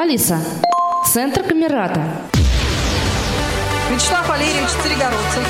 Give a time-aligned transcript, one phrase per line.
[0.00, 0.38] Алиса,
[1.12, 2.00] центр Камерата.
[3.90, 5.44] Вячеслав Валерьевич Царегородцев.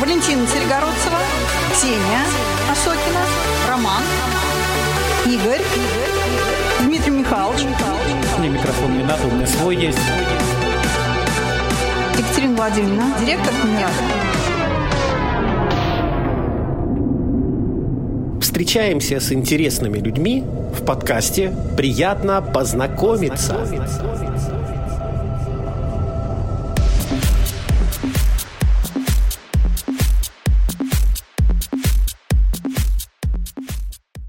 [0.00, 1.18] Валентина Царегородцева.
[1.72, 2.22] Ксения
[2.70, 3.22] Осокина.
[3.68, 4.02] Роман.
[5.26, 5.62] Игорь.
[6.82, 7.62] Дмитрий Михайлович.
[8.38, 9.98] мне микрофон не надо, у меня свой есть.
[12.16, 13.14] Екатерина Владимировна.
[13.18, 13.94] Директор Камерата.
[18.40, 20.44] Встречаемся с интересными людьми
[20.84, 23.66] в подкасте «Приятно познакомиться».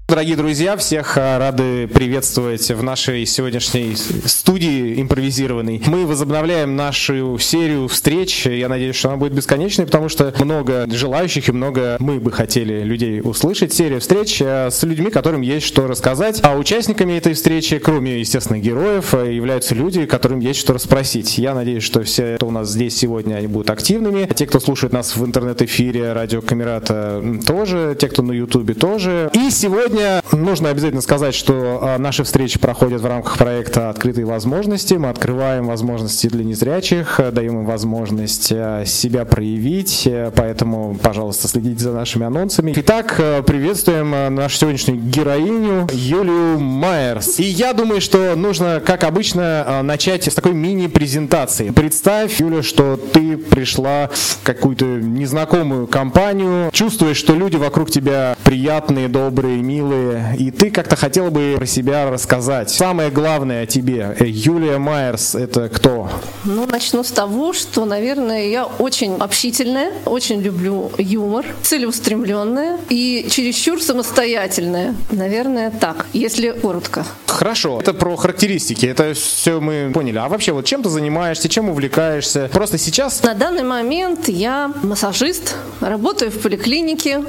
[0.08, 5.82] Дорогие друзья, всех а, рады приветствовать в нашей сегодняшней студии импровизированной.
[5.86, 8.46] Мы возобновляем нашу серию встреч.
[8.46, 12.82] Я надеюсь, что она будет бесконечной, потому что много желающих и много мы бы хотели
[12.82, 13.72] людей услышать.
[13.72, 16.40] Серия встреч а, с людьми, которым есть что рассказать.
[16.42, 21.38] А участниками этой встречи, кроме, естественно, героев, а, являются люди, которым есть что расспросить.
[21.38, 24.28] Я надеюсь, что все, кто у нас здесь сегодня, они будут активными.
[24.34, 29.30] Те, кто слушает нас в интернет-эфире, радио Камерата тоже, те, кто на Ютубе тоже.
[29.34, 34.85] И сегодня нужно обязательно сказать, что а, наши встречи проходят в рамках проекта «Открытые возможности».
[34.94, 41.48] Мы открываем возможности для незрячих, а, даем им возможность а, себя проявить, э, поэтому, пожалуйста,
[41.48, 42.72] следите за нашими анонсами.
[42.76, 47.40] Итак, э, приветствуем э, нашу сегодняшнюю героиню Юлию Майерс.
[47.40, 51.70] И я думаю, что нужно, как обычно, начать с такой мини-презентации.
[51.70, 59.08] Представь, Юля, что ты пришла в какую-то незнакомую компанию, чувствуешь, что люди вокруг тебя приятные,
[59.08, 62.70] добрые, милые, и ты как-то хотела бы про себя рассказать.
[62.70, 64.14] Самое главное о тебе.
[64.18, 64.24] Э,
[64.76, 66.10] Юлия Майерс— это кто?
[66.44, 73.80] Ну, начну с того, что, наверное, я очень общительная, очень люблю юмор, целеустремленная и чересчур
[73.80, 74.94] самостоятельная.
[75.10, 77.06] Наверное, так, если коротко.
[77.26, 80.18] Хорошо, это про характеристики, это все мы поняли.
[80.18, 82.50] А вообще, вот чем ты занимаешься, чем увлекаешься?
[82.52, 83.22] Просто сейчас...
[83.22, 87.24] На данный момент я массажист, работаю в поликлинике,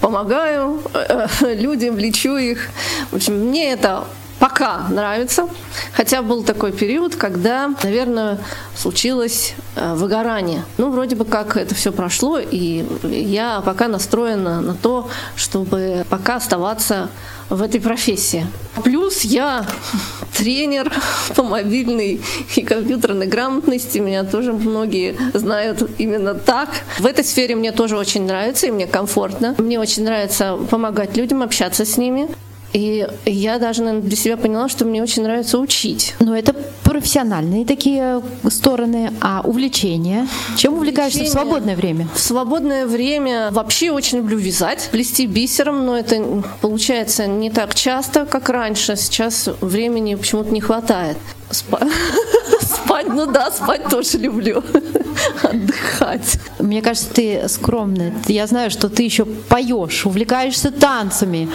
[0.00, 2.70] помогаю э, людям, лечу их.
[3.12, 4.04] В общем, мне это
[4.42, 5.48] пока нравится.
[5.92, 8.38] Хотя был такой период, когда, наверное,
[8.74, 10.64] случилось э, выгорание.
[10.78, 16.36] Ну, вроде бы как это все прошло, и я пока настроена на то, чтобы пока
[16.36, 17.08] оставаться
[17.50, 18.44] в этой профессии.
[18.82, 19.64] Плюс я
[20.36, 20.92] тренер
[21.36, 22.20] по мобильной
[22.56, 23.98] и компьютерной грамотности.
[23.98, 26.68] Меня тоже многие знают именно так.
[26.98, 29.54] В этой сфере мне тоже очень нравится и мне комфортно.
[29.58, 32.28] Мне очень нравится помогать людям, общаться с ними.
[32.72, 36.14] И я даже наверное, для себя поняла, что мне очень нравится учить.
[36.20, 40.26] Но это профессиональные такие стороны, а увлечения?
[40.56, 41.28] Чем увлекаешься увлечения?
[41.28, 42.08] в свободное время?
[42.14, 48.24] В свободное время вообще очень люблю вязать, плести бисером, но это получается не так часто,
[48.24, 48.96] как раньше.
[48.96, 51.18] Сейчас времени почему-то не хватает.
[52.92, 54.62] Спа- спать, ну да, спать тоже люблю.
[55.42, 56.38] Отдыхать.
[56.58, 58.14] Мне кажется, ты скромная.
[58.26, 61.48] Я знаю, что ты еще поешь, увлекаешься танцами.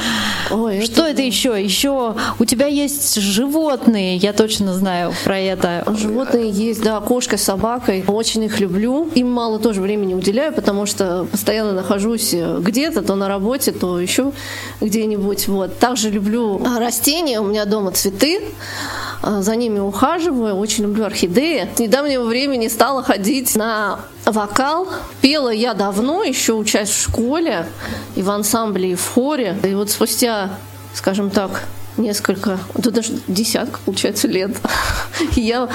[0.51, 1.61] Ой, что это, это еще?
[1.61, 5.83] Еще у тебя есть животные, я точно знаю про это.
[5.97, 8.03] Животные есть, да, кошка, собакой.
[8.07, 9.09] Очень их люблю.
[9.15, 14.31] Им мало тоже времени уделяю, потому что постоянно нахожусь где-то, то на работе, то еще
[14.81, 15.47] где-нибудь.
[15.47, 15.79] Вот.
[15.79, 18.41] Также люблю растения, у меня дома цветы.
[19.21, 21.69] А, за ними ухаживаю, очень люблю орхидеи.
[21.75, 24.87] С недавнего времени стала ходить на вокал.
[25.21, 27.67] Пела я давно, еще учась в школе,
[28.15, 29.57] и в ансамбле, и в хоре.
[29.63, 30.51] И вот спустя,
[30.93, 31.63] скажем так,
[31.97, 34.51] несколько, да даже десятка, получается, лет.
[35.35, 35.69] я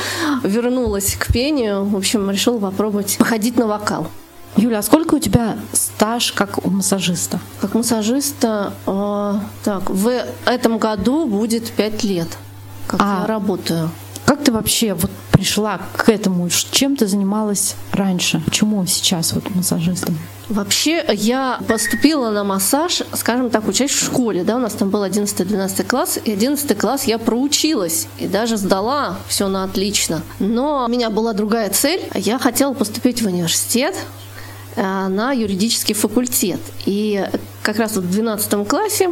[0.44, 4.06] вернулась к пению, в общем, решила попробовать походить на вокал.
[4.56, 7.40] Юля, а сколько у тебя стаж как у массажиста?
[7.60, 10.12] Как массажиста, э, так, в
[10.44, 12.28] этом году будет пять лет
[12.86, 13.90] как а я работаю.
[14.24, 16.48] Как ты вообще вот пришла к этому?
[16.70, 18.40] Чем ты занималась раньше?
[18.44, 20.16] Почему сейчас вот массажистом?
[20.48, 25.04] Вообще, я поступила на массаж, скажем так, учась в школе, да, у нас там был
[25.04, 30.22] 11-12 класс, и 11 класс я проучилась, и даже сдала все на отлично.
[30.40, 33.96] Но у меня была другая цель, я хотела поступить в университет,
[34.76, 36.60] э, на юридический факультет.
[36.84, 37.24] И
[37.62, 39.10] как раз вот в 12 классе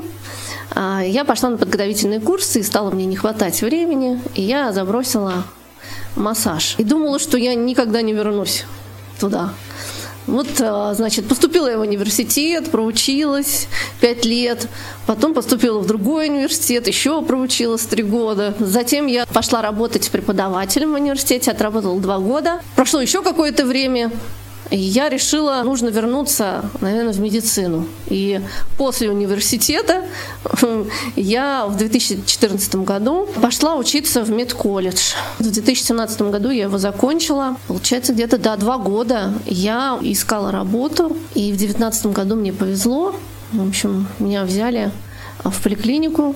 [0.74, 5.44] я пошла на подготовительные курсы, и стало мне не хватать времени, и я забросила
[6.16, 6.74] массаж.
[6.78, 8.64] И думала, что я никогда не вернусь
[9.18, 9.50] туда.
[10.26, 13.66] Вот, а, значит, поступила я в университет, проучилась
[14.00, 14.68] пять лет,
[15.06, 18.54] потом поступила в другой университет, еще проучилась три года.
[18.60, 22.60] Затем я пошла работать преподавателем в университете, отработала два года.
[22.76, 24.12] Прошло еще какое-то время,
[24.76, 27.86] я решила, нужно вернуться, наверное, в медицину.
[28.08, 28.40] И
[28.78, 30.04] после университета
[31.16, 35.14] я в 2014 году пошла учиться в медколледж.
[35.38, 37.56] В 2017 году я его закончила.
[37.66, 41.16] Получается, где-то до два года я искала работу.
[41.34, 43.14] И в 2019 году мне повезло.
[43.52, 44.92] В общем, меня взяли
[45.42, 46.34] в поликлинику,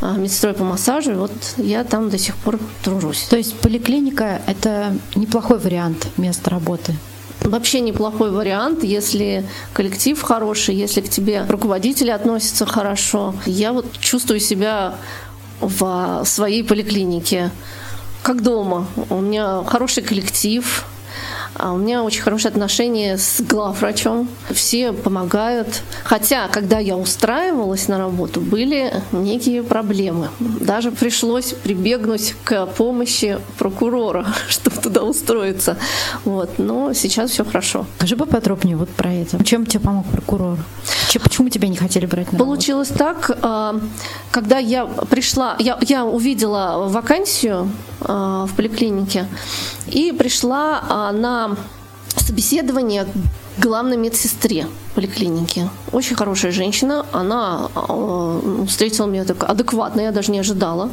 [0.00, 3.22] а, медсестрой по массажу, и вот я там до сих пор тружусь.
[3.30, 6.94] То есть поликлиника— это неплохой вариант места работы?
[7.44, 13.34] Вообще неплохой вариант, если коллектив хороший, если к тебе руководители относятся хорошо.
[13.44, 14.94] Я вот чувствую себя
[15.60, 17.50] в своей поликлинике
[18.22, 18.86] как дома.
[19.10, 20.86] У меня хороший коллектив,
[21.54, 24.28] а у меня очень хорошие отношения с главврачом.
[24.50, 25.82] Все помогают.
[26.02, 30.28] Хотя, когда я устраивалась на работу, были некие проблемы.
[30.40, 35.76] Даже пришлось прибегнуть к помощи прокурора, чтобы туда устроиться.
[36.24, 36.58] Вот.
[36.58, 37.86] Но сейчас все хорошо.
[37.98, 39.42] Скажи поподробнее вот про это.
[39.44, 40.58] Чем тебе помог прокурор?
[41.20, 43.80] Почему тебя не хотели брать на Получилось так, а,
[44.30, 47.70] когда я пришла, я, я увидела вакансию
[48.00, 49.26] а, в поликлинике
[49.86, 51.56] и пришла а, на
[52.16, 53.06] собеседование
[53.58, 55.68] главной медсестре поликлиники.
[55.92, 57.04] Очень хорошая женщина.
[57.12, 60.90] Она э, встретила меня так адекватно, я даже не ожидала.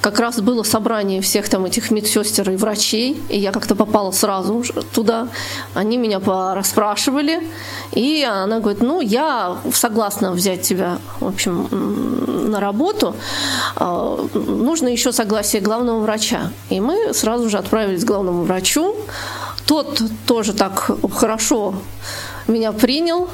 [0.00, 4.64] Как раз было собрание всех там этих медсестер и врачей, и я как-то попала сразу
[4.94, 5.28] туда.
[5.74, 6.20] Они меня
[6.54, 7.46] расспрашивали,
[7.92, 11.68] и она говорит, ну, я согласна взять тебя, в общем,
[12.50, 13.14] на работу.
[13.76, 16.52] Э, нужно еще согласие главного врача.
[16.70, 18.94] И мы сразу же отправились к главному врачу.
[19.66, 21.74] Тот тоже так хорошо
[22.46, 23.28] меня принял.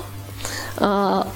[0.77, 1.29] А,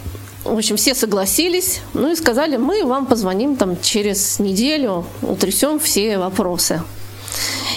[0.44, 6.18] в общем, все согласились, ну и сказали, мы вам позвоним там через неделю, утрясем все
[6.18, 6.82] вопросы.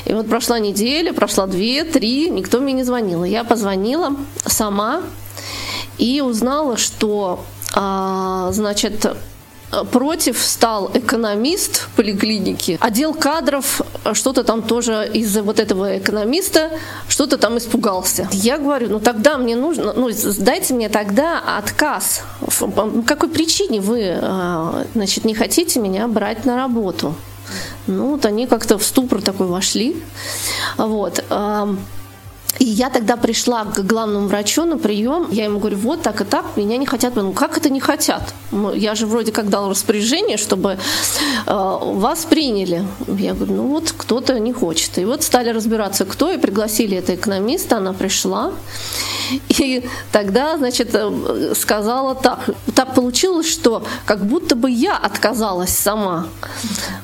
[0.06, 3.24] И вот прошла неделя, прошла две, три, никто мне не звонил.
[3.24, 4.16] Я позвонила
[4.46, 5.02] сама
[5.98, 7.44] и узнала, что,
[7.74, 9.06] а, значит,
[9.92, 12.78] против стал экономист поликлиники.
[12.82, 13.82] Отдел кадров
[14.14, 16.72] что-то там тоже из-за вот этого экономиста
[17.08, 18.28] что-то там испугался.
[18.32, 22.24] Я говорю, ну тогда мне нужно, ну дайте мне тогда отказ.
[22.60, 27.16] По какой причине вы, а, значит, не хотите меня брать на работу?
[27.88, 30.02] Ну вот они как-то в ступор такой вошли.
[30.78, 31.24] Вот.
[32.58, 36.26] И я тогда пришла к главному врачу на прием, я ему говорю, вот так и
[36.26, 37.16] так, меня не хотят.
[37.16, 38.34] Ну как это не хотят?
[38.52, 40.78] Ну, я же вроде как дал распоряжение, чтобы э,
[41.46, 42.86] вас приняли.
[43.08, 44.98] Я говорю, ну вот кто-то не хочет.
[44.98, 48.52] И вот стали разбираться, кто, и пригласили это экономиста, она пришла.
[49.48, 52.50] И тогда, значит, э, сказала так.
[52.76, 56.28] Так получилось, что как будто бы я отказалась сама.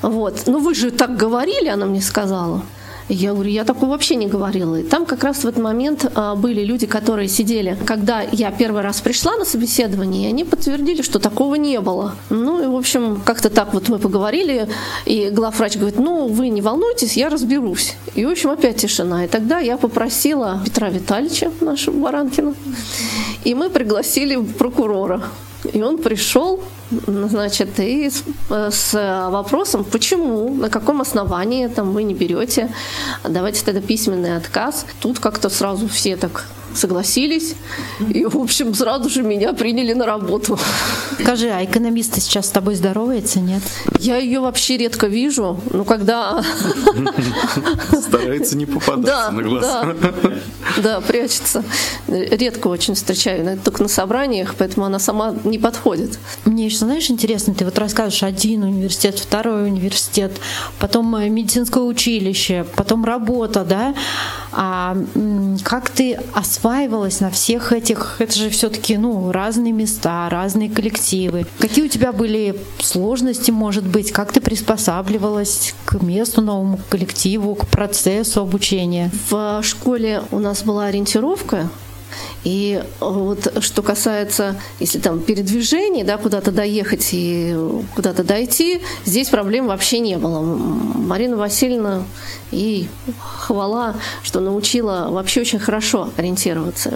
[0.01, 0.43] Вот.
[0.47, 2.61] Ну вы же так говорили, она мне сказала.
[3.07, 4.77] Я говорю, я такого вообще не говорила.
[4.77, 8.81] И там как раз в этот момент а, были люди, которые сидели, когда я первый
[8.81, 12.15] раз пришла на собеседование, и они подтвердили, что такого не было.
[12.31, 14.67] Ну и, в общем, как-то так вот мы поговорили,
[15.05, 17.95] и главврач говорит, ну, вы не волнуйтесь, я разберусь.
[18.15, 19.25] И, в общем, опять тишина.
[19.25, 22.55] И тогда я попросила Петра Витальевича, нашего Баранкина,
[23.43, 25.21] и мы пригласили прокурора.
[25.73, 26.61] И он пришел,
[27.07, 32.69] значит, и с, с вопросом, почему, на каком основании там вы не берете,
[33.23, 34.85] давайте тогда письменный отказ.
[34.99, 36.45] Тут как-то сразу все так
[36.75, 37.55] согласились.
[38.09, 40.59] И, в общем, сразу же меня приняли на работу.
[41.21, 43.63] Скажи, а экономисты сейчас с тобой здоровается, нет?
[43.99, 45.59] Я ее вообще редко вижу.
[45.71, 46.43] Ну, когда...
[48.01, 49.61] Старается не попадаться на глаз.
[49.61, 50.15] Да,
[50.77, 51.63] да, прячется.
[52.07, 56.19] Редко очень встречаю, только на собраниях, поэтому она сама не подходит.
[56.45, 60.31] Мне еще, знаешь, интересно, ты вот рассказываешь один университет, второй университет,
[60.79, 63.95] потом э, медицинское училище, потом работа, да?
[64.51, 64.97] А
[65.63, 71.45] как ты осваивалась на всех этих, это же все-таки ну, разные места, разные коллективы.
[71.59, 77.67] Какие у тебя были сложности, может быть, как ты приспосабливалась к месту, новому коллективу, к
[77.67, 79.11] процессу обучения?
[79.29, 81.69] В школе у нас была ориентировка,
[82.45, 87.57] и вот что касается, если там передвижений, да, куда-то доехать и
[87.95, 90.41] куда-то дойти, здесь проблем вообще не было.
[90.41, 92.03] Марина Васильевна
[92.51, 92.87] и
[93.19, 96.93] хвала, что научила вообще очень хорошо ориентироваться.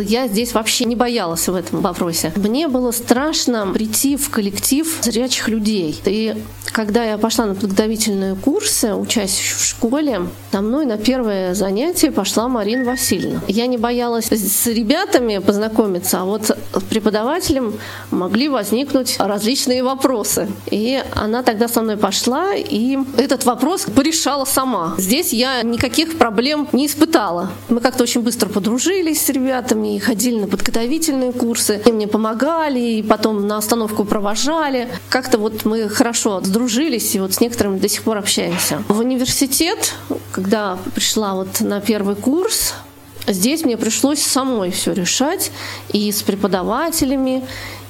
[0.00, 2.32] Я здесь вообще не боялась в этом вопросе.
[2.36, 6.00] Мне было страшно прийти в коллектив зрячих людей.
[6.06, 12.10] И когда я пошла на подготовительные курсы, учась в школе, со мной на первое занятие
[12.10, 13.42] пошла Марина Васильевна.
[13.48, 14.30] Я не боялась
[14.78, 17.74] ребятами познакомиться, а вот с преподавателем
[18.10, 20.48] могли возникнуть различные вопросы.
[20.70, 24.94] И она тогда со мной пошла, и этот вопрос порешала сама.
[24.98, 27.50] Здесь я никаких проблем не испытала.
[27.68, 31.80] Мы как-то очень быстро подружились с ребятами и ходили на подготовительные курсы.
[31.84, 34.88] И мне помогали, и потом на остановку провожали.
[35.08, 38.82] Как-то вот мы хорошо сдружились, и вот с некоторыми до сих пор общаемся.
[38.88, 39.94] В университет,
[40.32, 42.74] когда пришла вот на первый курс,
[43.26, 45.50] Здесь мне пришлось самой все решать
[45.92, 47.44] и с преподавателями,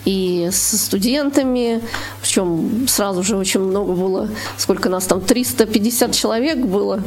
[0.05, 1.83] и со студентами,
[2.23, 7.03] причем сразу же очень много было, сколько нас там, 350 человек было.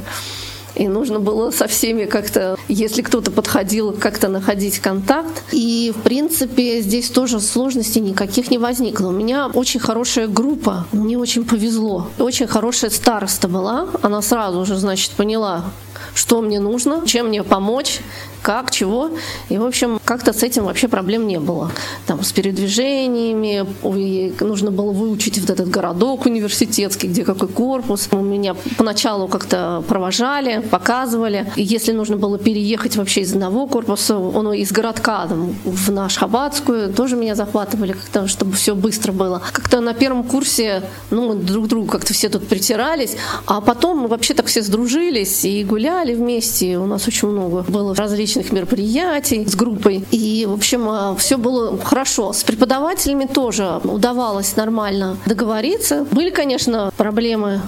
[0.75, 5.43] И нужно было со всеми как-то, если кто-то подходил, как-то находить контакт.
[5.51, 9.07] И, в принципе, здесь тоже сложностей никаких не возникло.
[9.07, 12.07] У меня очень хорошая группа, мне очень повезло.
[12.19, 13.89] Очень хорошая староста была.
[14.01, 15.65] Она сразу же, значит, поняла,
[16.13, 18.01] что мне нужно, чем мне помочь,
[18.41, 19.11] как, чего.
[19.49, 21.71] И, в общем, как-то с этим вообще проблем не было.
[22.07, 28.09] Там с передвижениями, ой, нужно было выучить вот этот городок университетский, где какой корпус.
[28.11, 31.51] Меня поначалу как-то провожали, показывали.
[31.55, 36.17] И если нужно было переехать вообще из одного корпуса, он из городка там, в наш
[36.17, 39.41] Хабатскую, тоже меня захватывали, как-то, чтобы все быстро было.
[39.51, 43.15] Как-то на первом курсе, ну, друг другу как-то все тут притирались,
[43.45, 46.77] а потом мы вообще так все сдружились и гуляли вместе.
[46.77, 50.03] У нас очень много было различных мероприятий с группой.
[50.11, 52.33] И, в общем, э, все было хорошо.
[52.33, 56.05] С преподавателями тоже удавалось нормально договориться.
[56.11, 57.61] Были, конечно, проблемы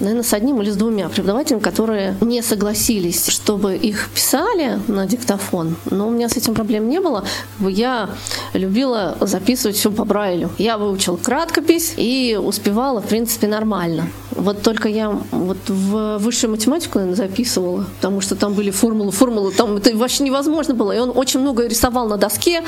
[0.00, 5.76] наверное, с одним или с двумя преподавателями, которые не согласились, чтобы их писали на диктофон.
[5.90, 7.24] Но у меня с этим проблем не было.
[7.60, 8.10] Я
[8.52, 10.50] любила записывать все по Брайлю.
[10.58, 14.08] Я выучила краткопись и успевала, в принципе, нормально.
[14.30, 19.52] Вот только я вот в высшую математику, наверное, записывала, потому что там были формулы, формулы,
[19.52, 20.92] там это вообще невозможно было.
[20.92, 22.62] И он очень много рисовал на доске,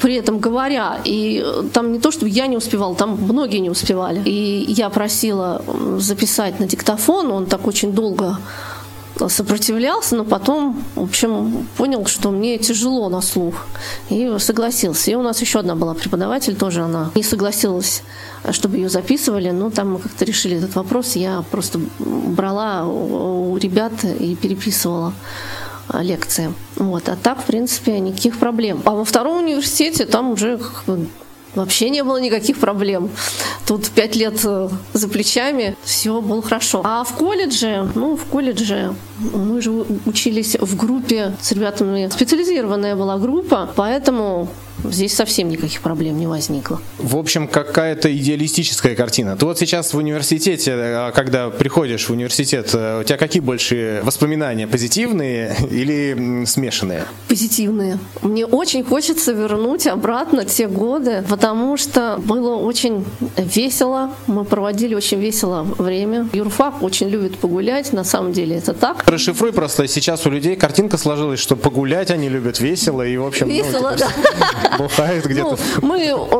[0.00, 1.00] при этом говоря.
[1.04, 4.22] И там не то, что я не успевала, там многие не успевали.
[4.24, 5.62] И я просила
[5.98, 8.38] записать на диктофон, он так очень долго
[9.28, 13.66] сопротивлялся, но потом, в общем, понял, что мне тяжело на слух.
[14.10, 15.10] И согласился.
[15.10, 18.02] И у нас еще одна была преподаватель, тоже она не согласилась,
[18.50, 19.50] чтобы ее записывали.
[19.50, 21.16] Но там мы как-то решили этот вопрос.
[21.16, 25.12] Я просто брала у ребят и переписывала
[25.92, 26.52] лекции.
[26.76, 27.08] Вот.
[27.08, 28.82] А так, в принципе, никаких проблем.
[28.84, 30.58] А во втором университете там уже
[31.54, 33.10] Вообще не было никаких проблем.
[33.66, 36.82] Тут пять лет э, за плечами, все было хорошо.
[36.84, 39.70] А в колледже, ну, в колледже мы же
[40.04, 42.08] учились в группе с ребятами.
[42.12, 44.48] Специализированная была группа, поэтому
[44.84, 46.80] здесь совсем никаких проблем не возникло.
[46.98, 49.36] В общем, какая-то идеалистическая картина.
[49.36, 54.00] Ты вот сейчас в университете, а, когда приходишь в университет, э, у тебя какие больше
[54.04, 57.04] воспоминания, позитивные или смешанные?
[57.28, 57.98] Позитивные.
[58.22, 63.04] Мне очень хочется вернуть обратно те годы, потому что было очень
[63.36, 64.10] весело.
[64.26, 66.28] Мы проводили очень весело время.
[66.32, 69.04] Юрфак очень любит погулять, на самом деле это так.
[69.06, 73.48] Расшифруй просто, сейчас у людей картинка сложилась, что погулять они любят весело и, в общем,
[73.48, 74.10] весело, ну, типа,
[74.70, 74.73] да.
[74.78, 75.58] Бухает где-то.
[75.80, 75.98] Ну, мы,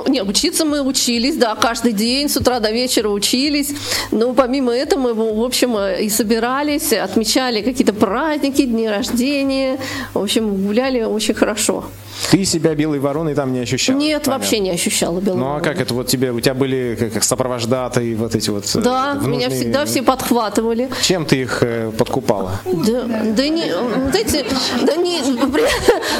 [0.08, 3.72] не, учиться мы учились, да, каждый день с утра до вечера учились.
[4.10, 9.78] Но помимо этого мы, в общем, и собирались, отмечали какие-то праздники, дни рождения.
[10.12, 11.84] В общем, гуляли очень хорошо.
[12.30, 13.96] Ты себя белой вороной там не ощущала?
[13.96, 14.32] Нет, понятно.
[14.32, 18.14] вообще не ощущала белой Ну а как это вот тебе, у тебя были как сопровождатые
[18.16, 19.36] вот эти вот э, Да, внужные...
[19.36, 20.88] меня всегда все подхватывали.
[21.02, 22.60] Чем ты их э, подкупала?
[22.64, 24.44] Да, да не, вот эти,
[24.82, 25.20] да не,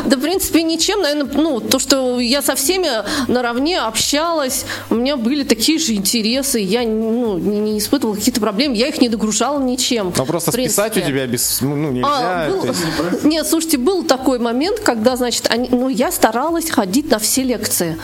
[0.04, 2.88] да в принципе ничем, наверное, ну, то, что я со всеми
[3.28, 8.72] наравне общалась, у меня были такие же интересы, я ну, не, не испытывала каких-то проблем,
[8.72, 10.12] я их не догружала ничем.
[10.16, 12.08] Ну просто списать у тебя без, ну, ну нельзя.
[12.10, 13.24] А, был, есть...
[13.24, 17.96] Нет, слушайте, был такой момент, когда, значит, они, ну, я старалась ходить на все лекции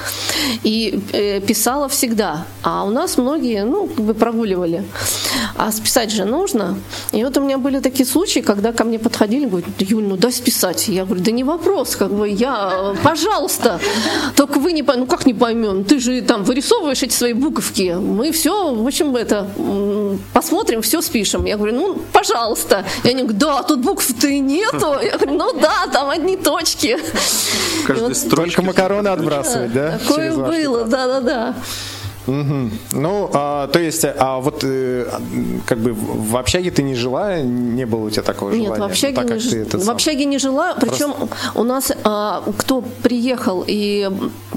[0.62, 2.46] и э, писала всегда.
[2.62, 4.84] А у нас многие, ну, как бы прогуливали.
[5.56, 6.78] А списать же нужно.
[7.12, 10.32] И вот у меня были такие случаи, когда ко мне подходили, говорят, Юль, ну дай
[10.32, 10.88] списать.
[10.88, 13.80] Я говорю, да не вопрос, как бы я, пожалуйста.
[14.36, 17.94] Только вы не поймете, ну как не поймем, ты же там вырисовываешь эти свои буковки.
[17.98, 19.48] Мы все, в общем, это,
[20.32, 21.44] посмотрим, все спишем.
[21.44, 22.84] Я говорю, ну, пожалуйста.
[23.04, 24.96] И они говорят, да, тут букв-то и нету.
[25.02, 26.98] Я говорю, ну да, там одни точки.
[27.86, 29.98] Каждый вот, Только макароны отбрасывать, да?
[29.98, 31.54] Такое было, да-да-да.
[32.30, 32.70] Угу.
[32.92, 35.06] Ну, а, то есть, а вот э,
[35.66, 38.82] как бы в общаге ты не жила, не было у тебя такого Нет, желания?
[38.82, 39.64] в общаге, так, не, ж...
[39.64, 39.94] в сам?
[39.94, 40.74] общаге не жила.
[40.80, 41.14] Причем
[41.54, 44.08] у нас а, кто приехал и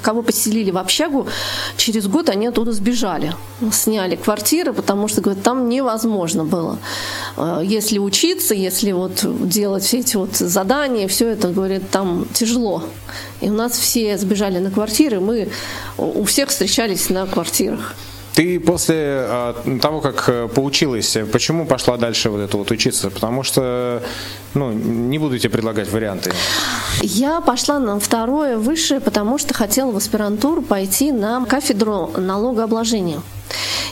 [0.03, 1.27] кого поселили в общагу,
[1.77, 3.33] через год они оттуда сбежали.
[3.71, 6.77] Сняли квартиры, потому что, говорят, там невозможно было.
[7.37, 12.83] А, Если учиться, если вот делать все эти вот задания, все это, говорит, там тяжело.
[13.41, 15.49] И у нас все сбежали на квартиры, мы
[15.97, 17.25] у всех встречались на
[17.63, 17.95] квартирах.
[18.33, 23.11] Ты после а, того, как э, поучилась, почему пошла дальше вот это вот учиться?
[23.11, 24.01] Потому что,
[24.55, 26.31] ну, не буду тебе предлагать варианты.
[27.03, 33.21] Я пошла на второе высшее, потому что хотела в аспирантуру пойти на кафедру налогообложения.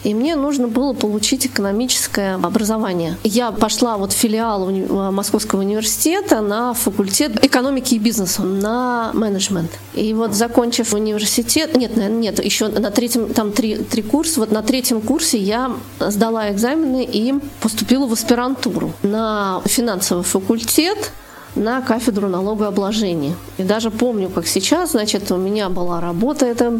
[0.04, 3.18] И мне нужно было получить экономическое образование.
[3.24, 9.72] Я пошла вот в филиал э, Московского университета на факультет экономики и бизнеса, на менеджмент.
[9.94, 14.52] И вот закончив университет, нет, наверное, нет, еще на третьем, там три, три курса, вот
[14.52, 21.12] на третьем курсе я сдала экзамены и поступила в аспирантуру на финансовый факультет
[21.56, 23.36] на кафедру налогообложения.
[23.58, 26.80] И даже помню, как сейчас, значит, у меня была работа эта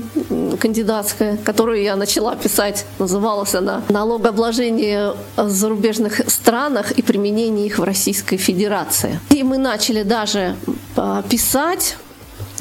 [0.60, 2.86] кандидатская, которую я начала писать.
[3.00, 9.20] Называлась она «Налогообложение в зарубежных странах и применение их в Российской Федерации».
[9.30, 10.56] И мы начали даже
[10.96, 11.98] а, писать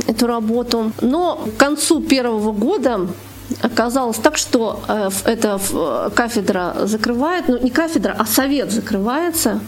[0.07, 0.93] эту работу.
[1.01, 3.09] Но к концу первого года
[3.63, 5.61] оказалось так, что э, эта
[6.15, 9.61] кафедра закрывает, ну не кафедра, а совет закрывается,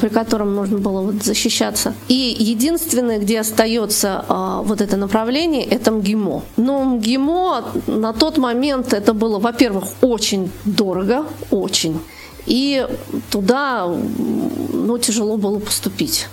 [0.00, 1.94] при котором нужно было вот защищаться.
[2.08, 6.42] И единственное, где остается э, вот это направление, это МГИМО.
[6.56, 12.00] Но МГИМО на тот момент это было, во-первых, очень дорого, очень.
[12.46, 12.86] И
[13.30, 16.26] туда ну, тяжело было поступить.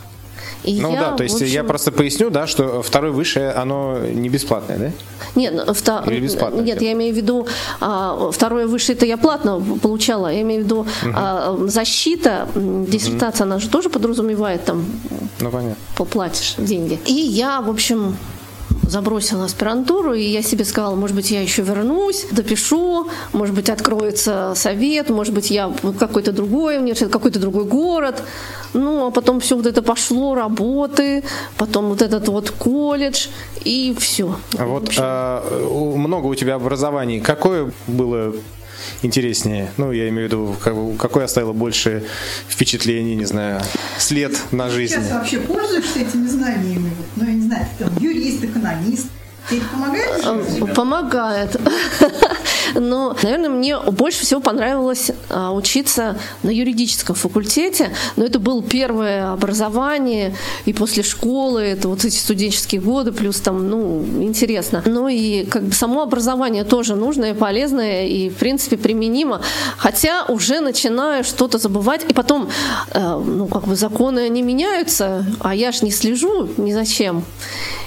[0.63, 4.29] И Ну да, то есть общем, я просто поясню, да, что второе высшее, оно не
[4.29, 4.91] бесплатное, да?
[5.35, 7.47] Нет, ну, вто- Или бесплатно Нет, я имею в виду
[7.79, 10.27] а, второе высшее это я платно получала.
[10.27, 10.85] Я имею в виду
[11.15, 14.85] а, защита, диссертация, она же тоже подразумевает там
[15.39, 15.75] Ну понятно.
[15.95, 16.99] поплатишь деньги.
[17.05, 18.17] И я, в общем,
[18.89, 24.53] забросила аспирантуру, и я себе сказала, может быть, я еще вернусь, допишу, может быть, откроется
[24.55, 28.21] совет, может быть, я какой-то другой университет, какой-то другой город.
[28.73, 31.23] Ну, а потом все вот это пошло, работы,
[31.57, 33.27] потом вот этот вот колледж,
[33.63, 34.35] и все.
[34.57, 35.43] А вот а,
[35.95, 37.19] много у тебя образований.
[37.19, 38.33] Какое было
[39.01, 39.71] интереснее?
[39.77, 42.03] Ну, я имею в виду, как бы, какое оставило больше
[42.47, 43.61] впечатлений, не знаю,
[43.97, 44.95] след на жизнь?
[44.95, 46.91] Сейчас вообще пользуешься этими знаниями?
[46.97, 49.07] Вот, Ну, я не знаю, ты там юрист, экономист.
[49.49, 50.23] Тебе помогает?
[50.47, 50.73] жизни?
[50.73, 51.55] Помогает.
[52.75, 57.91] Но, наверное, мне больше всего понравилось а, учиться на юридическом факультете.
[58.15, 63.69] Но это было первое образование, и после школы, это вот эти студенческие годы, плюс там,
[63.69, 64.83] ну, интересно.
[64.85, 69.41] Ну и как бы само образование тоже нужное, полезное и, в принципе, применимо.
[69.77, 72.49] Хотя уже начинаю что-то забывать, и потом,
[72.91, 77.23] э, ну, как бы законы, они меняются, а я ж не слежу ни за чем.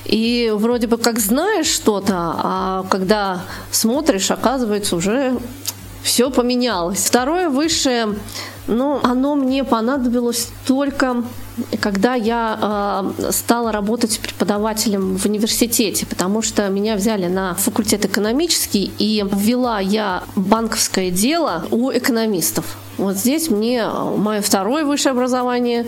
[0.04, 5.36] И вроде бы как знаешь что-то, а когда смотришь, оказывается, уже
[6.02, 7.04] все поменялось.
[7.04, 8.16] Второе высшее,
[8.66, 11.24] ну, оно мне понадобилось только
[11.80, 18.90] когда я э, стала работать преподавателем в университете, потому что меня взяли на факультет экономический,
[18.98, 22.64] и ввела я банковское дело у экономистов.
[22.96, 25.86] Вот здесь мне мое второе высшее образование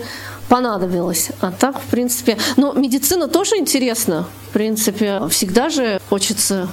[0.49, 1.31] понадобилось.
[1.41, 2.37] А так, в принципе...
[2.57, 4.27] Ну, медицина тоже интересна.
[4.49, 6.69] В принципе, всегда же хочется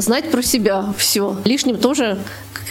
[0.00, 1.36] знать про себя все.
[1.44, 2.18] Лишним тоже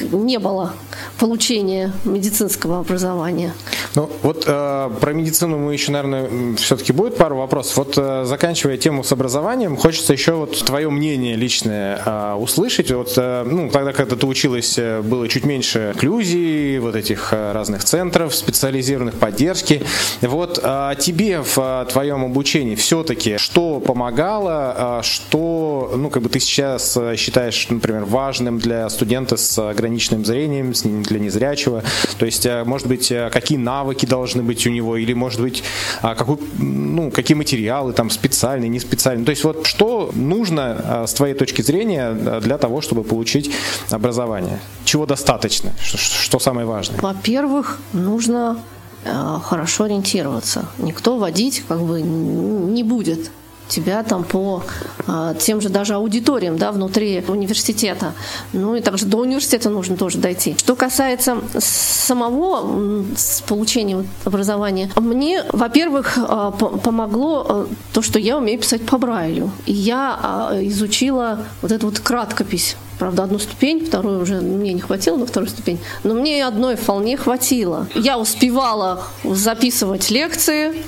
[0.02, 0.74] не было
[1.18, 3.54] получения медицинского образования.
[3.96, 7.78] Ну, вот э, про медицину мы еще, наверное, все-таки будет пару вопросов.
[7.78, 12.92] Вот э, заканчивая тему с образованием, хочется еще вот твое мнение личное э, услышать.
[12.92, 17.52] Вот, э, ну, тогда, когда ты училась, э, было чуть меньше инклюзии, вот этих э,
[17.52, 19.84] разных центров специализированных поддержки.
[20.22, 26.30] Вот э, тебе в э, твоем обучении все-таки что помогало, э, что, ну, как бы
[26.30, 30.74] ты сейчас э, считаешь, например, важным для студента с ограниченным зрением,
[31.04, 31.84] для незрячего?
[32.18, 35.64] То есть, э, может быть, э, какие навыки должны быть у него, или, может быть,
[36.02, 39.26] а, какой, ну, какие материалы там специальные, не специальные?
[39.26, 43.52] То есть, вот что нужно э, с твоей точки зрения э, для того, чтобы получить
[43.92, 44.60] образование?
[44.86, 45.72] Чего достаточно?
[45.82, 47.00] Что, самое важное?
[47.02, 48.58] Во-первых, нужно
[49.06, 50.66] э, хорошо ориентироваться.
[50.78, 53.32] Никто водить как бы не будет
[53.70, 54.64] тебя там по
[55.08, 58.14] э, тем же даже аудиториям да, внутри университета.
[58.54, 60.56] Ну и также до университета нужно тоже дойти.
[60.58, 68.60] Что касается самого с получения образования, мне, во-первых, по- помогло э, то, что я умею
[68.60, 69.52] писать по Брайлю.
[69.66, 74.82] И я э, изучила вот эту вот краткопись правда, одну ступень, вторую уже мне не
[74.82, 77.88] хватило на вторую ступень, но мне одной вполне хватило.
[77.96, 80.84] Я успевала записывать лекции,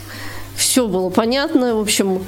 [0.56, 2.24] все было понятно, в общем,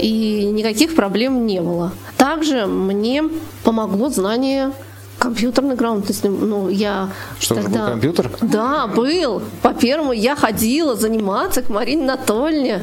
[0.00, 1.92] и никаких проблем не было.
[2.16, 3.24] Также мне
[3.64, 4.72] помогло знание
[5.18, 6.26] компьютерной грамотности.
[6.26, 7.80] Ну, я Что, уже тогда...
[7.80, 8.30] был компьютер?
[8.40, 9.42] Да, был.
[9.62, 12.82] По первому я ходила заниматься к Марине Анатольевне.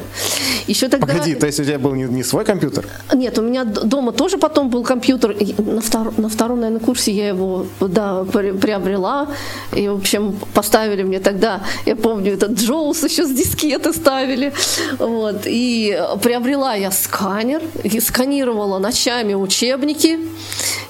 [0.66, 1.06] Еще тогда...
[1.06, 2.86] Погоди, то есть у тебя был не, не свой компьютер?
[3.12, 5.34] Нет, у меня дома тоже потом был компьютер.
[5.58, 9.28] На, втор- на втором, наверное, курсе я его да, при- приобрела.
[9.74, 14.52] И, в общем, поставили мне тогда, я помню, этот Джоус еще с дискеты ставили.
[14.98, 15.42] Вот.
[15.46, 20.18] И приобрела я сканер, и сканировала ночами учебники,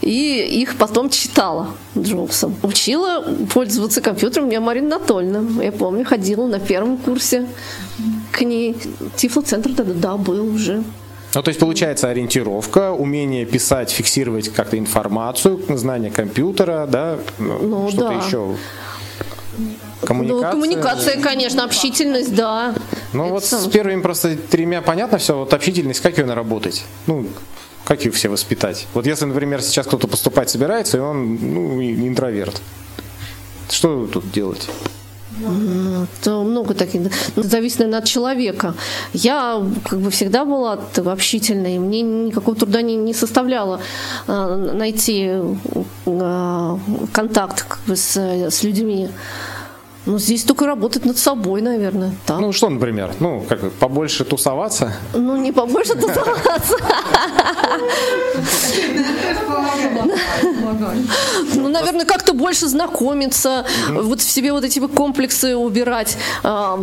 [0.00, 1.35] и их потом читала
[1.98, 2.54] Джоусом.
[2.62, 5.62] Учила пользоваться компьютером меня Марина Анатольевна.
[5.62, 7.46] Я помню, ходила на первом курсе
[8.32, 8.76] к ней.
[9.16, 10.82] Тифлоцентр тогда, да, был уже.
[11.34, 18.08] Ну, то есть получается ориентировка, умение писать, фиксировать как-то информацию, знание компьютера, да, Ну, что-то
[18.08, 18.14] да.
[18.14, 18.56] еще.
[20.02, 20.44] Коммуникация.
[20.44, 22.74] Ну, коммуникация, конечно, общительность, да.
[23.12, 26.84] Ну Это вот сам- с первыми просто тремя понятно все, вот общительность, как ее наработать?
[27.06, 27.26] Ну,
[27.86, 28.88] как ее все воспитать?
[28.94, 32.60] Вот если, например, сейчас кто-то поступать собирается, и он, ну, интроверт.
[33.70, 34.68] Что тут делать?
[35.40, 37.02] Это много таких.
[37.36, 38.74] Ну, Зависит, наверное, от человека.
[39.12, 43.80] Я как бы всегда была общительной, мне никакого труда не, не составляло
[44.26, 45.30] э, найти
[46.06, 46.76] э,
[47.12, 49.10] контакт как бы, с, с людьми.
[50.06, 52.12] Ну, здесь только работать над собой, наверное.
[52.26, 52.38] Так.
[52.40, 53.12] Ну, что, например?
[53.18, 54.92] Ну, как бы побольше тусоваться?
[55.14, 56.76] Ну, не побольше тусоваться.
[61.54, 66.76] Ну, наверное, как-то больше знакомиться, вот в себе вот эти комплексы убирать а,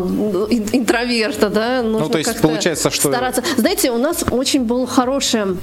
[0.50, 1.82] ин- интроверта, да.
[1.84, 3.44] Ну, то есть получается, что- Стараться.
[3.58, 5.58] Знаете, у нас очень было хорошее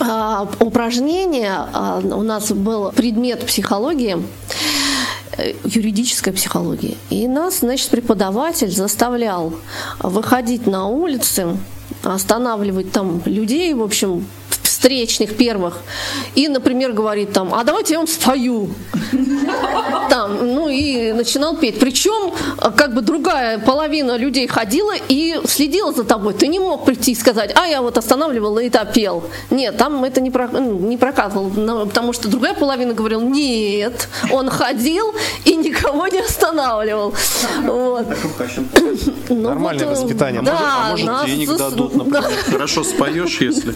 [0.00, 4.22] а, упражнение, а, у нас был предмет психологии,
[5.64, 6.96] юридическая психология.
[7.10, 9.54] И нас, значит, преподаватель заставлял
[10.00, 11.56] выходить на улицы,
[12.02, 14.26] останавливать там людей, в общем,
[14.80, 15.78] встречных первых,
[16.34, 18.70] и, например, говорит там, а давайте я вам спою.
[20.08, 21.78] Там, ну и начинал петь.
[21.78, 26.32] Причем, а, как бы другая половина людей ходила и следила за тобой.
[26.32, 29.24] Ты не мог прийти и сказать, а я вот останавливал и это пел.
[29.50, 34.08] Нет, там это не, про- ну, не прокатывало, но- потому что другая половина говорила, нет,
[34.32, 35.14] он ходил
[35.44, 37.14] и никого не останавливал.
[37.64, 38.06] Вот.
[39.28, 40.42] Ну, Нормальное вот, э, воспитание.
[40.42, 42.24] Да, А может, нас денег зас- дадут, например.
[42.50, 43.72] Хорошо споешь, если.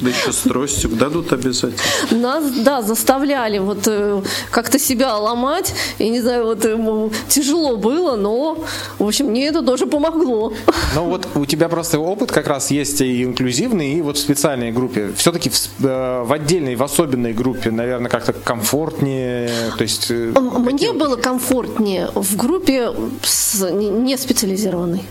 [0.00, 1.74] Да еще с тростью дадут обязательно.
[2.10, 5.74] Нас, да, заставляли вот э, как-то себя ломать.
[5.98, 8.64] Я не знаю, вот ему тяжело было, но,
[8.98, 10.52] в общем, мне это тоже помогло.
[10.94, 14.72] Ну вот у тебя просто опыт как раз есть и инклюзивный, и вот в специальной
[14.72, 15.12] группе.
[15.16, 19.50] Все-таки в, э, в отдельной, в особенной группе, наверное, как-то комфортнее.
[19.76, 22.90] То есть э, Мне было комфортнее в группе
[23.22, 25.02] с- не не специализированной.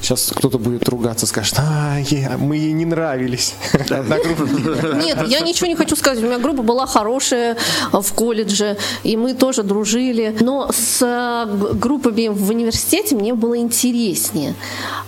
[0.00, 3.54] Сейчас кто-то будет ругаться, скажет, а, е- мы ей не нравились.
[3.90, 4.42] Одна группа.
[4.96, 6.22] Нет, я ничего не хочу сказать.
[6.22, 7.56] У меня группа была хорошая
[7.92, 10.36] в колледже, и мы тоже дружили.
[10.40, 14.54] Но с э, группами в университете мне было интереснее.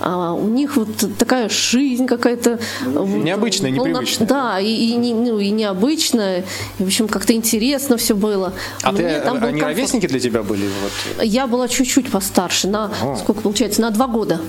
[0.00, 2.58] А, У них вот такая жизнь какая-то...
[2.84, 4.26] э, Необычная, непривычная.
[4.26, 6.44] Да, и, ну, и необычная.
[6.78, 8.52] И, в общем, как-то интересно все было.
[8.82, 10.68] А ты, Мне там был они ровесники для тебя были?
[10.82, 14.40] Вот, Я была чуть-чуть постарше, на сколько получается, на два года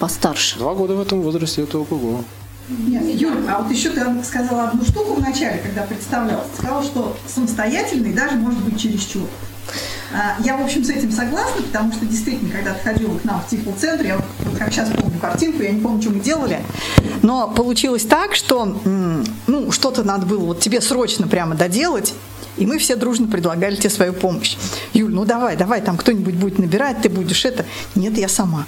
[0.00, 0.58] постарше.
[0.58, 2.24] два года в этом возрасте, это ого
[2.68, 6.48] Нет, Юль, а вот еще ты сказала одну штуку в начале, когда представлялась.
[6.56, 9.28] Сказала, что самостоятельный даже может быть чересчур.
[10.12, 13.40] А, Я, в общем, с этим согласна, потому что действительно, когда ты ходила к нам
[13.40, 14.24] в Тифл-центр, я вот
[14.58, 16.60] как сейчас помню картинку, я не помню, что мы делали,
[17.22, 18.80] но получилось так, что
[19.46, 22.14] ну, что-то надо было вот тебе срочно прямо доделать,
[22.56, 24.56] и мы все дружно предлагали тебе свою помощь.
[24.92, 27.64] Юль, ну давай, давай, там кто-нибудь будет набирать, ты будешь это.
[27.94, 28.66] Нет, я сама.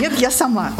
[0.00, 0.72] Нет, я сама.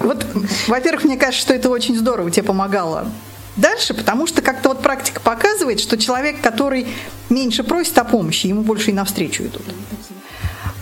[0.00, 0.26] Вот,
[0.66, 3.10] во-первых, мне кажется, что это очень здорово тебе помогало
[3.56, 6.86] дальше, потому что как-то вот практика показывает, что человек, который
[7.28, 9.62] меньше просит о помощи, ему больше и навстречу идут.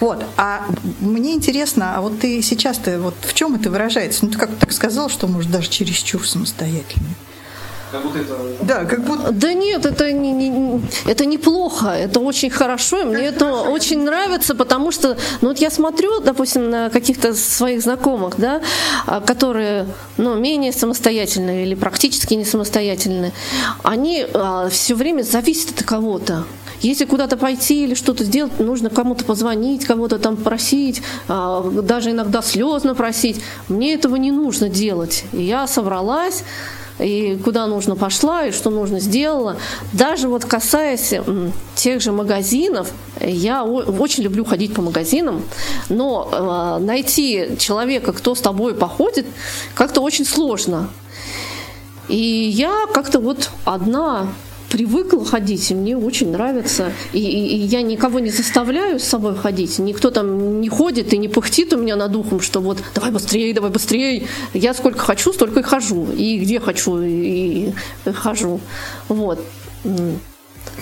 [0.00, 0.66] Вот, а
[1.00, 4.24] мне интересно, а вот ты сейчас-то вот в чем это выражается?
[4.24, 7.14] Ну, ты как так сказал, что, может, даже чересчур самостоятельный.
[8.62, 13.26] Да, как будто Да нет, это, не, не- это неплохо, это очень хорошо, и мне
[13.26, 18.61] это очень нравится, потому что, ну вот я смотрю, допустим, на каких-то своих знакомых, да,
[19.07, 23.33] а, которые, ну, менее самостоятельные или практически не самостоятельные,
[23.83, 24.26] они
[24.70, 26.44] все время зависят от кого-то.
[26.81, 32.40] Если куда-то пойти или что-то сделать, нужно кому-то позвонить, кого-то там просить, а, даже иногда
[32.42, 33.42] слезно просить.
[33.68, 35.24] Мне этого не нужно делать.
[35.33, 36.42] И я собралась,
[37.00, 39.56] и куда нужно пошла, и что нужно сделала.
[39.92, 41.14] Даже вот касаясь
[41.74, 45.42] тех же магазинов, я очень люблю ходить по магазинам,
[45.88, 49.26] но э, найти человека, кто с тобой походит,
[49.74, 50.88] как-то очень сложно.
[52.08, 54.26] И я как-то вот одна
[54.70, 56.92] привыкла ходить, и мне очень нравится.
[57.12, 61.18] И, и, и я никого не заставляю с собой ходить, никто там не ходит и
[61.18, 64.26] не пыхтит у меня над ухом, что вот давай быстрее, давай быстрее.
[64.54, 66.09] Я сколько хочу, столько и хожу.
[66.16, 67.72] И где хочу, и,
[68.06, 68.61] и хожу.
[69.09, 69.40] Вот.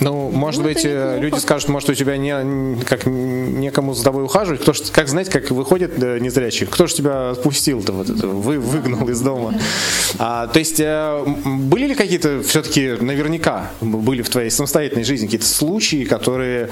[0.01, 4.23] Ну, может ну, быть, э, люди скажут, может, у тебя не, как некому за тобой
[4.23, 4.61] ухаживать.
[4.61, 8.59] Кто ж, как знаете, как выходит э, незрячий, кто же тебя отпустил-то, вот это, вы,
[8.59, 9.55] выгнал из дома.
[10.17, 15.47] А, то есть, э, были ли какие-то, все-таки, наверняка, были в твоей самостоятельной жизни какие-то
[15.47, 16.69] случаи, которые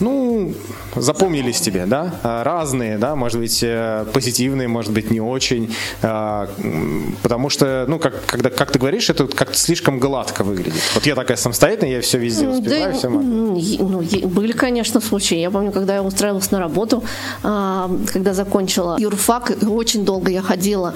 [0.00, 0.54] ну,
[0.94, 6.48] запомнились тебе, да, а, разные, да, может быть, э, позитивные, может быть, не очень, а,
[7.22, 10.82] потому что, ну, как, когда, как ты говоришь, это как-то слишком гладко выглядит.
[10.94, 13.24] Вот я такая самостоятельная, я все везде успеваю, да, все могу.
[13.24, 15.36] Ну, были, конечно, случаи.
[15.36, 17.02] Я помню, когда я устраивалась на работу,
[17.42, 20.94] а, когда закончила юрфак, очень долго я ходила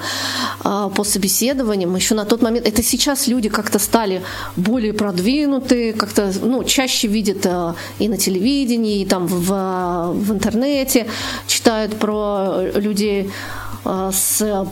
[0.63, 4.21] по собеседованиям, еще на тот момент, это сейчас люди как-то стали
[4.55, 7.45] более продвинутые, как-то, ну, чаще видят
[7.99, 11.07] и на телевидении, и там в, в интернете
[11.47, 13.31] читают про людей
[13.85, 14.67] э, с,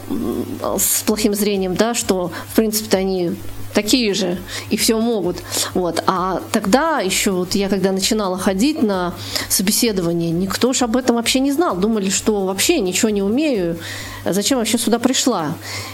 [0.78, 3.32] с плохим зрением, да, что в принципе они
[3.74, 4.38] такие же
[4.70, 5.38] и все могут.
[5.74, 6.04] Вот.
[6.08, 9.14] А тогда еще вот я когда начинала ходить на
[9.50, 11.76] собеседование, никто же об этом вообще не знал.
[11.76, 13.78] Думали, что вообще ничего не умею,
[14.26, 15.54] зачем вообще сюда пришла.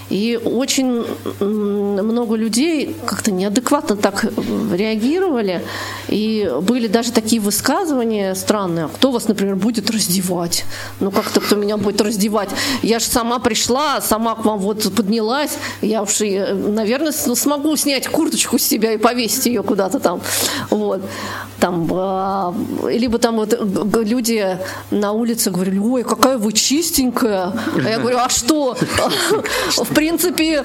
[0.10, 1.06] И очень
[1.40, 4.26] много людей как-то неадекватно так
[4.72, 5.64] реагировали.
[6.08, 8.88] И были даже такие высказывания странные.
[8.88, 10.66] Кто вас, например, будет раздевать?
[11.00, 12.50] Ну как-то кто меня будет раздевать?
[12.82, 15.58] Я же сама пришла, сама к вам вот поднялась.
[15.82, 20.22] Я уж, наверное, смогу снять курточку с себя и повесить ее куда-то там.
[20.70, 21.02] Вот.
[21.60, 22.54] Там, а,
[22.88, 23.58] либо там вот
[24.04, 24.58] люди
[24.92, 27.54] на улице говорили, ой, какая вы чистенькая.
[27.84, 28.78] А я говорю, а что?
[29.78, 30.64] В принципе,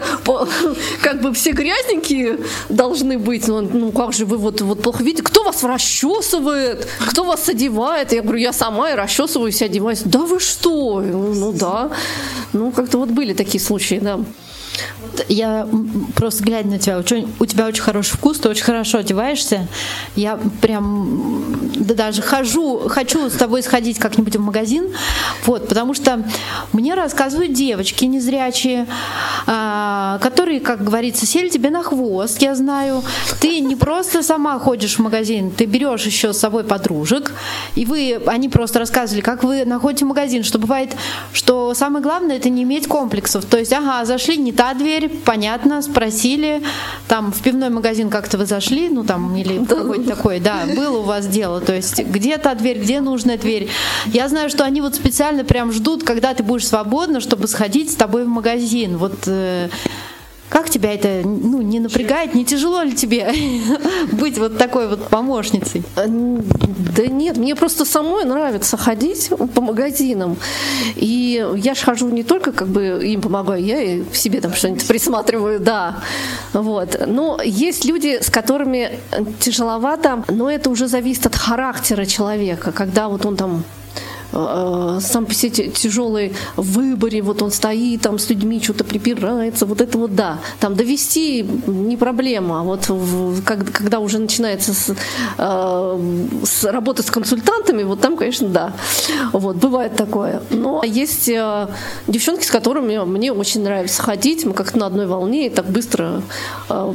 [1.01, 3.49] как бы все грязненькие должны быть.
[3.49, 5.23] Ну, ну как же вы вот, вот плохо видите?
[5.23, 6.87] Кто вас расчесывает?
[7.09, 8.13] Кто вас одевает?
[8.13, 10.03] Я говорю, я сама и расчесываюсь, и одеваюсь.
[10.05, 11.01] Да вы что?
[11.01, 11.91] Ну да.
[12.53, 14.21] Ну как-то вот были такие случаи, да.
[15.29, 15.69] Я
[16.15, 19.69] просто глядя на тебя, у тебя очень хороший вкус, ты очень хорошо одеваешься.
[20.17, 24.87] Я прям да, даже хожу, хочу с тобой сходить как-нибудь в магазин,
[25.47, 26.25] вот, потому что
[26.73, 28.87] мне рассказывают девочки незрячие,
[29.47, 29.70] а,
[30.21, 33.03] которые, как говорится, сели тебе на хвост, я знаю.
[33.41, 37.33] Ты не просто сама ходишь в магазин, ты берешь еще с собой подружек,
[37.75, 40.97] и вы, они просто рассказывали, как вы находите магазин, что бывает,
[41.33, 43.45] что самое главное это не иметь комплексов.
[43.45, 46.63] То есть, ага, зашли не та дверь, понятно, спросили,
[47.09, 51.03] там в пивной магазин как-то вы зашли, ну там, или какой-то такой, да, было у
[51.03, 53.69] вас дело, то есть где та дверь, где нужная дверь.
[54.07, 57.95] Я знаю, что они вот специально прям ждут, когда ты будешь свободна, чтобы сходить с
[57.95, 58.97] тобой в магазин.
[58.97, 59.69] Вот э,
[60.51, 62.35] как тебя это ну, не напрягает?
[62.35, 63.33] Не тяжело ли тебе
[64.13, 65.85] быть вот такой вот помощницей?
[65.95, 70.37] А, да нет, мне просто самой нравится ходить по магазинам.
[70.97, 74.53] И я же хожу не только как бы им помогаю, я и в себе там
[74.53, 76.03] что-нибудь присматриваю, да.
[76.53, 77.01] Вот.
[77.07, 78.99] Но есть люди, с которыми
[79.39, 83.65] тяжеловато, но это уже зависит от характера человека, когда вот он там
[83.95, 89.67] Э, сам по себе тяжелый в выборе, вот он стоит там с людьми, что-то припирается,
[89.67, 90.39] вот это вот да.
[90.61, 94.95] Там довести не проблема, а вот в, как, когда уже начинается с,
[95.39, 98.73] э, с работы с консультантами, вот там, конечно, да.
[99.33, 100.43] Вот, бывает такое.
[100.51, 101.69] Но есть э,
[102.07, 106.23] девчонки, с которыми мне очень нравится ходить, мы как-то на одной волне и так быстро
[106.69, 106.93] э,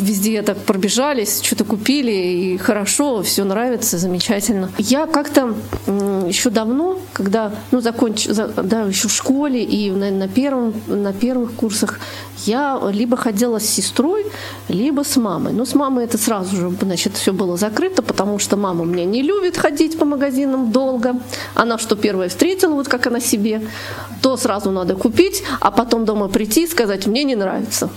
[0.00, 4.70] везде так пробежались, что-то купили, и хорошо, все нравится, замечательно.
[4.78, 5.54] Я как-то
[5.86, 10.74] э, еще давно давно, когда, ну, законч, да, еще в школе и на, на, первом,
[10.86, 11.98] на первых курсах,
[12.46, 14.26] я либо ходила с сестрой,
[14.68, 15.52] либо с мамой.
[15.52, 19.22] Но с мамой это сразу же, значит, все было закрыто, потому что мама меня не
[19.22, 21.16] любит ходить по магазинам долго.
[21.54, 23.62] Она что первая встретила, вот как она себе,
[24.22, 27.88] то сразу надо купить, а потом дома прийти и сказать, мне не нравится.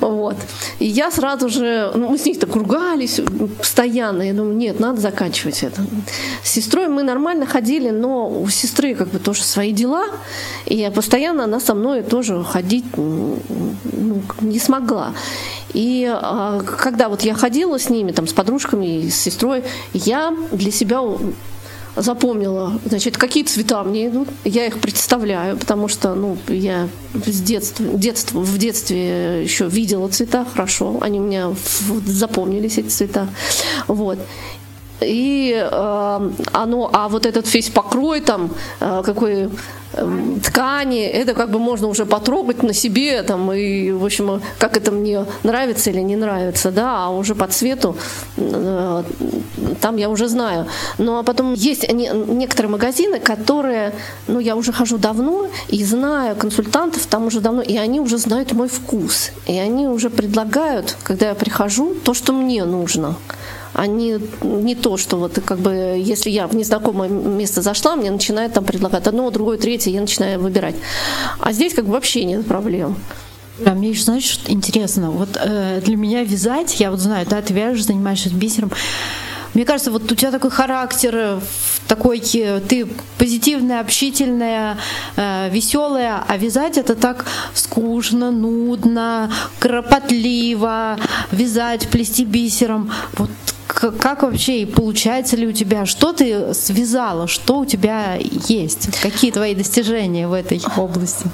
[0.00, 0.36] Вот.
[0.78, 3.20] И я сразу же, ну, мы с ней так ругались
[3.58, 4.22] постоянно.
[4.22, 5.84] Я думаю, нет, надо заканчивать это.
[6.42, 10.06] С сестрой мы нормально ходили, но у сестры как бы тоже свои дела.
[10.66, 15.12] И постоянно она со мной тоже ходить ну, не смогла.
[15.74, 20.34] И а, когда вот я ходила с ними, там, с подружками и с сестрой, я
[20.50, 21.00] для себя
[21.96, 24.28] запомнила, значит, какие цвета мне идут.
[24.44, 26.88] Я их представляю, потому что, ну, я
[27.26, 30.98] с детства, детства, в детстве еще видела цвета хорошо.
[31.00, 31.54] Они у меня
[32.06, 33.28] запомнились, эти цвета.
[33.88, 34.18] Вот
[35.04, 39.48] и э, оно, а вот этот весь покрой там, э, какой
[39.92, 44.76] э, ткани, это как бы можно уже потрогать на себе, там, и, в общем, как
[44.76, 47.96] это мне нравится или не нравится, да, а уже по цвету
[48.36, 49.02] э,
[49.80, 50.66] там я уже знаю.
[50.98, 53.92] Ну, а потом есть не, некоторые магазины, которые,
[54.26, 58.52] ну, я уже хожу давно и знаю консультантов там уже давно, и они уже знают
[58.52, 63.16] мой вкус, и они уже предлагают, когда я прихожу, то, что мне нужно
[63.74, 64.18] а не,
[64.74, 69.06] то, что вот как бы если я в незнакомое место зашла, мне начинают там предлагать
[69.06, 70.74] одно, другое, третье, я начинаю выбирать.
[71.40, 72.96] А здесь как бы вообще нет проблем.
[73.58, 77.52] Да, мне еще, знаешь, интересно, вот э, для меня вязать, я вот знаю, да, ты
[77.52, 78.72] вяжешь, занимаешься бисером,
[79.54, 81.40] мне кажется, вот у тебя такой характер,
[81.86, 82.86] такой ты
[83.18, 84.78] позитивная, общительная,
[85.16, 90.98] э, веселая, а вязать это так скучно, нудно, кропотливо,
[91.30, 92.90] вязать, плести бисером.
[93.18, 93.30] Вот
[93.72, 99.54] как вообще получается ли у тебя, что ты связала, что у тебя есть, какие твои
[99.54, 101.26] достижения в этой области?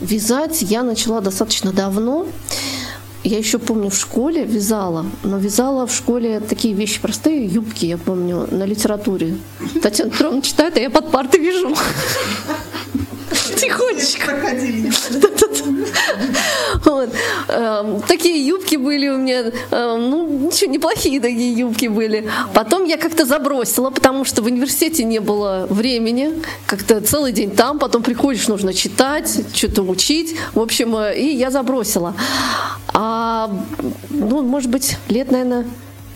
[0.00, 2.26] Вязать я начала достаточно давно.
[3.24, 7.98] Я еще помню, в школе вязала, но вязала в школе такие вещи простые, юбки, я
[7.98, 9.36] помню, на литературе.
[9.82, 11.74] Татьяна Петровна читает, а я под партой вяжу.
[13.56, 14.36] Тихонечко.
[16.84, 17.10] Вот.
[17.48, 22.28] Эм, такие юбки были у меня, эм, ну, ничего, неплохие такие юбки были.
[22.54, 27.78] Потом я как-то забросила, потому что в университете не было времени, как-то целый день там,
[27.78, 32.14] потом приходишь, нужно читать, что-то учить, в общем, э, и я забросила.
[32.92, 33.50] А,
[34.10, 35.66] ну, может быть, лет, наверное,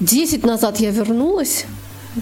[0.00, 1.66] 10 назад я вернулась,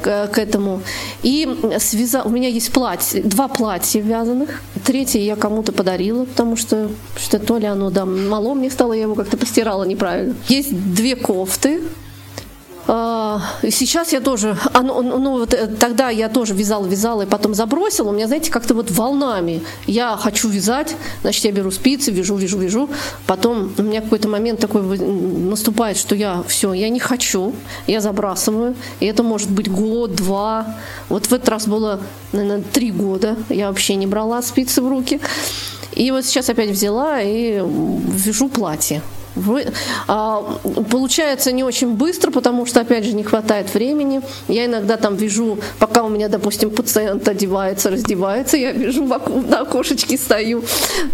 [0.03, 0.83] к, к этому.
[1.22, 1.48] И
[1.79, 2.22] связа...
[2.22, 4.62] у меня есть платье, два платья вязаных.
[4.85, 9.03] Третье я кому-то подарила, потому что, что то ли оно да, мало мне стало, я
[9.03, 10.35] его как-то постирала неправильно.
[10.48, 11.83] Есть две кофты,
[12.88, 17.27] сейчас я тоже, а, ну, ну, ну вот э, тогда я тоже вязала, вязала и
[17.27, 18.09] потом забросила.
[18.09, 19.62] У меня, знаете, как-то вот волнами.
[19.87, 22.88] Я хочу вязать, значит, я беру спицы, вяжу, вяжу, вяжу.
[23.27, 27.55] Потом у меня какой-то момент такой наступает, что я все, я не хочу,
[27.87, 28.74] я забрасываю.
[29.01, 30.77] И это может быть год, два.
[31.11, 32.01] Вот в этот раз было,
[32.33, 33.37] наверное, три года.
[33.51, 35.20] Я вообще не брала спицы в руки.
[35.92, 39.03] И вот сейчас опять взяла и вяжу платье.
[39.35, 39.67] Вы,
[40.07, 40.43] а,
[40.91, 44.21] получается не очень быстро, потому что, опять же, не хватает времени.
[44.49, 50.17] Я иногда там вижу, пока у меня, допустим, пациент одевается, раздевается, я вижу на окошечке
[50.17, 50.62] стою.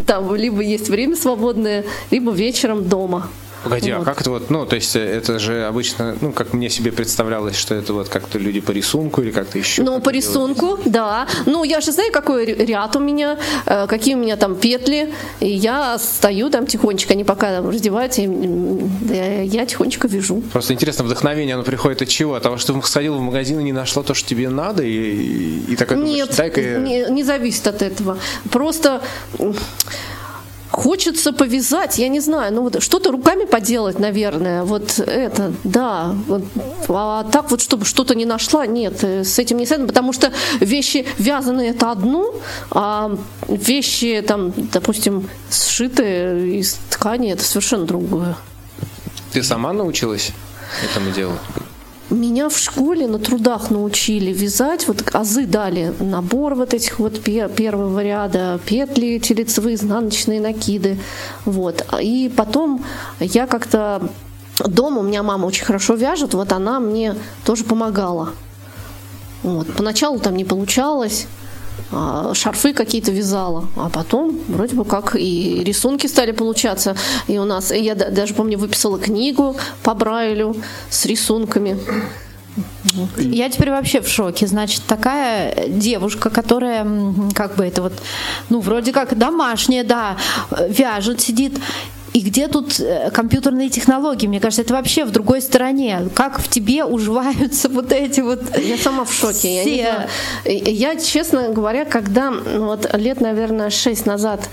[0.07, 3.29] Там либо есть время свободное, либо вечером дома.
[3.65, 4.03] Погоди, а вот.
[4.07, 7.57] а как это вот, ну, то есть это же обычно, ну, как мне себе представлялось,
[7.57, 9.83] что это вот как-то люди по рисунку или как-то еще?
[9.83, 10.93] Ну, по рисунку, делать?
[10.93, 11.27] да.
[11.47, 15.49] Ну, я же знаю, какой ряд у меня, э, какие у меня там петли, и
[15.49, 20.43] я стою там тихонечко, они пока там раздеваются, я, я тихонечко вяжу.
[20.53, 22.35] Просто интересно, вдохновение, оно приходит от чего?
[22.35, 25.61] От того, что ты сходила в магазин и не нашла то, что тебе надо, и,
[25.69, 28.19] и такая Нет, думаешь, не, не зависит от этого.
[28.51, 29.01] Просто
[30.75, 36.17] Хочется повязать, я не знаю, ну вот что-то руками поделать, наверное, вот это, да.
[36.27, 36.43] Вот,
[36.89, 40.33] а так вот, чтобы что-то не нашла, нет, э, с этим не связано, потому что
[40.59, 42.35] вещи вязаные это одно,
[42.73, 48.37] а вещи там, допустим, сшитые из ткани это совершенно другое.
[49.33, 50.33] Ты сама научилась
[50.91, 51.39] этому делу?
[52.11, 58.03] Меня в школе на трудах научили вязать, вот азы дали, набор вот этих вот первого
[58.03, 60.99] ряда, петли эти лицевые, изнаночные накиды,
[61.47, 61.87] вот.
[62.03, 62.85] И потом
[63.21, 64.07] я как-то
[64.59, 68.31] дома, у меня мама очень хорошо вяжет, вот она мне тоже помогала.
[69.43, 69.67] Вот.
[69.75, 71.27] Поначалу там не получалось,
[72.35, 76.97] шарфы какие-то вязала, а потом вроде бы как и рисунки стали получаться.
[77.29, 80.57] И у нас, я даже помню, выписала книгу по Брайлю
[80.91, 81.79] с рисунками.
[83.17, 84.47] Я теперь вообще в шоке.
[84.47, 86.87] Значит, такая девушка, которая,
[87.35, 87.93] как бы это вот,
[88.49, 90.17] ну, вроде как домашняя, да,
[90.69, 91.59] вяжет, сидит,
[92.15, 94.29] и где тут э, компьютерные технологии?
[94.29, 96.09] Мне кажется, это вообще в другой стороне.
[96.15, 98.41] Как в тебе уживаются вот эти вот...
[98.57, 99.61] Я сама в шоке.
[99.61, 99.77] Все...
[99.77, 100.09] Я,
[100.45, 100.77] не знаю.
[100.77, 104.49] я, честно говоря, когда ну, вот лет, наверное, шесть назад,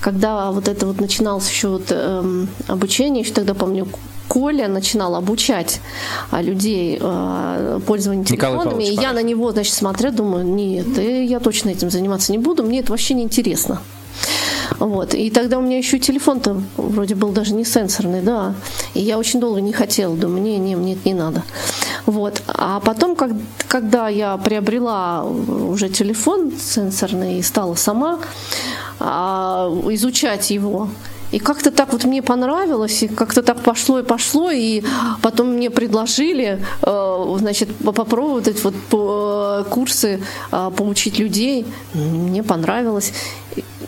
[0.00, 3.88] когда вот это вот начиналось еще вот, эм, обучение, еще тогда помню,
[4.28, 5.82] Коля начинал обучать
[6.30, 11.68] а, людей э, пользованию телефонами, и я на него, значит, смотрю, думаю, нет, я точно
[11.68, 13.82] этим заниматься не буду, мне это вообще не интересно.
[14.78, 15.14] Вот.
[15.14, 18.54] И тогда у меня еще телефон-то вроде был даже не сенсорный, да.
[18.94, 21.42] И я очень долго не хотела, думаю, не, не, мне это не надо.
[22.06, 22.42] Вот.
[22.48, 23.30] А потом, как,
[23.68, 28.18] когда я приобрела уже телефон сенсорный и стала сама
[28.98, 30.88] а, изучать его,
[31.32, 34.82] и как-то так вот мне понравилось, и как-то так пошло и пошло, и
[35.22, 40.20] потом мне предложили, э, значит, попробовать вот э, курсы,
[40.52, 41.66] э, поучить людей.
[41.94, 43.12] Мне понравилось.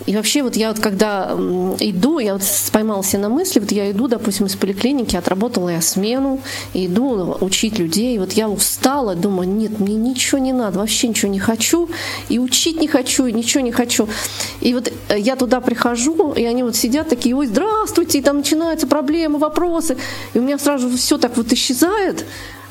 [0.07, 1.33] И вообще вот я вот когда
[1.81, 2.43] иду, я вот
[2.73, 6.41] поймала себя на мысли, вот я иду, допустим, из поликлиники, отработала я смену,
[6.75, 11.39] иду учить людей, вот я устала, думаю, нет, мне ничего не надо, вообще ничего не
[11.39, 11.89] хочу,
[12.29, 14.09] и учить не хочу, и ничего не хочу.
[14.61, 18.39] И вот э, я туда прихожу, и они вот сидят такие, ой, здравствуйте, и там
[18.39, 19.97] начинаются проблемы, вопросы,
[20.35, 22.25] и у меня сразу все так вот исчезает,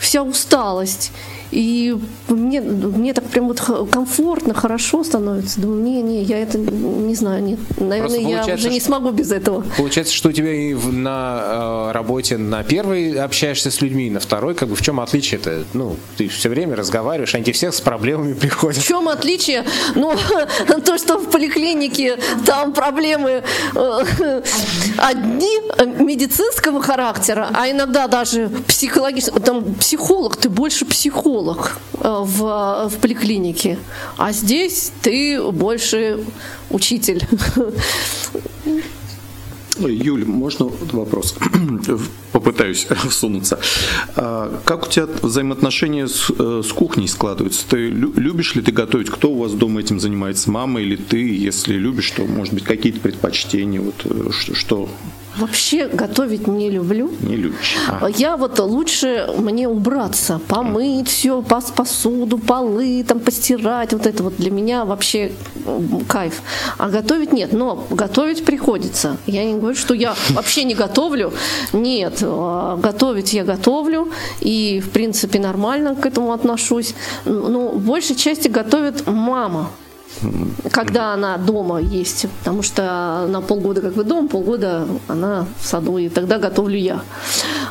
[0.04, 1.12] вся усталость.
[1.54, 1.96] И
[2.30, 5.62] мне, мне так прям вот комфортно, хорошо становится.
[5.62, 7.60] Думаю, не, не, я это не знаю, нет.
[7.80, 9.64] Наверное, я уже не смогу без этого.
[9.78, 14.56] Получается, что у тебя и на э, работе на первой общаешься с людьми, на второй,
[14.56, 15.64] как бы в чем отличие это?
[15.74, 18.82] Ну, ты все время разговариваешь, они всех с проблемами приходят.
[18.82, 19.64] В чем отличие?
[19.94, 20.16] Ну,
[20.86, 23.44] то, что в поликлинике там проблемы
[23.76, 24.42] э,
[24.98, 29.40] одни э, медицинского характера, а иногда даже психологического.
[29.40, 33.78] Там психолог, ты больше психолог э, в, в поликлинике,
[34.18, 36.26] а здесь ты больше
[36.72, 37.22] учитель.
[39.78, 41.36] Юль, можно вопрос?
[42.32, 43.60] Попытаюсь всунуться.
[44.16, 47.64] А как у тебя взаимоотношения с, э, с кухней складываются?
[47.70, 49.12] Ты любишь ли ты готовить?
[49.12, 50.50] Кто у вас дома этим занимается?
[50.50, 51.36] Мама или ты?
[51.36, 53.80] Если любишь, то, может быть, какие-то предпочтения?
[53.80, 54.90] Вот, э, что
[55.38, 57.12] Вообще готовить не люблю.
[57.22, 57.76] Не любишь.
[57.88, 58.08] А.
[58.08, 63.94] Я вот лучше мне убраться, помыть все, пас посуду, полы, там постирать.
[63.94, 65.32] Вот это вот для меня вообще
[66.08, 66.42] кайф.
[66.78, 67.52] А готовить нет.
[67.52, 69.18] Но готовить приходится.
[69.26, 71.34] Я не говорю, что я вообще не готовлю.
[71.74, 74.12] Нет, а, готовить я готовлю.
[74.40, 76.94] И, в принципе, нормально к этому отношусь.
[77.26, 79.70] Ну, большей части готовит мама
[80.72, 85.98] когда она дома есть, потому что на полгода как бы дома, полгода она в саду,
[85.98, 87.02] и тогда готовлю я.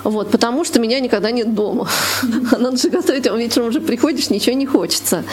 [0.04, 1.88] Вот, потому что меня никогда нет дома.
[2.58, 5.24] Надо же готовить, а вечером уже приходишь, ничего не хочется.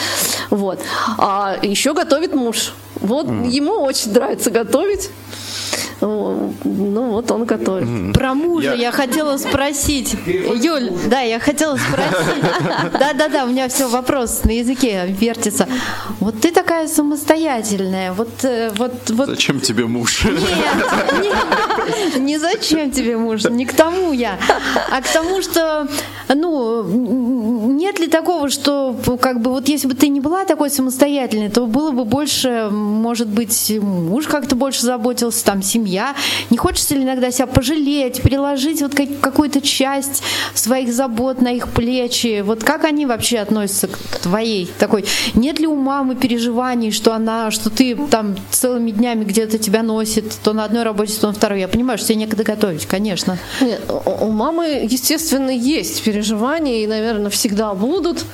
[0.50, 0.80] Вот.
[1.18, 2.74] А еще готовит муж.
[3.02, 5.10] Вот ему очень нравится готовить.
[6.02, 8.14] Ну вот он готовит.
[8.14, 8.76] Про мужа я...
[8.76, 10.16] я хотела спросить.
[10.26, 12.44] Юль, да, я хотела спросить.
[13.00, 15.68] Да-да-да, у меня все вопрос на языке вертится.
[16.20, 18.14] Вот ты такая самостоятельная.
[18.14, 19.30] Вот, э, вот, вот.
[19.30, 20.24] Зачем тебе муж?
[20.24, 24.38] Нет, не, не зачем тебе муж, не к тому я,
[24.92, 25.88] а к тому, что,
[26.30, 26.84] ну,
[27.74, 31.66] нет ли такого, что, как бы, вот если бы ты не была такой самостоятельной, то
[31.66, 36.16] было бы больше, может быть, муж как-то больше заботился, там, семья семья.
[36.50, 40.24] Не хочется ли иногда себя пожалеть, переложить вот какую-то часть
[40.54, 42.42] своих забот на их плечи?
[42.42, 45.06] Вот как они вообще относятся к твоей такой?
[45.34, 50.32] Нет ли у мамы переживаний, что она, что ты там целыми днями где-то тебя носит,
[50.44, 51.60] то на одной работе, то на второй?
[51.60, 53.38] Я понимаю, что тебе некогда готовить, конечно.
[53.62, 53.82] Нет,
[54.22, 58.26] у мамы, естественно, есть переживания и, наверное, всегда будут.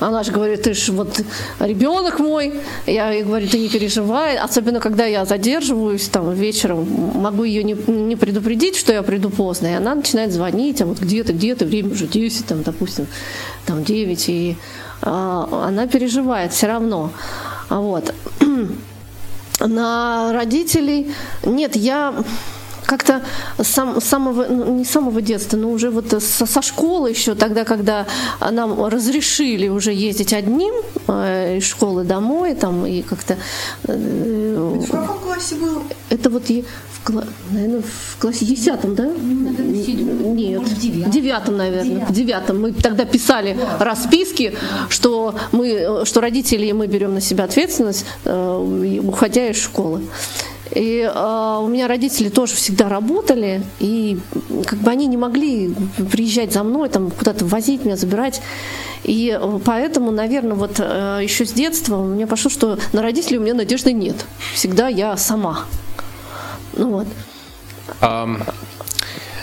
[0.00, 1.20] Она же говорит, ты же вот
[1.60, 2.54] ребенок мой.
[2.86, 4.36] Я ей говорю, ты не переживай.
[4.36, 9.68] Особенно, когда я задерживаюсь там вечером, могу ее не, не предупредить, что я приду поздно.
[9.68, 13.06] И она начинает звонить, а вот где ты, где ты, время уже 10, там, допустим,
[13.66, 14.28] там 9.
[14.28, 14.56] И
[15.02, 17.12] а, она переживает все равно.
[17.68, 18.14] А вот.
[19.60, 21.12] На родителей
[21.44, 22.14] нет, я
[22.90, 23.22] как-то
[23.62, 28.06] сам, самого, ну, не самого детства, но уже вот со, со школы еще, тогда, когда
[28.40, 30.74] нам разрешили уже ездить одним
[31.06, 33.36] э, из школы домой, там, и как-то...
[33.84, 35.84] Э, в каком классе был?
[36.08, 39.06] Это вот в, наверное, в классе десятом, да?
[39.06, 42.60] Нет, в девятом, наверное, в девятом.
[42.60, 44.54] Мы тогда писали расписки,
[44.88, 50.02] что мы, что родители и мы берем на себя ответственность, э, уходя из школы.
[50.74, 54.18] И э, у меня родители тоже всегда работали, и
[54.66, 55.74] как бы они не могли
[56.12, 58.40] приезжать за мной, там куда-то возить меня, забирать.
[59.02, 63.42] И поэтому, наверное, вот э, еще с детства у меня пошло, что на родителей у
[63.42, 64.16] меня надежды нет.
[64.54, 65.64] Всегда я сама.
[66.76, 67.06] Ну вот.
[68.00, 68.40] Um,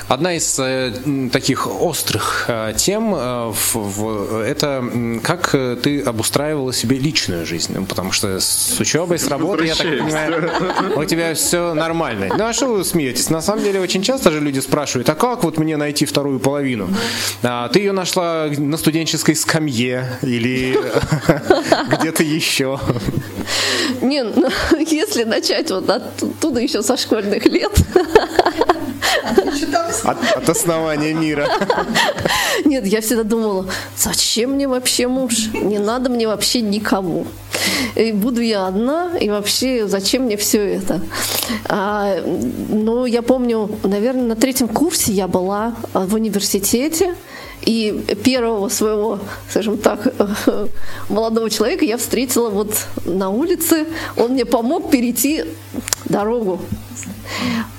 [0.08, 0.94] Одна из э,
[1.34, 4.84] таких острых э, тем э, в, в, это
[5.22, 7.74] как э, ты обустраивала себе личную жизнь.
[7.76, 10.52] Ну, потому что с учебой, с работой, я так понимаю,
[10.96, 12.34] у тебя все нормально.
[12.38, 13.30] Ну а что вы смеетесь?
[13.30, 16.88] На самом деле очень часто же люди спрашивают, а как вот мне найти вторую половину?
[17.44, 20.80] А, ты ее нашла на студенческой скамье или
[22.00, 22.80] где-то еще?
[24.02, 24.50] Не, ну,
[24.80, 27.72] если начать вот оттуда еще со школьных лет,
[30.04, 31.48] От, от основания мира.
[32.66, 35.50] Нет, я всегда думала, зачем мне вообще муж?
[35.54, 37.26] Не надо мне вообще никого.
[37.96, 41.02] И буду я одна, и вообще зачем мне все это?
[41.66, 42.18] А,
[42.70, 47.16] ну, я помню, наверное, на третьем курсе я была в университете,
[47.68, 47.92] и
[48.24, 50.14] первого своего, скажем так,
[51.10, 53.88] молодого человека я встретила вот на улице.
[54.16, 55.44] Он мне помог перейти
[56.06, 56.62] дорогу.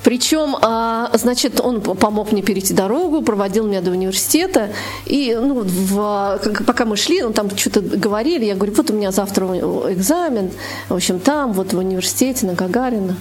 [0.05, 4.68] Причем, а, значит, он помог мне перейти дорогу, проводил меня до университета.
[5.07, 9.11] И ну, в, пока мы шли, ну, там что-то говорили, я говорю, вот у меня
[9.11, 10.51] завтра экзамен,
[10.91, 13.16] в общем, там, вот в университете на Гагарина.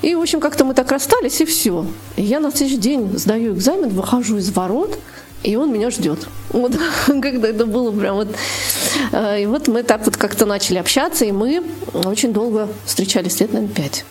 [0.00, 1.84] И, в общем, как-то мы так расстались, и все.
[2.16, 4.98] И я на следующий день сдаю экзамен, выхожу из ворот,
[5.42, 6.28] и он меня ждет.
[6.50, 6.72] Вот
[7.06, 8.28] когда это было прям вот.
[9.12, 11.62] Э, и вот мы так вот как-то начали общаться, и мы
[11.92, 14.04] очень долго встречались, лет, наверное, пять.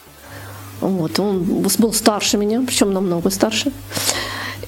[0.82, 3.71] Вот, он был старше меня, причем намного старше.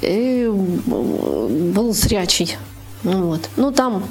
[0.02, 2.58] И был зрячий.
[3.04, 3.50] Вот.
[3.56, 4.04] Ну, там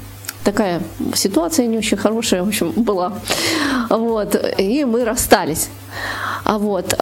[0.44, 0.82] такая
[1.14, 3.12] ситуация не очень хорошая, в общем, была.
[3.90, 4.34] Вот.
[4.58, 5.68] И мы расстались.
[6.44, 6.94] А вот.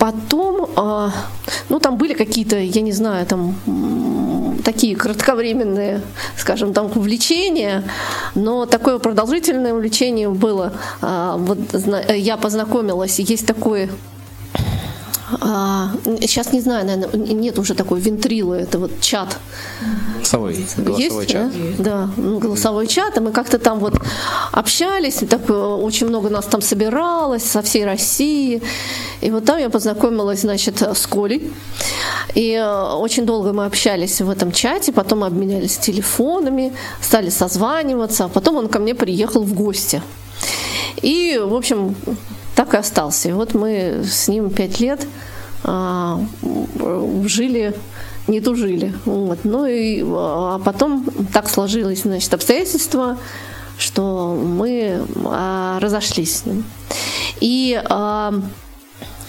[0.00, 1.12] Потом, а,
[1.68, 3.54] ну там были какие-то, я не знаю, там
[4.64, 6.00] такие кратковременные,
[6.38, 7.84] скажем, там увлечения,
[8.34, 10.72] но такое продолжительное увлечение было.
[11.02, 11.58] А, вот
[12.16, 13.90] я познакомилась, есть такой
[15.38, 15.90] а,
[16.20, 19.38] сейчас не знаю, наверное, нет уже такой вентрилы, это вот чат.
[20.30, 21.52] Голосовой, голосовой Есть, чат.
[21.78, 23.94] Да, да, голосовой чат, и мы как-то там вот
[24.52, 28.62] общались, так э, очень много нас там собиралось со всей России,
[29.20, 31.52] и вот там я познакомилась, значит, с Колей,
[32.34, 36.72] и э, очень долго мы общались в этом чате, потом обменялись телефонами,
[37.02, 40.00] стали созваниваться, а потом он ко мне приехал в гости.
[41.02, 41.96] И, в общем,
[42.54, 43.30] так и остался.
[43.30, 45.06] И вот мы с ним пять лет
[45.64, 46.20] а,
[47.24, 47.74] жили,
[48.30, 48.94] не тужили.
[49.04, 49.40] Вот.
[49.44, 53.18] Ну и а потом так сложилось, значит, обстоятельства,
[53.78, 56.64] что мы а, разошлись с ним.
[57.40, 58.34] И, а,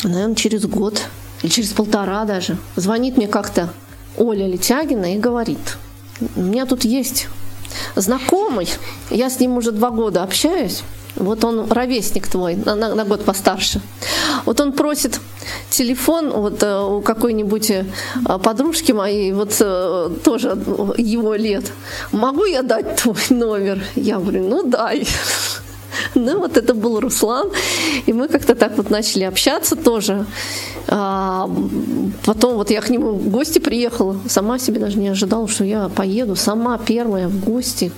[0.03, 1.01] наверное, через год
[1.41, 3.73] или через полтора даже звонит мне как-то
[4.17, 5.77] Оля Летягина и говорит,
[6.35, 7.27] у меня тут есть
[7.95, 8.69] знакомый,
[9.09, 10.83] я с ним уже два года общаюсь,
[11.15, 13.81] вот он ровесник твой, на, на, год постарше.
[14.45, 15.19] Вот он просит
[15.69, 17.85] телефон вот э, у какой-нибудь э,
[18.43, 20.57] подружки моей, вот э, тоже
[20.97, 21.71] его лет.
[22.11, 23.83] Могу я дать твой номер?
[23.95, 25.07] Я говорю, ну дай.
[26.15, 27.49] Ну вот это был Руслан,
[28.05, 30.25] и мы как-то так вот начали общаться тоже.
[30.87, 31.49] А,
[32.25, 35.89] потом вот я к нему в гости приехала, сама себе даже не ожидала, что я
[35.89, 37.91] поеду сама первая в гости,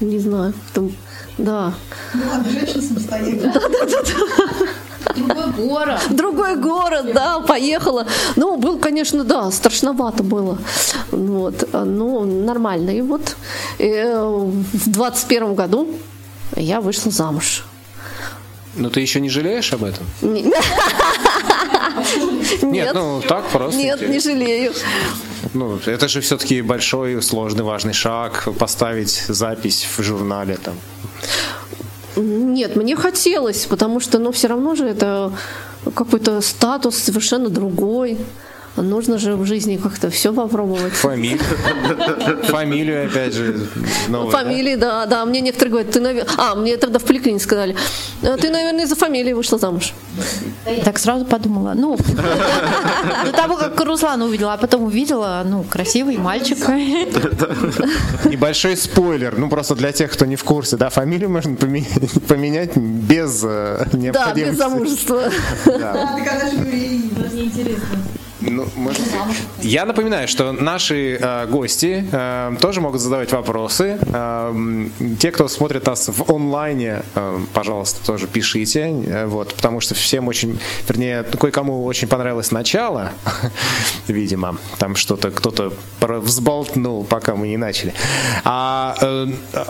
[0.00, 0.92] не знаю, там
[1.38, 1.74] да.
[2.14, 3.52] Ну, ладно, женщина самостоятельная.
[3.52, 5.12] Да, да, да, да.
[5.14, 6.00] Другой город.
[6.10, 8.06] Другой город, да, поехала.
[8.36, 10.58] Ну, был, конечно, да, страшновато было.
[11.10, 12.90] Вот, ну, нормально.
[12.90, 13.36] И вот
[13.78, 15.88] э, в двадцать году
[16.56, 17.64] я вышла замуж.
[18.74, 20.06] Но ты еще не жалеешь об этом?
[22.62, 23.78] Нет ну так просто.
[23.78, 24.72] Нет, не жалею.
[25.54, 30.74] Ну, это же все-таки большой, сложный, важный шаг поставить запись в журнале там.
[32.16, 35.32] Нет, мне хотелось, потому что, ну, все равно же это
[35.94, 38.18] какой-то статус совершенно другой.
[38.76, 40.92] Нужно же в жизни как-то все попробовать.
[40.92, 41.40] Фамилию.
[42.44, 43.68] Фамилию, опять же.
[44.08, 45.06] Новую, Фамилии, да?
[45.06, 45.24] да, да.
[45.24, 46.32] Мне некоторые говорят, ты, наверное...
[46.36, 47.76] А, мне тогда в поликлинике сказали,
[48.22, 49.94] «Э, ты, наверное, из-за фамилии вышла замуж.
[50.84, 56.58] Так сразу подумала, ну, до того, как Руслана увидела, а потом увидела, ну, красивый мальчик.
[58.24, 63.42] Небольшой спойлер, ну, просто для тех, кто не в курсе, да, фамилию можно поменять без
[63.42, 64.12] необходимости.
[64.12, 65.22] Да, без замужества.
[65.66, 68.15] Да, так она же неинтересно.
[68.48, 69.02] Ну, может...
[69.60, 73.98] Я напоминаю, что наши э, гости э, тоже могут задавать вопросы.
[74.00, 74.86] Э,
[75.18, 78.88] те, кто смотрит нас в онлайне, э, пожалуйста, тоже пишите.
[79.06, 83.12] Э, вот, потому что всем очень, вернее, кое-кому очень понравилось начало,
[84.08, 84.56] видимо.
[84.78, 87.94] Там что-то кто-то взболтнул, пока мы не начали.
[88.44, 89.26] А, э,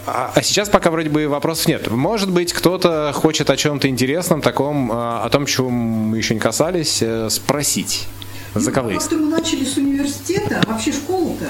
[0.07, 1.91] а, а сейчас пока вроде бы вопросов нет.
[1.91, 6.41] Может быть, кто-то хочет о чем-то интересном, таком, э, о том, чего мы еще не
[6.41, 8.07] касались, э, спросить.
[8.55, 9.11] Заковыристо.
[9.11, 11.47] Как-то мы начали с университета, а вообще школу-то.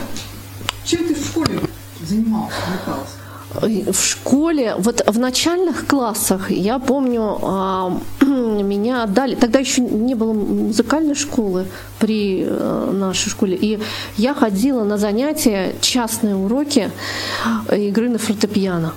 [0.85, 1.61] Чем ты в школе
[2.03, 3.93] занимался, увлекался?
[3.93, 10.33] В школе, вот в начальных классах, я помню, а, меня отдали, тогда еще не было
[10.33, 11.67] музыкальной школы
[11.99, 13.81] при э, нашей школе, и
[14.17, 16.91] я ходила на занятия, частные уроки
[17.71, 18.93] игры на фортепиано.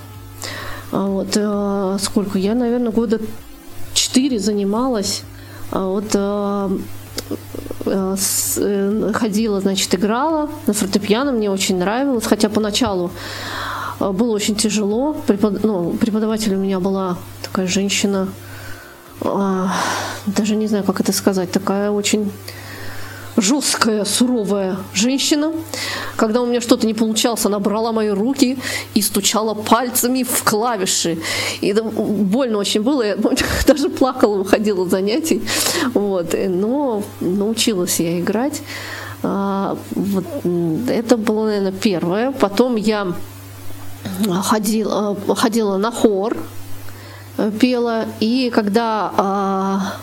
[0.91, 2.39] А вот э, сколько?
[2.39, 3.19] Я, наверное, года
[3.93, 5.21] четыре занималась.
[5.71, 6.79] А вот э, э,
[9.13, 13.11] ходила, значит, играла на фортепиано, мне очень нравилось, хотя поначалу
[13.99, 15.13] было очень тяжело.
[15.27, 15.63] Препод...
[15.63, 18.29] Ну, преподаватель у меня была такая женщина,
[19.21, 19.73] а,
[20.25, 22.31] даже не знаю, как это сказать, такая очень
[23.41, 25.51] жесткая, суровая женщина.
[26.15, 28.57] Когда у меня что-то не получалось, она брала мои руки
[28.93, 31.19] и стучала пальцами в клавиши.
[31.61, 33.03] И это больно очень было.
[33.03, 33.15] Я
[33.67, 35.41] даже плакала, выходила с занятий.
[35.93, 36.35] Вот.
[36.47, 38.61] Но научилась я играть.
[39.23, 40.25] А, вот.
[40.89, 42.31] Это было, наверное, первое.
[42.31, 43.13] Потом я
[44.43, 46.37] ходила, ходила на хор,
[47.59, 48.05] пела.
[48.19, 49.93] И когда а,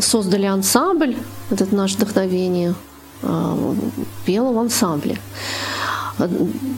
[0.00, 1.16] создали ансамбль,
[1.52, 2.74] этот наш вдохновение,
[3.22, 3.76] а,
[4.24, 5.18] пела в ансамбле.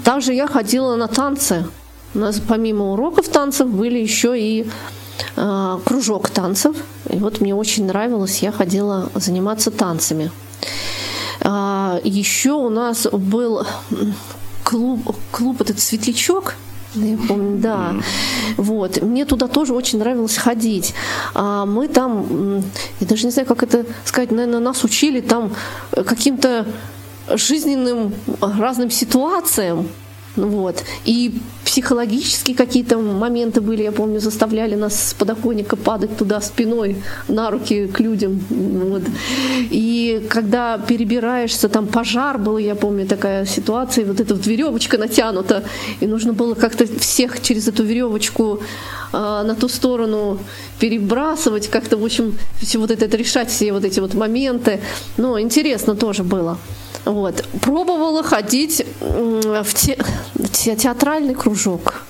[0.05, 1.67] Также я ходила на танцы.
[2.15, 4.67] У нас помимо уроков танцев были еще и
[5.37, 6.77] э, кружок танцев.
[7.11, 10.31] И вот мне очень нравилось, я ходила заниматься танцами.
[11.41, 13.67] Э, еще у нас был
[14.63, 16.55] клуб, клуб этот светлячок,
[16.95, 17.95] я помню, да.
[18.57, 19.03] Вот.
[19.03, 20.95] Мне туда тоже очень нравилось ходить.
[21.35, 22.63] А мы там,
[23.01, 25.53] я даже не знаю, как это сказать, наверное, нас учили там
[25.93, 26.67] каким-то
[27.29, 29.89] жизненным разным ситуациям.
[30.37, 30.83] Вот.
[31.05, 36.97] И психологические какие-то моменты были, я помню, заставляли нас с подоконника падать туда спиной
[37.29, 38.41] на руки к людям.
[38.51, 39.03] Вот.
[39.71, 45.65] И когда перебираешься, там пожар был, я помню, такая ситуация, вот эта вот веревочка натянута,
[46.01, 48.61] и нужно было как-то всех через эту веревочку
[49.13, 50.39] э, на ту сторону
[50.81, 54.81] перебрасывать, как-то, в общем, все вот это решать все вот эти вот моменты.
[55.17, 56.59] Но интересно тоже было.
[57.05, 57.45] Вот.
[57.61, 59.99] Пробовала ходить в те,
[60.53, 62.03] те, театральный кружок.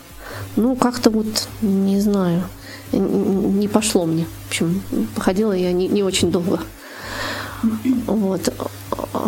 [0.56, 2.44] Ну, как-то вот, не знаю,
[2.92, 4.26] не пошло мне.
[4.44, 4.82] В общем,
[5.16, 6.60] ходила я не, не очень долго.
[8.06, 8.52] Вот.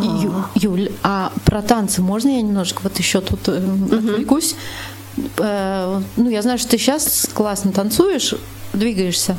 [0.02, 3.96] Ю, Юль, а про танцы можно я немножко вот еще тут uh-huh.
[3.96, 4.54] отвлекусь?
[5.38, 8.34] Э, ну, я знаю, что ты сейчас классно танцуешь,
[8.72, 9.36] двигаешься.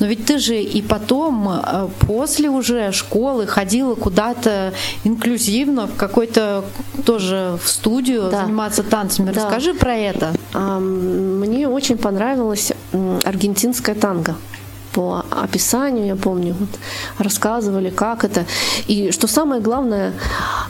[0.00, 4.72] Но ведь ты же и потом, э, после уже школы, ходила куда-то
[5.04, 6.64] инклюзивно, в какой-то
[7.04, 8.42] тоже в студию да.
[8.44, 9.32] заниматься танцами.
[9.32, 9.44] Да.
[9.44, 10.32] Расскажи про это.
[10.54, 12.72] Мне очень понравилась
[13.24, 14.36] аргентинская танго
[14.92, 16.68] по описанию, я помню, вот,
[17.18, 18.46] рассказывали, как это.
[18.86, 20.14] И что самое главное,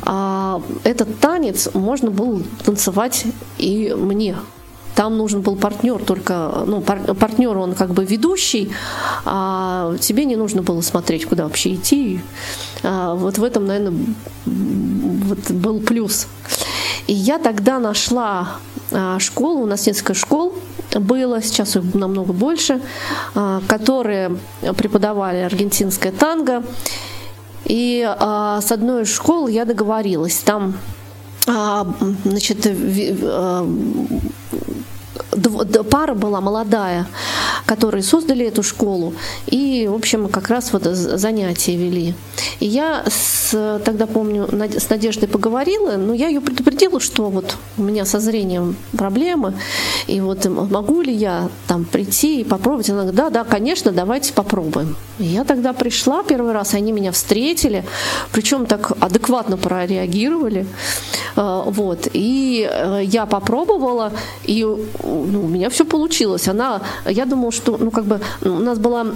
[0.02, 3.24] а, этот танец можно было танцевать
[3.58, 4.36] и мне
[4.94, 8.70] там нужен был партнер, только ну, пар, партнер он как бы ведущий,
[9.24, 12.20] а тебе не нужно было смотреть, куда вообще идти.
[12.82, 13.94] А вот в этом, наверное,
[14.44, 16.26] вот был плюс.
[17.06, 18.58] И я тогда нашла
[18.92, 20.54] а, школу, у нас несколько школ
[20.98, 22.80] было, сейчас их намного больше,
[23.34, 24.36] а, которые
[24.76, 26.64] преподавали аргентинское танго.
[27.64, 30.38] И а, с одной из школ я договорилась.
[30.38, 30.74] Там
[32.24, 32.66] значит,
[35.90, 37.06] пара была молодая,
[37.66, 39.14] которые создали эту школу,
[39.46, 42.14] и, в общем, как раз вот занятия вели.
[42.58, 47.82] И я с, тогда помню, с Надеждой поговорила, но я ее предупредила, что вот у
[47.82, 49.54] меня со зрением проблемы,
[50.06, 52.90] и вот могу ли я там прийти и попробовать?
[52.90, 54.96] Она говорит, да, да, конечно, давайте попробуем.
[55.18, 57.84] И я тогда пришла первый раз, они меня встретили,
[58.32, 60.66] причем так адекватно прореагировали,
[61.36, 64.12] э, вот, и э, я попробовала,
[64.44, 64.66] и
[65.24, 66.48] ну, у меня все получилось.
[66.48, 69.06] Она, я думала, что, ну, как бы, у нас была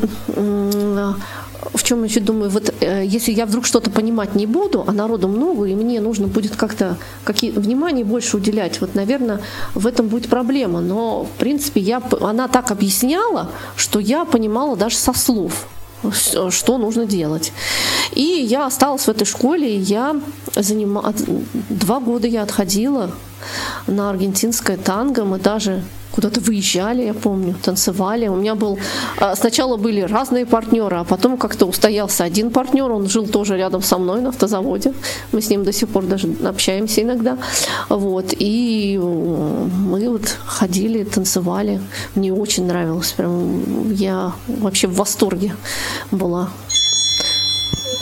[1.73, 5.29] в чем еще думаю, вот э, если я вдруг что-то понимать не буду, а народу
[5.29, 9.41] много, и мне нужно будет как-то какие, внимание больше уделять, вот, наверное,
[9.75, 10.81] в этом будет проблема.
[10.81, 15.67] Но, в принципе, я, она так объясняла, что я понимала даже со слов
[16.13, 17.53] что нужно делать.
[18.13, 20.21] И я осталась в этой школе, и я
[20.57, 21.23] занималась...
[21.69, 23.11] Два года я отходила
[23.87, 25.83] на аргентинское танго, мы даже
[26.15, 28.29] куда-то выезжали, я помню, танцевали.
[28.29, 28.79] У меня был...
[29.19, 33.83] А, сначала были разные партнеры, а потом как-то устоялся один партнер, он жил тоже рядом
[33.83, 34.93] со мной на автозаводе.
[35.33, 37.37] Мы с ним до сих пор даже общаемся иногда.
[37.89, 38.35] Вот.
[38.39, 41.81] И мы вот ходили, танцевали.
[42.15, 43.13] Мне очень нравилось.
[43.13, 45.57] Прям я вообще в восторге
[46.13, 46.49] была.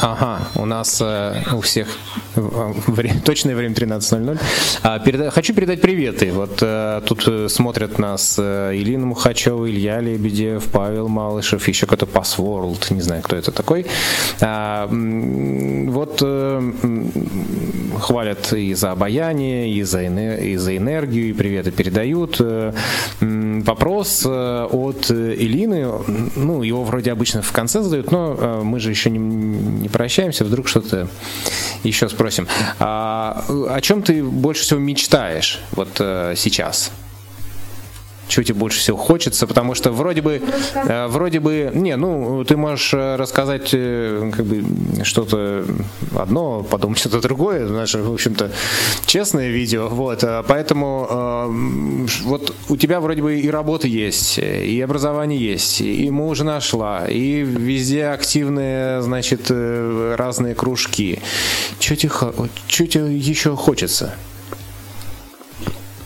[0.01, 1.89] Ага, у нас э, у всех
[2.35, 4.41] время, точное время 13.00.
[4.83, 6.33] А, хочу передать приветы.
[6.33, 12.07] Вот э, тут э, смотрят нас э, Илина Мухачева, Илья Лебедев, Павел Малышев, еще какой-то
[12.07, 13.87] Passworld, не знаю, кто это такой.
[14.41, 16.23] А, вот
[18.01, 22.41] хвалят и за обаяние, и за, и за энергию, и приветы передают.
[23.21, 25.87] Вопрос от Илины,
[26.37, 30.69] ну, его вроде обычно в конце задают, но мы же еще не, не прощаемся, вдруг
[30.69, 31.09] что-то
[31.83, 32.22] еще спросим.
[32.79, 36.93] А, о чем ты больше всего мечтаешь вот э, сейчас?
[38.33, 40.41] Чего тебе больше всего хочется, потому что вроде бы,
[40.75, 44.65] э, вроде бы, не, ну, ты можешь э, рассказать э, как бы
[45.05, 45.67] что-то
[46.17, 48.51] одно, потом что-то другое, наше, в общем-то,
[49.05, 51.53] честное видео, вот, поэтому
[52.25, 57.43] вот у тебя вроде бы и работа есть, и образование есть, и муж нашла, и
[57.43, 61.21] везде активные, значит, разные кружки.
[61.79, 62.11] Что тебе,
[62.67, 64.15] что тебе еще хочется?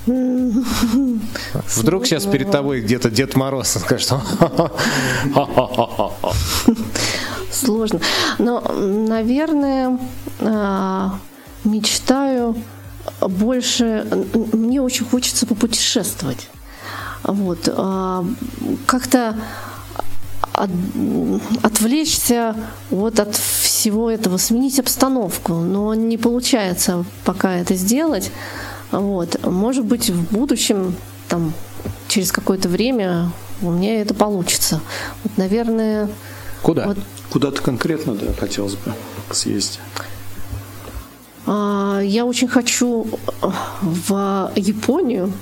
[0.07, 4.11] Вдруг сейчас перед тобой где-то Дед Мороз скажет.
[7.51, 8.01] Сложно.
[8.39, 9.99] Но, наверное,
[10.41, 11.19] а,
[11.65, 12.57] мечтаю
[13.21, 14.07] больше.
[14.53, 16.49] Мне очень хочется попутешествовать.
[17.25, 17.69] Вот.
[17.69, 18.25] А,
[18.87, 19.37] как-то
[20.53, 20.71] от,
[21.63, 22.55] отвлечься
[22.91, 25.55] вот от всего этого, сменить обстановку.
[25.55, 28.31] Но не получается пока это сделать.
[28.91, 29.45] Вот.
[29.45, 30.95] Может быть, в будущем,
[31.29, 31.53] там,
[32.09, 33.31] через какое-то время
[33.63, 34.81] у меня это получится.
[35.23, 36.09] Вот, наверное...
[36.63, 36.87] Куда?
[36.87, 36.99] Вот,
[37.31, 38.95] Куда-то конкретно, да, хотелось бы
[39.31, 39.81] съездить.
[41.47, 43.07] А, я очень хочу
[43.83, 45.33] в Японию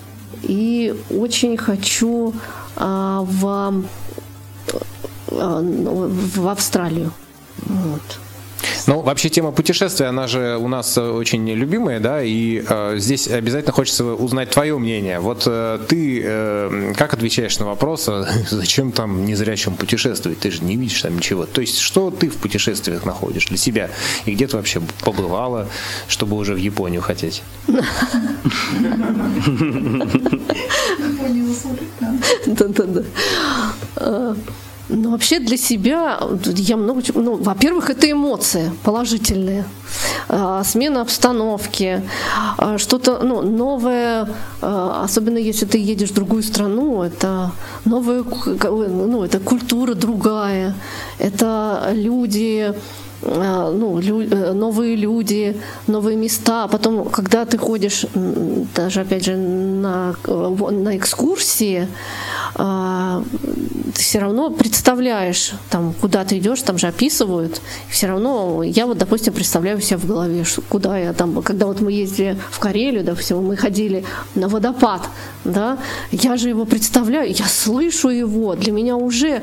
[0.42, 2.34] и очень хочу
[2.76, 3.84] а, в,
[5.30, 7.12] а, в Австралию.
[7.58, 8.18] Вот.
[8.86, 13.72] Ну, вообще тема путешествия, она же у нас очень любимая, да, и э, здесь обязательно
[13.72, 15.20] хочется узнать твое мнение.
[15.20, 20.38] Вот э, ты э, как отвечаешь на вопрос, а зачем там незрячим путешествовать?
[20.40, 21.46] Ты же не видишь там ничего.
[21.46, 23.90] То есть, что ты в путешествиях находишь для себя?
[24.26, 25.68] И где ты вообще побывала,
[26.08, 27.42] чтобы уже в Японию хотеть?
[32.46, 33.04] Да-да-да.
[34.88, 37.02] Ну, вообще для себя я много.
[37.14, 39.64] Ну, во-первых, это эмоции положительные.
[40.28, 42.02] А, смена обстановки,
[42.58, 44.28] а, что-то ну, новое,
[44.60, 47.52] а, особенно если ты едешь в другую страну, это
[47.84, 50.74] новая, ну, это культура другая,
[51.18, 52.74] это люди,
[53.24, 55.56] ну, лю, э, новые люди,
[55.86, 56.68] новые места.
[56.68, 58.06] Потом, когда ты ходишь,
[58.74, 61.88] даже опять же на, на экскурсии,
[63.94, 67.60] ты все равно представляешь, там, куда ты идешь, там же описывают.
[67.88, 71.92] Все равно я вот, допустим, представляю себя в голове, куда я там, когда вот мы
[71.92, 74.04] ездили в Карелию, допустим, мы ходили
[74.34, 75.02] на водопад,
[75.44, 75.78] да,
[76.10, 79.42] я же его представляю, я слышу его, для меня уже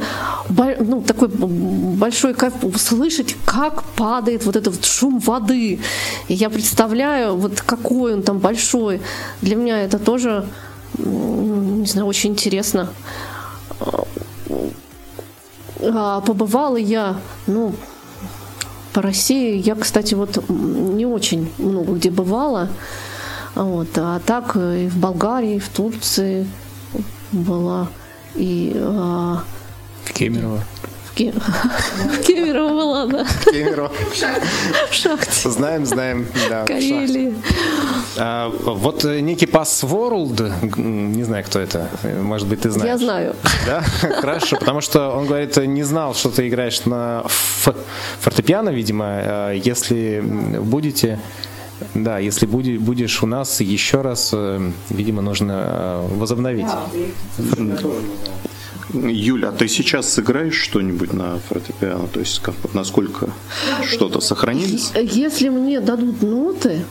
[0.49, 5.80] ну, такой большой кайф слышать, как падает вот этот шум воды.
[6.28, 9.01] И я представляю, вот какой он там большой.
[9.41, 10.45] Для меня это тоже,
[10.97, 12.89] не знаю, очень интересно.
[15.82, 17.17] А побывала я,
[17.47, 17.74] ну,
[18.93, 22.69] по России я, кстати, вот не очень много где бывала.
[23.55, 23.89] Вот.
[23.95, 26.47] А так и в Болгарии, и в Турции
[27.32, 27.88] была,
[28.36, 29.43] и а...
[30.13, 30.63] Кемерово.
[31.12, 31.32] В, Ке...
[31.32, 33.26] в Кемерово была, да.
[33.51, 33.91] Кемерово.
[34.89, 35.49] В шахте.
[35.49, 36.66] Знаем, знаем, да.
[36.66, 37.36] Карелии.
[38.18, 41.89] А, вот э, некий Pass World, не знаю, кто это,
[42.22, 42.91] может быть, ты знаешь.
[42.91, 43.36] Я знаю.
[43.66, 43.82] Да?
[44.22, 47.24] Хорошо, потому что он говорит, не знал, что ты играешь на
[48.22, 49.05] фортепиано, видимо.
[49.07, 51.20] А, если будете
[51.95, 56.68] да, если будешь у нас еще раз, э, видимо, нужно э, возобновить.
[58.93, 62.07] Юля, а ты сейчас сыграешь что-нибудь на фортепиано?
[62.07, 62.41] То есть
[62.73, 63.29] насколько
[63.85, 64.91] что-то сохранилось?
[64.95, 66.81] Если мне дадут ноты,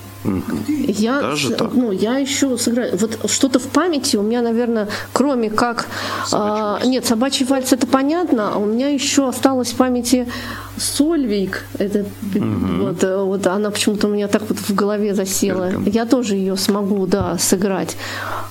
[0.68, 1.72] я, Даже так?
[1.72, 2.96] ну, я еще сыграю.
[2.98, 5.86] Вот что-то в памяти у меня, наверное, кроме как...
[6.32, 10.28] А, нет, собачий вальс это понятно, а у меня еще осталось в памяти
[10.76, 11.64] Сольвик.
[11.78, 12.84] Это, угу.
[12.84, 15.68] вот, вот она почему-то у меня так вот в голове засела.
[15.68, 15.84] Эрком.
[15.86, 17.96] Я тоже ее смогу, да, сыграть.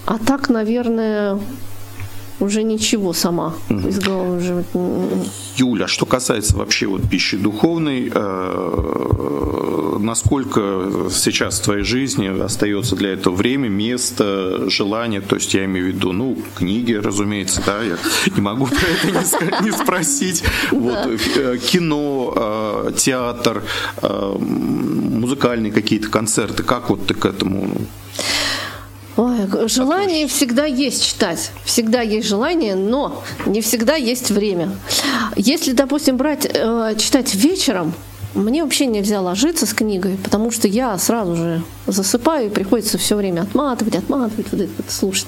[0.06, 1.40] А так, наверное,
[2.40, 4.64] уже ничего сама из головы уже.
[5.56, 13.12] Юля, что касается вообще вот пищи духовной, э, насколько сейчас в твоей жизни остается для
[13.12, 17.98] этого время, место, желание, то есть я имею в виду, ну, книги, разумеется, да, я
[18.34, 23.64] не могу про это не спросить, вот, э, кино, э, театр,
[24.02, 27.70] музыкальные какие-то концерты, как вот ты к этому
[28.20, 28.49] Ой,
[29.68, 34.72] желание всегда есть читать, всегда есть желание, но не всегда есть время.
[35.36, 37.94] Если, допустим, брать э, читать вечером,
[38.36, 43.16] мне вообще нельзя ложиться с книгой, потому что я сразу же засыпаю и приходится все
[43.16, 45.28] время отматывать, отматывать, вот это вот слушать.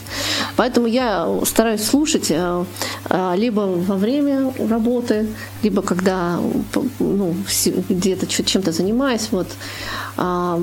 [0.55, 2.65] Поэтому я стараюсь слушать э,
[3.09, 5.27] э, либо во время работы,
[5.63, 6.39] либо когда
[6.99, 7.35] ну,
[7.89, 9.29] где-то чем-то занимаюсь.
[9.31, 9.47] Вот.
[10.17, 10.61] А,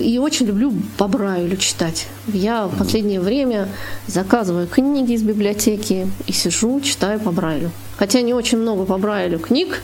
[0.00, 2.06] и очень люблю по Брайлю читать.
[2.26, 3.68] Я в последнее время
[4.06, 7.70] заказываю книги из библиотеки и сижу, читаю по Брайлю.
[7.96, 9.80] Хотя не очень много по Брайлю книг,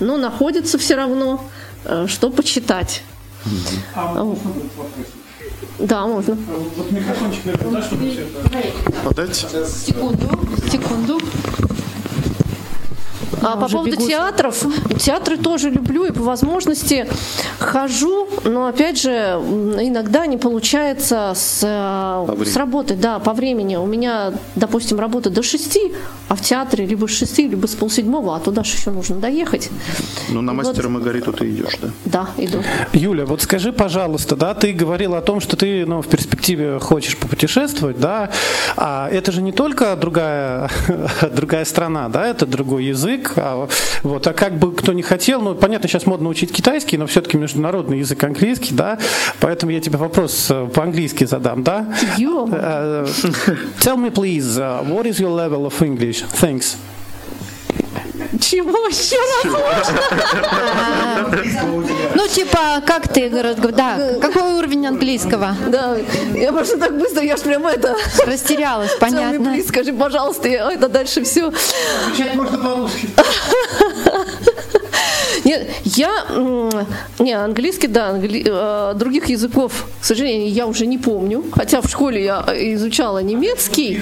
[0.00, 1.44] но находится все равно,
[1.84, 3.02] э, что почитать.
[3.94, 4.38] А вот
[5.78, 6.36] да, можно.
[6.76, 9.04] Вот микрофончик да, чтобы все это...
[9.04, 9.36] Подать?
[9.36, 10.28] Секунду,
[10.70, 11.20] секунду.
[13.40, 14.08] А по поводу бегут.
[14.08, 14.64] театров,
[14.98, 17.06] театры тоже люблю и по возможности
[17.58, 23.76] хожу, но опять же иногда не получается с, э, с работы, да, по времени.
[23.76, 25.92] У меня, допустим, работа до шести,
[26.28, 29.70] а в театре либо с шести, либо с полседьмого, а туда же еще нужно доехать.
[30.28, 30.98] Ну, на мастера вот.
[30.98, 31.88] Маргариту ты идешь, да?
[32.04, 32.62] Да, иду.
[32.92, 37.16] Юля, вот скажи, пожалуйста, да, ты говорила о том, что ты ну, в перспективе хочешь
[37.16, 38.30] попутешествовать, да,
[38.76, 40.70] а это же не только другая,
[41.34, 43.68] другая страна, да, это другой язык, а,
[44.02, 47.38] вот, а как бы кто не хотел, ну, понятно, сейчас модно учить китайский, но все-таки
[47.38, 48.98] международный язык английский, да,
[49.40, 51.86] поэтому я тебе вопрос э, по-английски задам, да?
[52.18, 53.04] Uh,
[53.80, 56.17] tell me, please, uh, what is your level of English?
[56.40, 56.76] Thanks.
[58.40, 59.16] Чего еще
[62.14, 65.56] Ну, типа, как ты, да, какой уровень английского?
[65.68, 65.96] Да,
[66.34, 67.96] я просто так быстро, я ж прямо это...
[68.26, 69.56] Растерялась, понятно.
[69.66, 71.48] Скажи, пожалуйста, это дальше все.
[71.48, 73.08] Отвечать можно по-русски.
[75.48, 76.26] Нет, я...
[77.18, 81.44] Не, английский, да, англи, э, других языков, к сожалению, я уже не помню.
[81.52, 82.44] Хотя в школе я
[82.74, 83.98] изучала немецкий.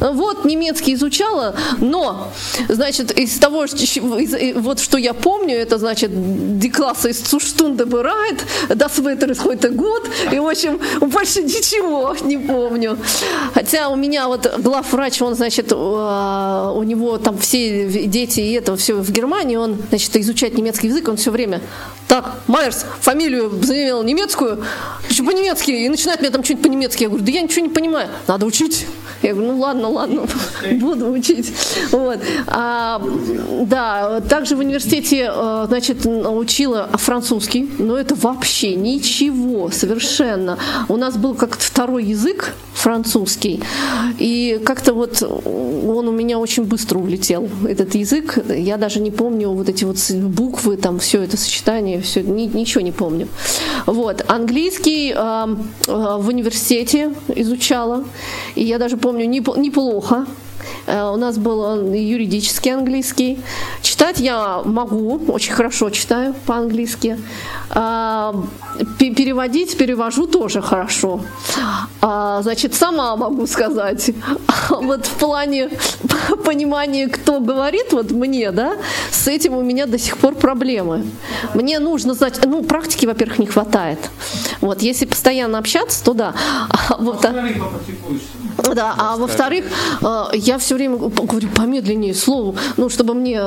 [0.00, 2.28] Вот, немецкий изучала, но,
[2.68, 6.10] значит, из того, из, вот что я помню, это, значит,
[7.12, 12.98] ist zu Stunde bereit, das Wetter heute gut, и, в общем, больше ничего не помню.
[13.54, 18.76] Хотя у меня вот главврач, он, значит, э, у него там все дети и это
[18.76, 21.60] все в Германии, он, значит, изучать немецкий язык, он все время
[22.12, 24.62] так, Майерс, фамилию заявил немецкую,
[25.08, 27.04] еще по-немецки, и начинает мне там что-нибудь по-немецки.
[27.04, 28.86] Я говорю, да я ничего не понимаю, надо учить.
[29.22, 30.26] Я говорю, ну ладно, ладно,
[30.72, 31.50] буду учить.
[31.90, 32.18] Вот.
[32.48, 33.02] А,
[33.62, 40.58] да, также в университете, э, значит, учила французский, но это вообще ничего, совершенно.
[40.88, 42.52] У нас был как-то второй язык
[42.82, 43.62] французский,
[44.18, 48.38] и как-то вот он у меня очень быстро улетел, этот язык.
[48.48, 52.80] Я даже не помню вот эти вот буквы, там все это сочетание, все, ни, ничего
[52.80, 53.28] не помню.
[53.86, 54.24] Вот.
[54.28, 55.56] Английский э,
[55.86, 58.04] э, в университете изучала,
[58.56, 60.26] и я даже помню неплохо.
[60.86, 63.38] Э, у нас был юридический английский.
[64.02, 67.20] Читать я могу, очень хорошо читаю по-английски.
[67.70, 68.34] А,
[68.98, 71.20] переводить, перевожу тоже хорошо.
[72.00, 74.10] А, значит, сама могу сказать.
[74.70, 75.70] Вот в плане
[76.44, 78.72] понимания, кто говорит вот мне, да,
[79.12, 81.04] с этим у меня до сих пор проблемы.
[81.54, 84.00] Мне нужно знать, ну, практики, во-первых, не хватает.
[84.60, 86.34] Вот, если постоянно общаться, то да.
[86.88, 87.24] А вот,
[88.74, 89.64] да, а во-вторых,
[90.02, 93.38] э, я все время говорю помедленнее slowly, ну, чтобы мне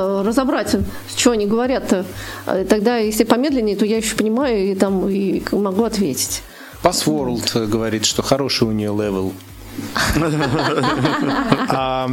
[0.46, 0.76] разобрать,
[1.16, 2.04] что они говорят.
[2.46, 6.42] Э, тогда, если помедленнее, то я еще понимаю и там и могу ответить.
[6.82, 9.32] Passworld говорит, что хороший у нее level.
[11.68, 12.08] А,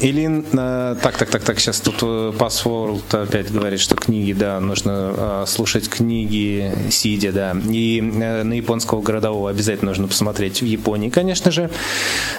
[0.00, 4.60] Илин, э, так, так, так, так, сейчас тут э, Password опять говорит, что книги, да,
[4.60, 7.56] нужно а, слушать книги сидя, да.
[7.68, 11.70] И э, на японского городового обязательно нужно посмотреть в Японии, конечно же.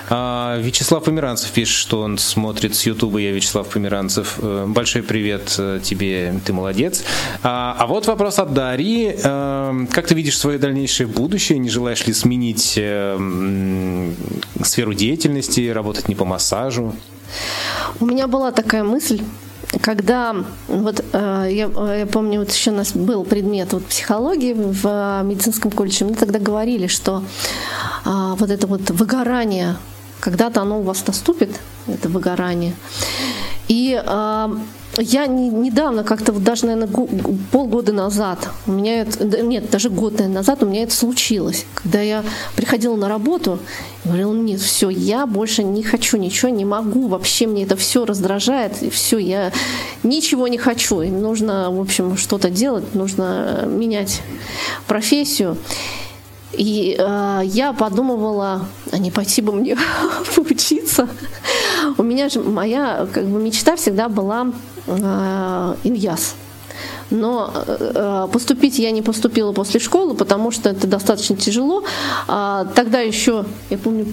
[0.09, 3.19] А, Вячеслав Померанцев пишет, что он смотрит с Ютуба.
[3.19, 4.39] Я Вячеслав Померанцев.
[4.41, 5.45] Большой привет
[5.83, 7.03] тебе, ты молодец.
[7.43, 9.15] А вот вопрос от Дарьи.
[9.21, 11.59] Как ты видишь свое дальнейшее будущее?
[11.59, 12.79] Не желаешь ли сменить
[14.63, 16.93] сферу деятельности, работать не по массажу?
[17.99, 19.21] У меня была такая мысль,
[19.81, 20.35] когда
[20.67, 25.23] вот э, я, я помню, вот еще у нас был предмет вот психологии в э,
[25.23, 27.23] медицинском колледже, мы тогда говорили, что
[28.05, 29.77] э, вот это вот выгорание,
[30.21, 32.73] когда-то оно у вас наступит, это выгорание.
[33.67, 34.49] И э,
[34.97, 37.07] я не, недавно, как-то вот даже, наверное,
[37.51, 41.65] полгода назад, у меня это, нет, даже год наверное, назад у меня это случилось.
[41.73, 42.23] Когда я
[42.55, 43.59] приходила на работу,
[44.03, 48.05] и говорила, нет, все, я больше не хочу ничего, не могу, вообще мне это все
[48.05, 49.51] раздражает, и все, я
[50.03, 51.01] ничего не хочу.
[51.01, 54.21] И нужно, в общем, что-то делать, нужно менять
[54.87, 55.57] профессию.
[56.53, 59.77] И э, я подумывала, а не пойти бы мне
[60.35, 61.07] поучиться.
[61.97, 64.51] У меня же моя как бы, мечта всегда была
[64.87, 65.75] э.
[67.09, 71.83] Но э, поступить я не поступила после школы, потому что это достаточно тяжело.
[72.27, 74.07] А тогда еще, я помню,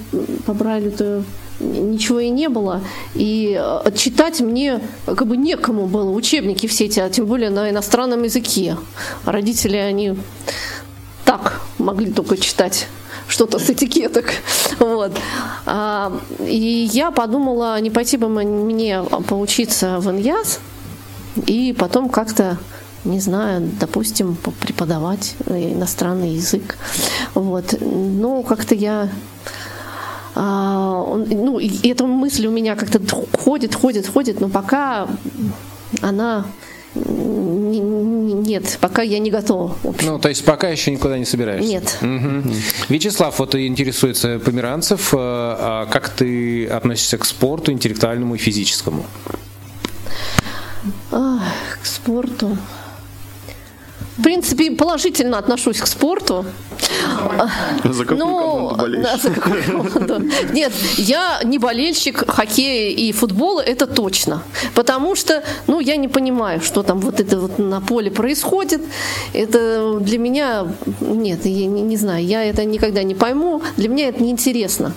[0.44, 1.22] по Брайлю-то
[1.60, 2.82] ничего и не было.
[3.14, 7.70] И э, читать мне как бы некому было учебники все эти, а тем более на
[7.70, 8.76] иностранном языке.
[9.24, 10.16] Родители, они
[11.88, 12.86] могли только читать
[13.28, 14.26] что-то с этикеток.
[14.78, 15.12] Вот.
[15.66, 20.60] А, и я подумала, не пойти бы мне поучиться в ИНЯС
[21.46, 22.58] и потом как-то
[23.04, 26.76] не знаю, допустим, преподавать иностранный язык.
[27.34, 27.74] Вот.
[27.80, 29.08] Ну, как-то я
[30.34, 33.00] а, ну, эта мысль у меня как-то
[33.44, 35.08] ходит, ходит, ходит, но пока
[36.02, 36.44] она
[38.48, 39.76] нет, пока я не готова.
[40.02, 41.68] Ну, то есть пока еще никуда не собираешься?
[41.68, 41.98] Нет.
[42.00, 42.54] Угу.
[42.88, 45.12] Вячеслав, вот интересуется померанцев.
[45.12, 49.04] Э, а как ты относишься к спорту интеллектуальному и физическому?
[51.10, 51.40] А,
[51.82, 52.56] к спорту.
[54.18, 56.44] В принципе, положительно отношусь к спорту.
[57.84, 59.20] За какую ну, болеешь?
[59.22, 60.20] За какую команду?
[60.52, 64.42] Нет, я не болельщик хоккея и футбола, это точно.
[64.74, 68.80] Потому что, ну, я не понимаю, что там вот это вот на поле происходит.
[69.32, 70.66] Это для меня,
[71.00, 73.62] нет, я не, не знаю, я это никогда не пойму.
[73.76, 74.92] Для меня это неинтересно.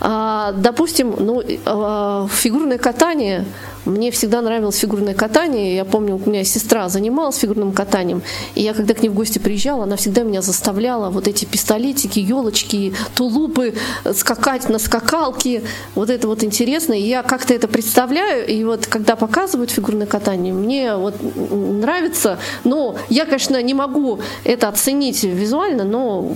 [0.00, 3.44] А, допустим, ну, а, фигурное катание
[3.86, 5.76] мне всегда нравилось фигурное катание.
[5.76, 8.22] Я помню, у меня сестра занималась фигурным катанием.
[8.54, 12.18] И я, когда к ней в гости приезжала, она всегда меня заставляла вот эти пистолетики,
[12.18, 13.74] елочки, тулупы
[14.14, 15.62] скакать на скакалке.
[15.94, 16.92] Вот это вот интересно.
[16.92, 18.46] И я как-то это представляю.
[18.46, 21.14] И вот когда показывают фигурное катание, мне вот
[21.50, 22.38] нравится.
[22.64, 26.30] Но я, конечно, не могу это оценить визуально, но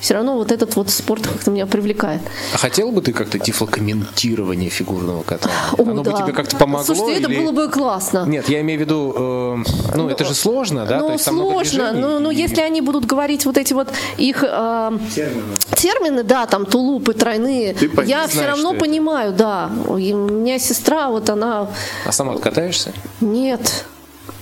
[0.00, 2.20] все равно вот этот вот спорт как-то меня привлекает.
[2.54, 5.56] А хотел бы ты как-то тифлокомментирование фигурного катания?
[5.76, 6.10] О, Оно да.
[6.10, 6.84] бы тебе как-то помогло?
[6.84, 7.34] Слушайте, или...
[7.34, 8.24] это было бы классно.
[8.26, 9.56] Нет, я имею в виду, э,
[9.96, 10.98] ну, ну это же сложно, да?
[10.98, 12.36] Ну, То есть, сложно, но, но и...
[12.36, 15.42] если они будут говорить вот эти вот их э, термины.
[15.76, 19.70] термины, да, там тулупы тройные, ты я все равно понимаю, да.
[19.98, 21.68] И у меня сестра, вот она...
[22.04, 22.92] А сама катаешься?
[23.20, 23.84] Нет.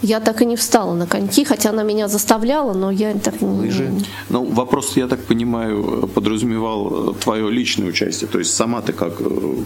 [0.03, 3.49] Я так и не встала на коньки, хотя она меня заставляла, но я так не...
[3.49, 3.93] Лыжи.
[4.29, 8.29] Ну, вопрос, я так понимаю, подразумевал твое личное участие.
[8.29, 9.15] То есть сама ты как,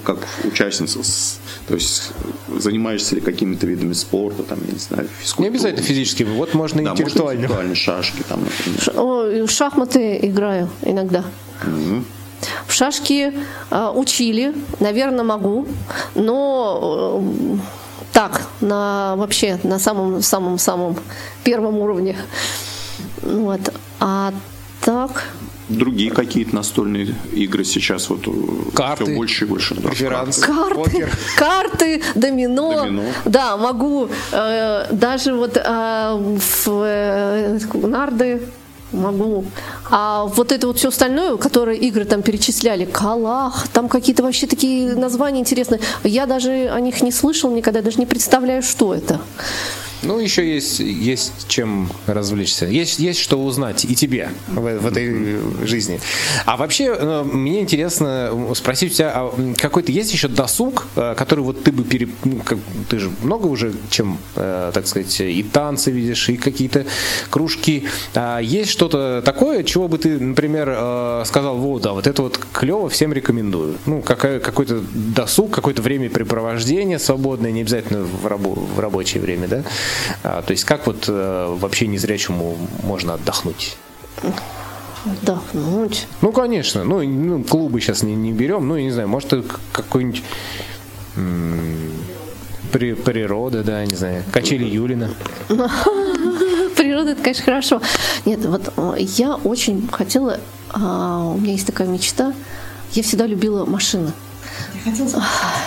[0.05, 0.99] как участница,
[1.69, 2.13] то есть
[2.59, 5.51] занимаешься ли какими-то видами спорта, там, я не знаю, физкультурой.
[5.51, 7.49] Не обязательно физически, вот можно да, интеллектуально.
[7.49, 9.47] Можно интеллектуально, шашки там, например.
[9.47, 11.25] В шахматы играю иногда.
[11.65, 12.05] Угу.
[12.67, 13.33] В шашки
[13.71, 15.67] э, учили, наверное, могу,
[16.15, 17.57] но э,
[18.13, 20.97] так, на вообще на самом самом самом
[21.45, 22.17] первом уровне.
[23.23, 23.61] Вот.
[24.01, 24.33] А
[24.81, 25.25] так.
[25.69, 28.31] Другие какие-то настольные игры сейчас вот э,
[28.75, 29.75] карты, все больше и больше.
[29.75, 31.09] Да, карты, карты,
[31.39, 32.85] карты домино.
[32.85, 33.03] домино.
[33.25, 38.43] Да, могу э, даже вот э, в э, нарды
[38.93, 39.47] могу.
[39.95, 44.97] А вот это вот все остальное, которые игры там перечисляли, Калах, там какие-то вообще такие
[44.97, 45.81] названия интересные.
[46.03, 49.21] Я даже о них не слышал никогда, даже не представляю, что это.
[50.03, 52.67] Ну, еще есть, есть чем развлечься.
[52.67, 56.01] Есть, есть что узнать и тебе в, в этой жизни.
[56.45, 61.41] А вообще, э, мне интересно спросить у тебя, а какой-то есть еще досуг, э, который
[61.41, 62.09] вот ты бы пере...
[62.25, 62.41] Ну,
[62.89, 66.85] ты же много уже чем, э, так сказать, и танцы видишь, и какие-то
[67.31, 67.85] кружки.
[68.15, 72.89] А есть что-то такое, чего бы ты, например, сказал, вот, да, вот это вот клево,
[72.89, 73.77] всем рекомендую.
[73.87, 79.63] Ну, какой-то досуг, какое-то времяпрепровождение свободное, не обязательно в, рабо- в рабочее время, да?
[80.23, 83.77] А, то есть как вот э, вообще незрячему можно отдохнуть?
[85.05, 86.07] Отдохнуть?
[86.21, 86.85] Ну, конечно.
[86.85, 88.69] Ну, ну клубы сейчас не, не берем.
[88.69, 89.35] Ну, я не знаю, может,
[89.73, 90.23] какой-нибудь
[92.73, 95.11] при, природа, да, не знаю, качели Юлина.
[96.77, 97.83] Природа, это, конечно, хорошо.
[98.25, 100.41] Нет, вот э, я очень хотела,
[100.71, 102.33] а, у меня есть такая мечта,
[102.93, 104.13] я всегда любила машины.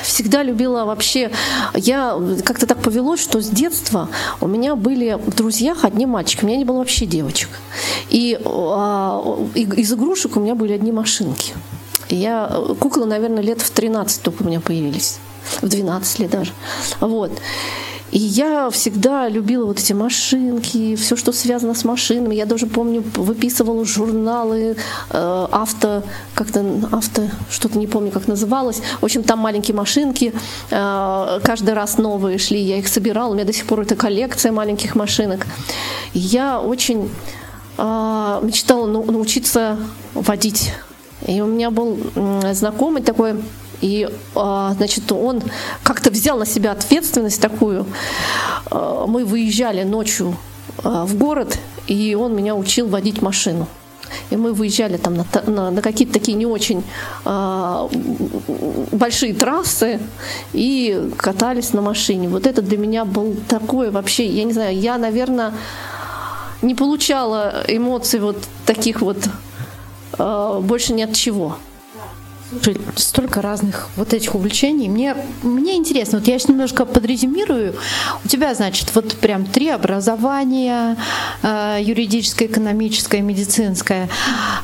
[0.04, 1.32] Всегда любила вообще.
[1.74, 4.10] Я как-то так повелось, что с детства
[4.42, 6.44] у меня были в друзьях одни мальчики.
[6.44, 7.50] У меня не было вообще девочек.
[8.10, 9.24] И а,
[9.56, 11.54] из игрушек у меня были одни машинки.
[12.10, 15.18] Я куклы, наверное, лет в 13 только у меня появились.
[15.62, 16.52] В 12 лет даже.
[17.00, 17.32] Вот.
[18.16, 22.34] И я всегда любила вот эти машинки, все, что связано с машинами.
[22.34, 24.78] Я даже помню, выписывала журналы
[25.10, 26.02] э, авто,
[26.34, 26.64] как-то
[26.94, 28.82] авто, что-то не помню, как называлось.
[29.02, 30.34] В общем, там маленькие машинки,
[30.72, 33.32] э, каждый раз новые шли, я их собирала.
[33.32, 35.46] У меня до сих пор это коллекция маленьких машинок.
[36.14, 37.10] И я очень
[37.78, 39.78] э, мечтала научиться
[40.14, 40.72] водить.
[41.28, 42.00] И у меня был
[42.54, 43.36] знакомый такой
[43.86, 45.44] И, а, значит, он
[45.84, 47.86] как-то взял на себя ответственность такую.
[48.72, 50.36] А, мы выезжали ночью
[50.84, 53.68] а, в город, и он меня учил водить машину.
[54.32, 56.84] И мы выезжали там на, на, на какие-то такие не очень
[57.26, 57.88] э,
[58.92, 60.00] большие трассы
[60.54, 62.30] и катались на машине.
[62.30, 65.54] Вот это для меня был такое вообще, я не знаю, я, наверное,
[66.62, 69.18] не получала эмоций вот таких вот
[70.18, 71.58] э, больше ни от чего.
[72.96, 74.90] Столько разных вот этих увлечений.
[74.90, 77.76] Мне, мне интересно, вот я сейчас немножко подрезюмирую.
[78.24, 80.98] У тебя, значит, вот прям три образования,
[81.44, 84.10] э, юридическое, экономическое, медицинское.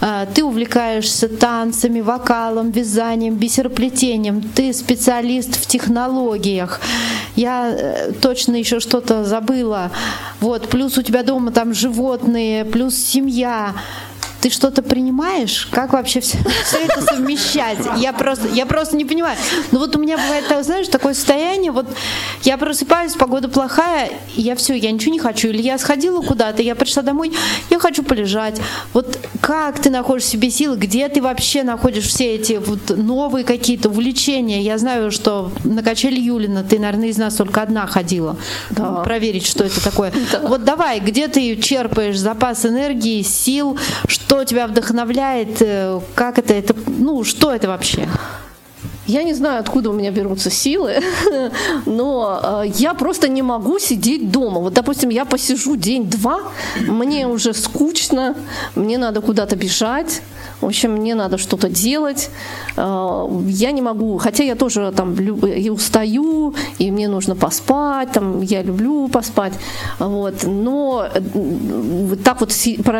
[0.01, 4.41] Э, ты увлекаешься танцами, вокалом, вязанием, бисероплетением.
[4.41, 6.81] Ты специалист в технологиях.
[7.35, 9.91] Я э, точно еще что-то забыла.
[10.39, 13.73] Вот, плюс у тебя дома там животные, плюс семья
[14.41, 15.67] ты что-то принимаешь?
[15.71, 17.77] Как вообще все, все это совмещать?
[17.97, 19.37] Я просто, я просто не понимаю.
[19.71, 21.85] Ну вот у меня бывает, знаешь, такое состояние, вот
[22.43, 25.49] я просыпаюсь, погода плохая, и я все, я ничего не хочу.
[25.49, 27.31] Или я сходила куда-то, я пришла домой,
[27.69, 28.59] я хочу полежать.
[28.93, 33.89] Вот как ты находишь себе силы, где ты вообще находишь все эти вот новые какие-то
[33.89, 34.61] увлечения?
[34.61, 38.37] Я знаю, что на качели Юлина ты, наверное, из нас только одна ходила.
[38.71, 39.01] Да.
[39.03, 40.11] Проверить, что это такое.
[40.31, 40.39] Да.
[40.41, 43.77] Вот давай, где ты черпаешь запас энергии, сил,
[44.07, 45.61] что что тебя вдохновляет?
[45.61, 46.53] Э, как это?
[46.53, 48.07] это ну, что это вообще?
[49.05, 51.03] Я не знаю, откуда у меня берутся силы,
[51.85, 54.61] но э, я просто не могу сидеть дома.
[54.61, 56.43] Вот, допустим, я посижу день-два,
[56.87, 58.37] мне уже скучно,
[58.73, 60.21] мне надо куда-то бежать,
[60.61, 62.29] в общем, мне надо что-то делать.
[62.77, 68.41] Э, я не могу, хотя я тоже там и устаю, и мне нужно поспать, там
[68.41, 69.53] я люблю поспать,
[69.99, 70.43] вот.
[70.43, 72.53] Но э, так вот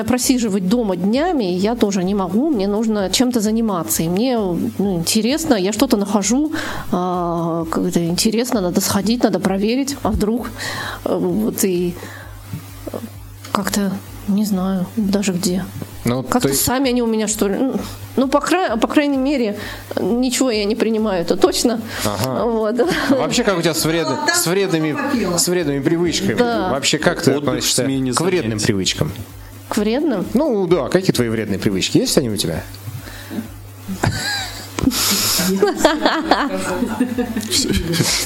[0.08, 2.50] просиживать дома днями я тоже не могу.
[2.50, 6.52] Мне нужно чем-то заниматься, и мне ну, интересно, я что-то нахожу,
[6.92, 10.50] э, как-то интересно, надо сходить, надо проверить, а вдруг
[11.04, 11.94] вот и
[13.52, 13.92] как-то
[14.28, 15.66] не знаю даже где.
[16.06, 16.64] Ну, Как-то есть...
[16.64, 17.58] сами они у меня, что ли?
[18.16, 18.78] Ну, по, край...
[18.78, 19.58] по крайней мере,
[20.00, 21.82] ничего я не принимаю, это точно.
[22.06, 22.46] Ага.
[22.46, 22.80] Вот.
[22.80, 24.08] А вообще, как у тебя с, вред...
[24.34, 24.98] с, вредными...
[25.38, 26.34] с вредными привычками?
[26.34, 26.72] Да.
[26.72, 29.12] Вообще, как ты относишься к вредным привычкам?
[29.70, 30.26] К вредным?
[30.34, 32.00] Ну, да, какие твои вредные привычки?
[32.00, 32.64] Есть они у тебя?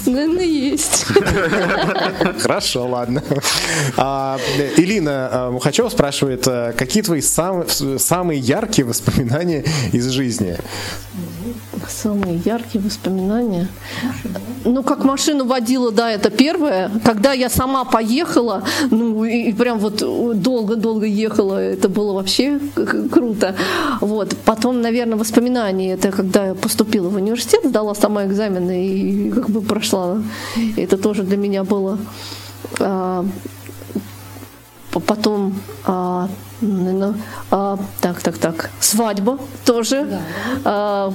[0.05, 1.05] Наверное, есть.
[2.39, 3.23] Хорошо, ладно.
[3.97, 4.39] А,
[4.77, 10.57] Илина а, Мухачева спрашивает, а, какие твои самые яркие воспоминания из жизни?
[11.89, 13.67] Самые яркие воспоминания.
[14.63, 16.91] Ну, как машину водила, да, это первое.
[17.03, 19.99] Когда я сама поехала, ну, и, и прям вот
[20.41, 22.59] долго-долго ехала, это было вообще
[23.11, 23.55] круто.
[24.01, 24.35] Вот.
[24.45, 29.61] Потом, наверное, воспоминания, это когда я поступила в университет, сдала сама экзамены и как бы
[29.61, 30.21] прошла.
[30.77, 31.97] Это тоже для меня было
[32.79, 33.25] а,
[34.91, 36.29] потом а,
[36.61, 37.15] ну,
[37.51, 40.05] а, так, так, так, свадьба тоже.
[40.05, 40.21] Да.
[40.63, 41.13] А,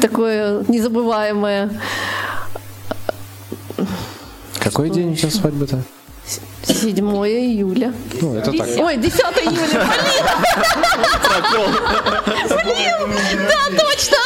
[0.00, 1.70] такое незабываемое.
[4.60, 5.82] Какой Что день у тебя свадьба-то?
[6.64, 7.92] 7 июля.
[8.20, 8.68] Ну, это так.
[8.78, 9.86] Ой, 10 июля,
[12.48, 12.92] блин!
[13.08, 14.16] Блин, да, точно!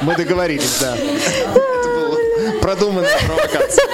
[0.00, 0.96] Мы договорились, да.
[2.60, 3.84] Продуманная провокация.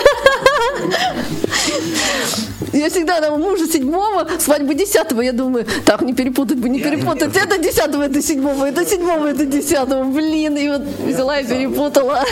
[2.73, 7.37] Я всегда там мужа седьмого, свадьбы десятого, я думаю, так, не перепутать бы, не перепутать.
[7.37, 10.05] Это десятого, это седьмого, это седьмого, это десятого.
[10.05, 12.25] Блин, и вот взяла и перепутала.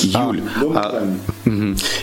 [0.00, 0.42] Юль,
[0.74, 1.06] а,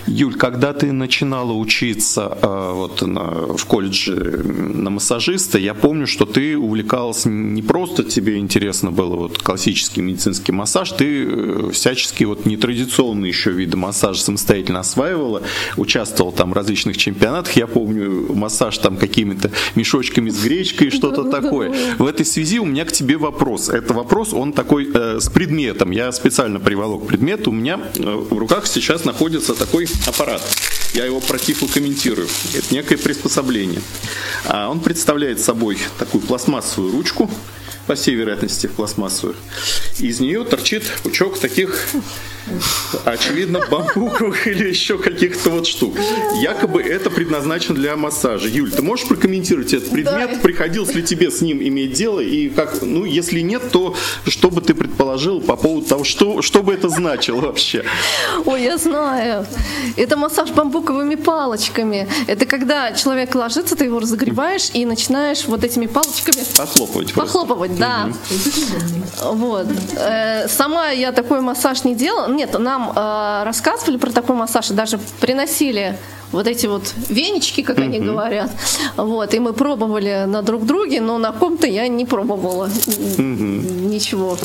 [0.08, 6.26] Юль, когда ты начинала учиться а, вот на, в колледже на массажиста, я помню, что
[6.26, 12.46] ты увлекалась не просто тебе интересно было вот классический медицинский массаж, ты э, всячески вот
[12.46, 15.41] нетрадиционные еще виды массажа самостоятельно осваивала,
[15.76, 21.74] участвовал там в различных чемпионатах, я помню массаж там какими-то мешочками с гречкой, что-то такое.
[21.98, 23.70] В этой связи у меня к тебе вопрос.
[23.70, 25.91] Это вопрос, он такой э, с предметом.
[25.91, 27.48] Я специально приволок предмет.
[27.48, 30.41] У меня э, в руках сейчас находится такой аппарат.
[30.93, 32.27] Я его протифлокомментирую.
[32.53, 33.81] Это некое приспособление.
[34.45, 37.29] А он представляет собой такую пластмассовую ручку,
[37.88, 39.36] по всей вероятности пластмассовую.
[39.99, 41.88] Из нее торчит пучок таких
[43.06, 45.98] очевидно, бамбуковых или еще каких-то вот штук.
[46.41, 48.48] Якобы это предназначено для массажа.
[48.48, 50.32] Юль, ты можешь прокомментировать этот предмет?
[50.34, 50.39] Да.
[50.41, 52.20] Приходилось ли тебе с ним иметь дело?
[52.20, 53.96] И как, ну, если нет, то
[54.28, 57.84] что бы ты предположил по поводу того, что, что бы это значило вообще?
[58.45, 59.45] Ой, я знаю.
[59.95, 62.07] Это массаж бамбуковыми палочками.
[62.28, 67.14] Это когда человек ложится, ты его разогреваешь и начинаешь вот этими палочками похлопывать.
[67.14, 68.10] Похлопывать, Да.
[69.24, 69.68] Вот.
[69.95, 72.32] Э, сама я такой массаж не делала.
[72.34, 75.97] Нет, нам э, рассказывали про такой массаж и даже приносили
[76.31, 78.49] вот эти вот венички, как они говорят.
[78.97, 79.34] Вот.
[79.34, 82.69] И мы пробовали на друг друге, но на ком-то я не пробовала
[83.18, 84.38] ничего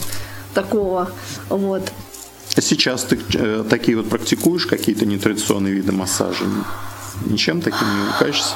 [0.54, 1.10] такого.
[1.48, 1.90] Вот.
[2.56, 6.44] А сейчас ты э, такие вот практикуешь какие-то нетрадиционные виды массажа?
[7.24, 8.54] Ничем таким не увлекаешься?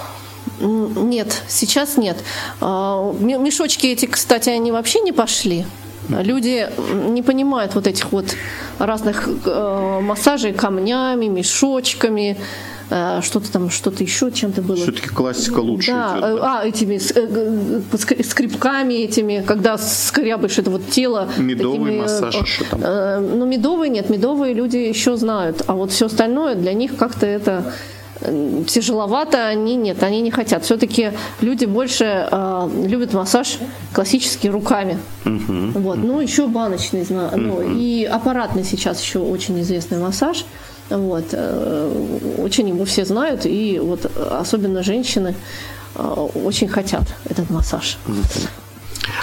[0.61, 2.19] Нет, сейчас нет.
[2.61, 5.65] А, мешочки эти, кстати, они вообще не пошли.
[6.09, 6.69] Люди
[7.07, 8.27] не понимают вот этих вот
[8.79, 12.37] разных э, массажей камнями, мешочками,
[12.91, 14.77] э, что-то там, что-то еще чем-то было.
[14.77, 15.93] Все-таки классика лучше.
[15.93, 16.59] Да, идет, да?
[16.61, 16.99] а этими
[18.23, 21.29] скрипками этими, когда скрябаешь это вот тело.
[21.39, 22.81] Медовый такими, массаж еще там.
[22.81, 27.73] Ну медовый нет, медовые люди еще знают, а вот все остальное для них как-то это
[28.67, 30.65] тяжеловато, они нет, они не хотят.
[30.65, 33.59] Все-таки люди больше э, любят массаж
[33.93, 34.99] классический руками.
[35.25, 35.79] Uh-huh.
[35.79, 35.99] Вот.
[35.99, 37.37] Ну, еще баночный, uh-huh.
[37.37, 40.45] ну, и аппаратный сейчас еще очень известный массаж.
[40.91, 41.27] Вот.
[41.33, 41.93] Э,
[42.39, 45.35] очень его все знают, и вот особенно женщины
[45.95, 47.99] э, очень хотят этот массаж.
[48.07, 48.49] Uh-huh.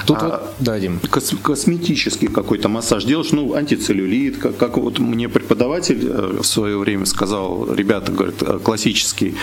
[0.06, 1.00] Тут а, вот, да, Дим.
[1.10, 6.78] Кос, косметический какой-то массаж делаешь, ну, антицеллюлит, как, как вот мне преподаватель э, в свое
[6.78, 9.36] время сказал, ребята, говорят, э, классический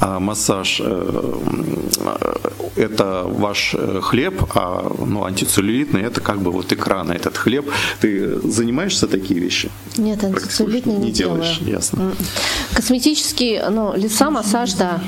[0.00, 1.32] а, массаж э,
[2.76, 7.70] это ваш хлеб, а ну, антицеллюлитный это как бы вот экран этот хлеб.
[8.00, 9.70] Ты занимаешься такие вещи?
[9.96, 11.74] Нет, антицеллюлитный не, не делаешь, делаю.
[11.74, 12.12] ясно.
[12.74, 15.02] Косметический, ну, лица массаж, да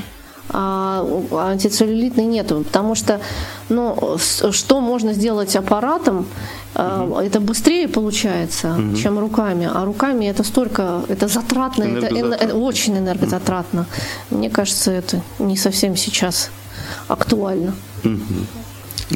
[0.51, 1.05] а
[1.51, 3.21] антицеллюлитной нету, потому что
[3.69, 6.27] ну, что можно сделать аппаратом,
[6.75, 7.19] угу.
[7.19, 8.97] это быстрее получается, угу.
[8.97, 13.87] чем руками, а руками это столько, это затратно, это, это очень энергозатратно.
[14.31, 14.39] Угу.
[14.39, 16.51] Мне кажется, это не совсем сейчас
[17.09, 17.75] актуально.
[18.05, 18.64] Угу.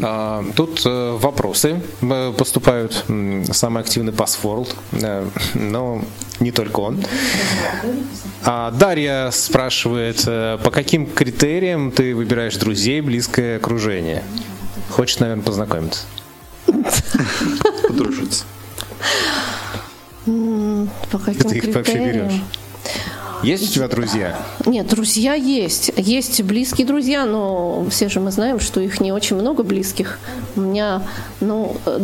[0.02, 3.04] А, тут э, вопросы э, поступают.
[3.52, 6.04] Самый активный пасворд, э, но
[6.40, 7.02] не только он.
[8.44, 14.22] А Дарья спрашивает, по каким критериям ты выбираешь друзей, близкое окружение?
[14.90, 16.04] Хочешь, наверное, познакомиться?
[16.66, 18.44] Подружиться.
[21.10, 22.42] По каким ты их вообще берешь?
[23.42, 24.36] Есть у тебя друзья?
[24.66, 25.92] Нет, друзья есть.
[25.96, 30.18] Есть близкие друзья, но все же мы знаем, что их не очень много близких.
[30.56, 31.02] У меня,
[31.40, 32.00] ну, э,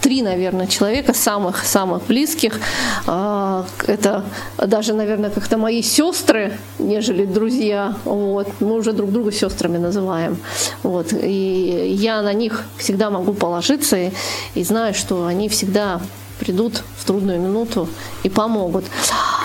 [0.00, 2.60] три, наверное, человека самых-самых близких.
[3.06, 4.24] А, это
[4.56, 7.94] даже, наверное, как-то мои сестры, нежели друзья.
[8.04, 8.48] Вот.
[8.60, 10.38] Мы уже друг друга сестрами называем.
[10.82, 11.12] Вот.
[11.12, 14.10] И я на них всегда могу положиться и,
[14.54, 16.00] и знаю, что они всегда
[16.38, 17.88] придут в трудную минуту
[18.22, 18.84] и помогут.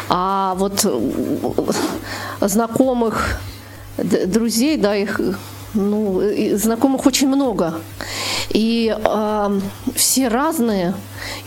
[0.09, 3.39] А вот э, знакомых,
[3.97, 5.19] друзей, да, их
[5.73, 6.21] ну,
[6.53, 7.75] знакомых очень много.
[8.49, 9.59] И э,
[9.95, 10.93] все разные.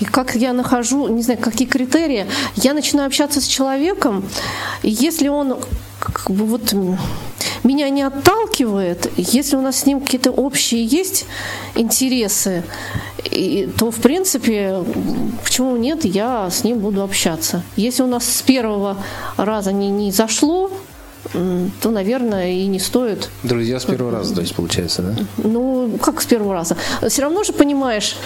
[0.00, 4.24] И как я нахожу, не знаю, какие критерии, я начинаю общаться с человеком,
[4.82, 5.58] и если он
[6.12, 6.74] как бы вот
[7.64, 11.26] меня не отталкивает, если у нас с ним какие-то общие есть
[11.74, 12.62] интересы,
[13.24, 14.84] и, то, в принципе,
[15.44, 17.62] почему нет, я с ним буду общаться.
[17.76, 18.98] Если у нас с первого
[19.36, 20.70] раза не, не зашло,
[21.80, 23.30] то, наверное, и не стоит.
[23.42, 25.16] Друзья с первого раза, то есть, получается, да?
[25.38, 26.76] Ну, как с первого раза?
[27.08, 28.16] Все равно же понимаешь,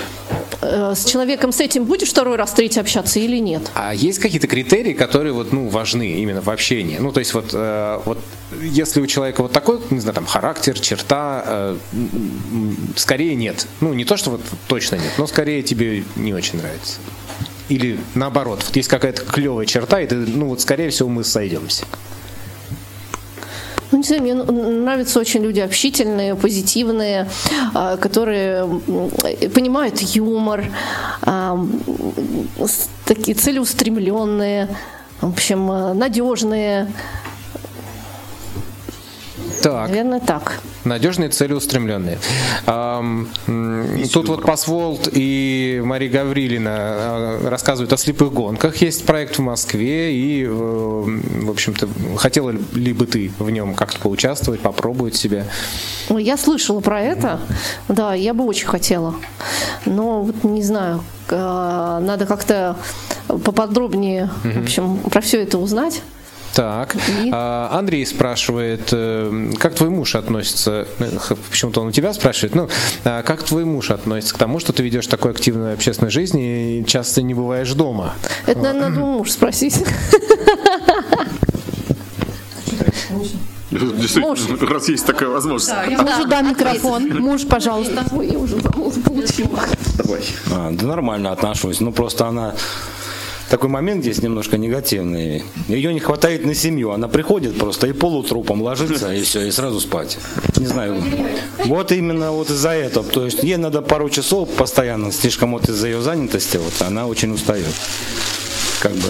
[0.60, 3.70] э, с человеком с этим будешь второй раз, третий общаться или нет.
[3.74, 6.98] А есть какие-то критерии, которые вот, ну, важны именно в общении?
[6.98, 8.18] Ну, то есть, вот, э, вот
[8.60, 11.76] если у человека вот такой, не знаю, там, характер, черта, э,
[12.96, 13.66] скорее нет.
[13.80, 16.98] Ну, не то, что вот точно нет, но скорее тебе не очень нравится.
[17.68, 21.84] Или наоборот, вот есть какая-то клевая черта, и ты, ну, вот, скорее всего, мы сойдемся.
[23.92, 27.28] Ну, не знаю, мне нравятся очень люди общительные, позитивные,
[27.74, 28.64] а, которые
[29.52, 30.64] понимают юмор,
[31.22, 31.58] а,
[33.04, 34.68] такие целеустремленные,
[35.20, 36.92] в общем, а, надежные.
[39.62, 39.88] Так.
[39.88, 40.60] Наверное, так.
[40.84, 42.18] Надежные, целеустремленные.
[42.66, 43.28] Эм,
[44.12, 48.76] тут вот Пасволд и Мария Гаврилина э, рассказывают о слепых гонках.
[48.78, 54.00] Есть проект в Москве, и, э, в общем-то, хотела ли бы ты в нем как-то
[54.00, 55.44] поучаствовать, попробовать себя?
[56.08, 57.40] Я слышала про это,
[57.88, 59.14] да, я бы очень хотела.
[59.84, 62.76] Но вот не знаю, э, надо как-то
[63.26, 66.02] поподробнее, в общем, про все это узнать.
[66.60, 66.94] Так.
[66.94, 67.30] И...
[67.32, 72.68] А, Андрей спрашивает, э, как твой муж относится, э, почему-то он у тебя спрашивает, ну,
[73.02, 76.84] а как твой муж относится к тому, что ты ведешь такой активную общественную жизнь и
[76.86, 78.12] часто не бываешь дома?
[78.44, 79.82] Это, наверное, надо у мужа спросить.
[83.70, 84.70] Действительно, Муж.
[84.70, 85.70] раз есть такая возможность.
[85.70, 87.08] Да, Мужу дам микрофон.
[87.20, 88.04] Муж, пожалуйста.
[88.20, 89.60] Я уже получила.
[89.96, 90.22] Давай.
[90.52, 91.80] А, да нормально отношусь.
[91.80, 92.54] Ну просто она
[93.50, 95.42] такой момент здесь немножко негативный.
[95.68, 96.92] Ее не хватает на семью.
[96.92, 100.18] Она приходит просто и полутрупом ложится, и все, и сразу спать.
[100.56, 101.02] Не знаю.
[101.64, 103.04] Вот именно вот из-за этого.
[103.04, 107.32] То есть ей надо пару часов постоянно, слишком вот из-за ее занятости, вот она очень
[107.32, 107.74] устает.
[108.80, 109.08] Как бы.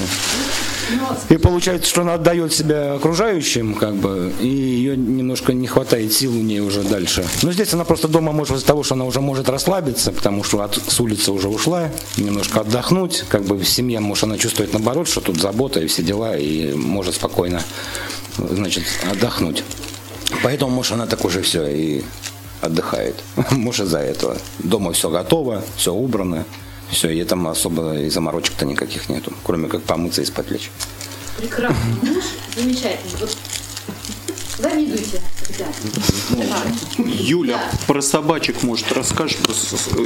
[1.29, 6.33] И получается, что она отдает себя окружающим, как бы, и ее немножко не хватает сил
[6.33, 7.25] у нее уже дальше.
[7.43, 10.63] Но здесь она просто дома может из-за того, что она уже может расслабиться, потому что
[10.63, 15.09] от, с улицы уже ушла, немножко отдохнуть, как бы в семье, может, она чувствует наоборот,
[15.09, 17.63] что тут забота и все дела, и может спокойно,
[18.37, 19.65] значит, отдохнуть.
[20.43, 22.03] Поэтому, может, она так уже все и
[22.61, 23.17] отдыхает.
[23.51, 24.37] Может, из-за этого.
[24.59, 26.45] Дома все готово, все убрано.
[26.91, 30.71] Все, и там особо и заморочек-то никаких нету, кроме как помыться и спать лечь.
[32.57, 33.21] Замечательный.
[33.21, 33.37] Вот
[34.61, 35.21] завидуйте.
[36.99, 37.79] Юля, да.
[37.87, 39.39] про собачек, может, расскажешь?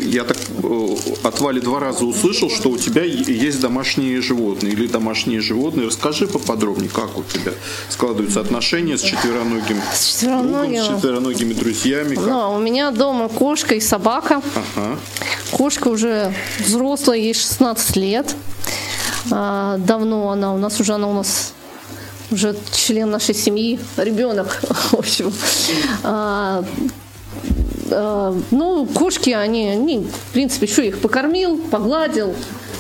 [0.03, 4.87] Я так э, от Вали два раза услышал, что у тебя есть домашние животные или
[4.87, 5.87] домашние животные.
[5.87, 7.53] Расскажи поподробнее, как у тебя
[7.89, 10.75] складываются отношения с четвероногим, с четвероногим.
[10.75, 12.17] другом, с четвероногими друзьями.
[12.17, 14.43] Ну, у меня дома кошка и собака.
[14.55, 14.99] Ага.
[15.51, 18.35] Кошка уже взрослая, ей 16 лет.
[19.31, 21.54] А, давно она у нас уже она у нас
[22.31, 24.61] уже член нашей семьи, ребенок,
[24.91, 25.33] в общем.
[26.03, 26.65] А,
[27.91, 32.35] а, ну, кошки, они, они, в принципе, что их покормил, погладил,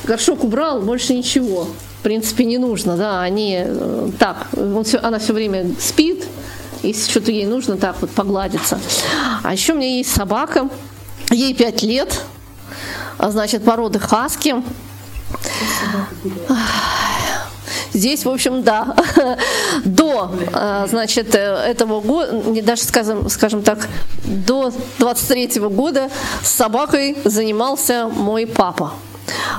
[0.05, 1.69] горшок убрал, больше ничего.
[2.01, 6.27] В принципе, не нужно, да, они э, так, он все, она все время спит,
[6.83, 8.79] если что-то ей нужно, так вот погладиться.
[9.43, 10.69] А еще у меня есть собака,
[11.31, 12.21] ей 5 лет,
[13.17, 14.57] а значит, породы хаски.
[17.95, 18.97] Здесь, в общем, да,
[19.85, 23.89] до, а, значит, этого года, даже, скажем, скажем так,
[24.25, 26.11] до 23 -го года
[26.43, 28.93] с собакой занимался мой папа.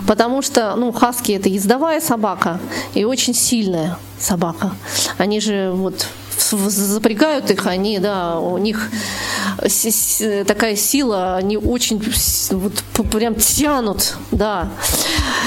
[0.06, 2.60] Потому что, ну, хаски это ездовая собака
[2.94, 4.72] и очень сильная собака.
[5.18, 6.08] Они же вот
[6.38, 8.90] запрягают их, они, да, у них
[10.48, 12.02] такая сила, они очень
[12.52, 12.74] вот
[13.12, 14.70] прям тянут, да.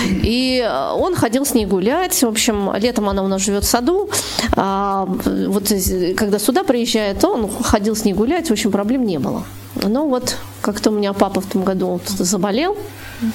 [0.07, 4.11] И он ходил с ней гулять, в общем, летом она у нас живет в саду,
[4.57, 5.73] а вот
[6.17, 9.45] когда сюда приезжает, он ходил с ней гулять, в общем, проблем не было.
[9.75, 12.77] Ну вот, как-то у меня папа в том году заболел,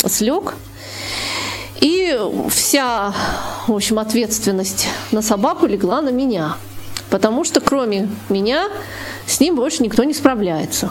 [0.05, 0.55] слег,
[1.79, 2.17] и
[2.49, 3.13] вся,
[3.67, 6.55] в общем, ответственность на собаку легла на меня–
[7.13, 8.69] потому что кроме меня
[9.27, 10.89] с ним больше никто не справляется.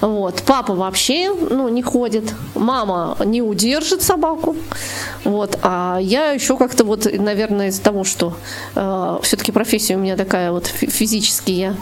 [0.00, 0.42] Вот.
[0.44, 4.56] Папа вообще ну, не ходит, мама не удержит собаку.
[5.22, 5.56] Вот.
[5.62, 8.36] А я еще как-то вот, наверное, из-за того, что
[8.74, 11.76] э, все-таки профессия у меня такая вот физически, я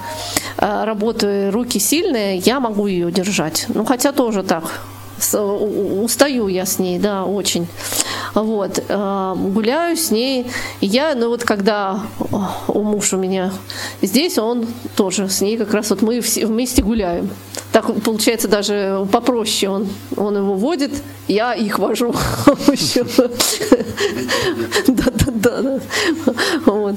[0.58, 3.64] э, работаю, руки сильные, я могу ее держать.
[3.68, 4.82] Ну, хотя тоже так,
[5.34, 7.66] устаю я с ней, да, очень.
[8.34, 10.46] Вот, э, гуляю с ней.
[10.80, 12.02] Я, ну вот когда
[12.68, 13.52] у муж у меня
[14.02, 17.30] здесь, он тоже с ней как раз вот мы все вместе гуляем.
[17.72, 19.70] Так получается даже попроще.
[19.70, 20.92] Он, он его водит,
[21.28, 22.14] я их вожу.
[24.86, 25.80] Да-да-да.
[26.66, 26.96] Вот.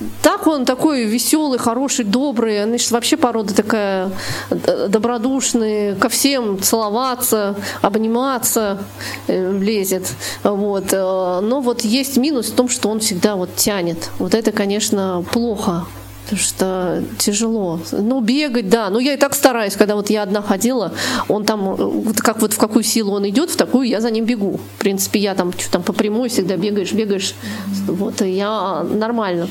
[0.00, 2.64] Э, так он такой веселый, хороший, добрый.
[2.64, 4.10] Значит, вообще порода такая
[4.50, 8.84] э, добродушная, ко всем целоваться, обниматься
[9.26, 10.08] э, лезет.
[10.42, 10.92] Вот.
[10.92, 14.10] Но вот есть минус в том, что он всегда вот тянет.
[14.18, 15.86] Вот это, конечно, плохо.
[16.24, 17.80] Потому что тяжело.
[17.92, 18.88] Ну, бегать, да.
[18.90, 20.92] Ну, я и так стараюсь, когда вот я одна ходила,
[21.28, 24.24] он там, вот как вот в какую силу он идет, в такую я за ним
[24.26, 24.60] бегу.
[24.76, 27.34] В принципе, я там, что там по прямой всегда бегаешь, бегаешь.
[27.86, 29.48] Вот, и я нормально.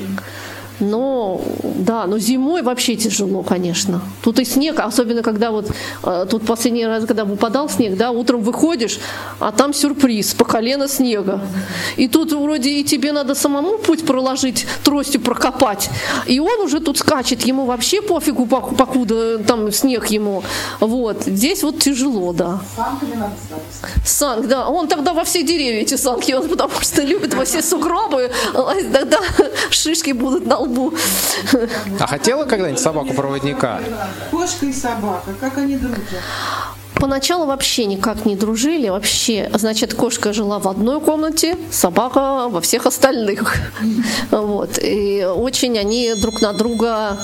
[0.80, 1.42] Но
[1.80, 4.02] да, но зимой вообще тяжело, конечно.
[4.22, 5.72] Тут и снег, особенно когда вот
[6.04, 9.00] э, тут последний раз, когда выпадал снег, да, утром выходишь,
[9.40, 11.42] а там сюрприз, по колено снега.
[11.98, 15.90] И тут вроде и тебе надо самому путь проложить, тростью прокопать.
[16.28, 20.44] И он уже тут скачет, ему вообще пофигу, покуда там снег ему.
[20.80, 22.62] Вот, здесь вот тяжело, да.
[22.76, 23.34] Санками надо
[24.06, 24.68] Санк, да.
[24.68, 28.32] Он тогда во все деревья эти санки, он потому что любит во все сугробы,
[28.94, 29.20] тогда
[29.70, 30.69] шишки будут на лбу.
[32.00, 33.80] А хотела когда-нибудь собаку-проводника?
[34.32, 36.24] Кошка и собака, как они дружат?
[37.00, 42.86] Поначалу вообще никак не дружили, вообще, значит, кошка жила в одной комнате, собака во всех
[42.86, 43.56] остальных.
[44.32, 44.80] Вот.
[44.82, 47.18] И очень они друг на друга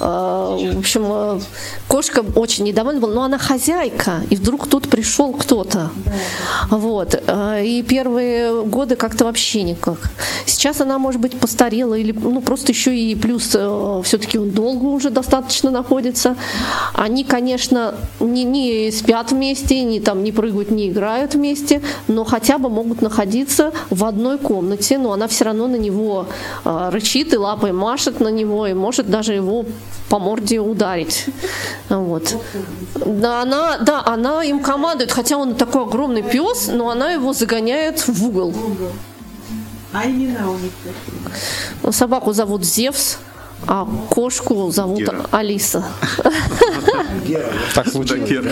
[0.00, 1.42] в общем,
[1.86, 5.90] кошка очень недовольна была, но она хозяйка, и вдруг тут пришел кто-то.
[6.70, 7.22] Вот.
[7.62, 9.98] И первые годы как-то вообще никак.
[10.46, 15.10] Сейчас она, может быть, постарела, или ну, просто еще и плюс все-таки он долго уже
[15.10, 16.34] достаточно находится.
[16.94, 22.58] Они, конечно, не, не спят вместе, не, там, не прыгают, не играют вместе, но хотя
[22.58, 26.26] бы могут находиться в одной комнате, но она все равно на него
[26.64, 29.64] э, рычит и лапой машет на него, и может даже его
[30.08, 31.26] по морде ударить.
[31.88, 32.36] Вот.
[32.94, 38.06] Да, она, да, она им командует, хотя он такой огромный пес, но она его загоняет
[38.08, 38.54] в угол.
[39.92, 40.72] А имена у них
[41.90, 43.18] Собаку зовут Зевс,
[43.66, 45.26] а кошку зовут Гера.
[45.30, 45.84] Алиса.
[47.74, 48.46] Так случилось.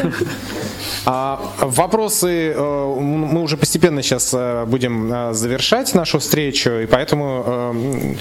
[1.04, 8.14] А вопросы э, мы уже постепенно сейчас э, будем э, завершать нашу встречу, и поэтому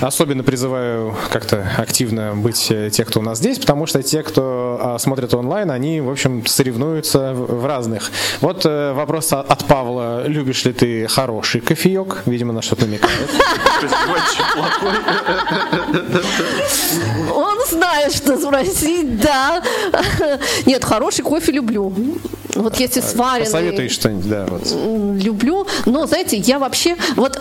[0.00, 5.32] особенно призываю как-то активно быть те, кто у нас здесь, потому что те, кто смотрит
[5.32, 8.10] онлайн, они, в общем, соревнуются в разных.
[8.40, 12.22] Вот вопрос от от Павла: любишь ли ты хороший кофеек?
[12.26, 13.30] Видимо, на что-то намекает.
[17.34, 19.62] Он знает, что спросить, да.
[20.66, 21.92] Нет, хороший кофе люблю.
[22.54, 23.46] Вот если сваренный.
[23.46, 24.46] Посоветуй что-нибудь, да.
[24.46, 24.70] Вот.
[25.22, 25.66] люблю.
[25.86, 27.40] Но, знаете, я вообще вот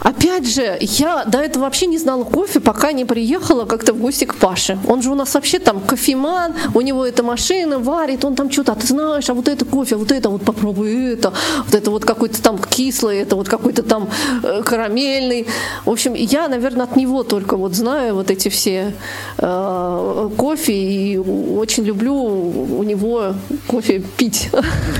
[0.00, 4.24] Опять же, я до этого вообще не знала кофе, пока не приехала как-то в гости
[4.24, 4.78] к Паше.
[4.86, 8.72] Он же у нас вообще там кофеман, у него эта машина варит, он там что-то,
[8.72, 11.32] а ты знаешь, а вот это кофе, вот это вот попробуй это,
[11.64, 14.08] вот это вот какой-то там кислый, это вот какой-то там
[14.42, 15.46] э, карамельный.
[15.84, 18.92] В общем, я, наверное, от него только вот знаю вот эти все
[19.38, 23.34] э, кофе и очень люблю у него
[23.66, 24.50] кофе пить.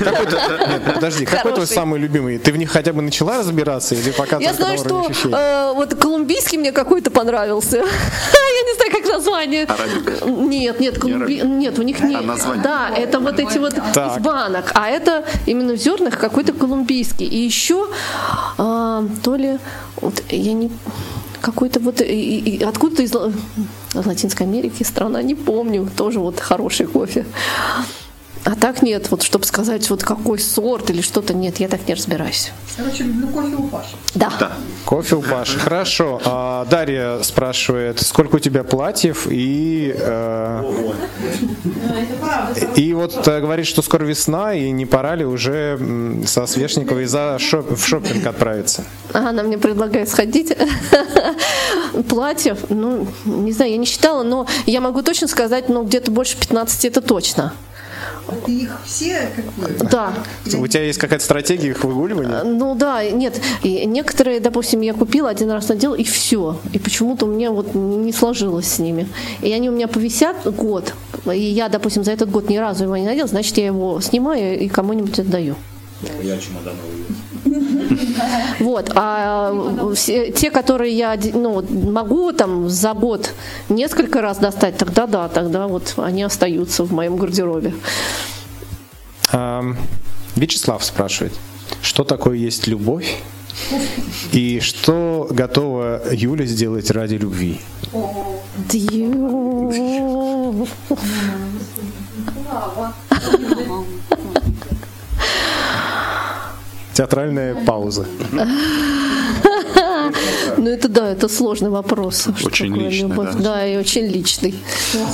[0.03, 0.39] Какой-то-
[0.69, 1.73] нет, подожди, какой твой Хороший.
[1.73, 2.37] самый любимый?
[2.37, 5.95] Ты в них хотя бы начала разбираться или пока Я знаю, на что э, вот
[5.95, 7.77] колумбийский мне какой-то понравился.
[7.77, 9.67] Я не знаю, как название.
[10.25, 11.41] Нет, нет, колумби...
[11.41, 12.15] нет, у них не.
[12.15, 12.63] А название?
[12.63, 14.17] Да, это вот эти вот Так.
[14.17, 17.25] из банок, а это именно в зернах какой-то колумбийский.
[17.25, 17.87] И еще
[18.57, 19.59] э, то ли
[20.01, 20.71] вот я не
[21.41, 23.31] какой-то вот откуда-то из Ла-
[23.93, 27.25] Латинской Америки страна, не помню, тоже вот хороший кофе.
[28.45, 31.95] А так нет, вот чтобы сказать, вот какой сорт или что-то, нет, я так не
[31.95, 32.51] разбираюсь.
[32.77, 33.95] Короче, люблю кофе у Паши.
[34.13, 34.51] Да.
[34.85, 35.57] Кофе у Паши.
[35.57, 36.21] Хорошо.
[36.23, 39.95] А, Дарья спрашивает, сколько у тебя платьев и...
[39.97, 40.63] э,
[42.75, 45.79] и вот э, говорит, что скоро весна, и не пора ли уже
[46.27, 48.83] со Свешниковой за шоп- в шопинг отправиться?
[49.13, 50.55] Ага, Она мне предлагает сходить.
[52.09, 56.37] Платьев, ну, не знаю, я не считала, но я могу точно сказать, ну, где-то больше
[56.37, 57.53] 15 это точно.
[58.45, 59.89] Ты их все как бы...
[59.89, 60.13] Да.
[60.57, 62.43] У тебя есть какая-то стратегия их выгуливания?
[62.43, 66.59] Ну да, нет, и некоторые, допустим, я купила, один раз надела, и все.
[66.73, 69.07] И почему-то у меня вот не сложилось с ними.
[69.41, 70.93] И они у меня повисят год.
[71.31, 74.59] И я, допустим, за этот год ни разу его не надела, значит, я его снимаю
[74.59, 75.55] и кому-нибудь отдаю.
[78.59, 79.51] Вот, а
[79.95, 83.33] все- те, которые я ну, могу там за год
[83.69, 87.73] несколько раз достать, тогда да, тогда вот они остаются в моем гардеробе.
[90.35, 91.33] Вячеслав спрашивает,
[91.81, 93.17] что такое есть любовь?
[94.33, 97.59] И что готова Юля сделать ради любви?
[106.95, 108.05] Театральная пауза.
[110.57, 112.27] Ну это да, это сложный вопрос.
[112.43, 113.33] Очень личный, любовь?
[113.33, 113.39] да.
[113.39, 114.55] Да, и очень личный.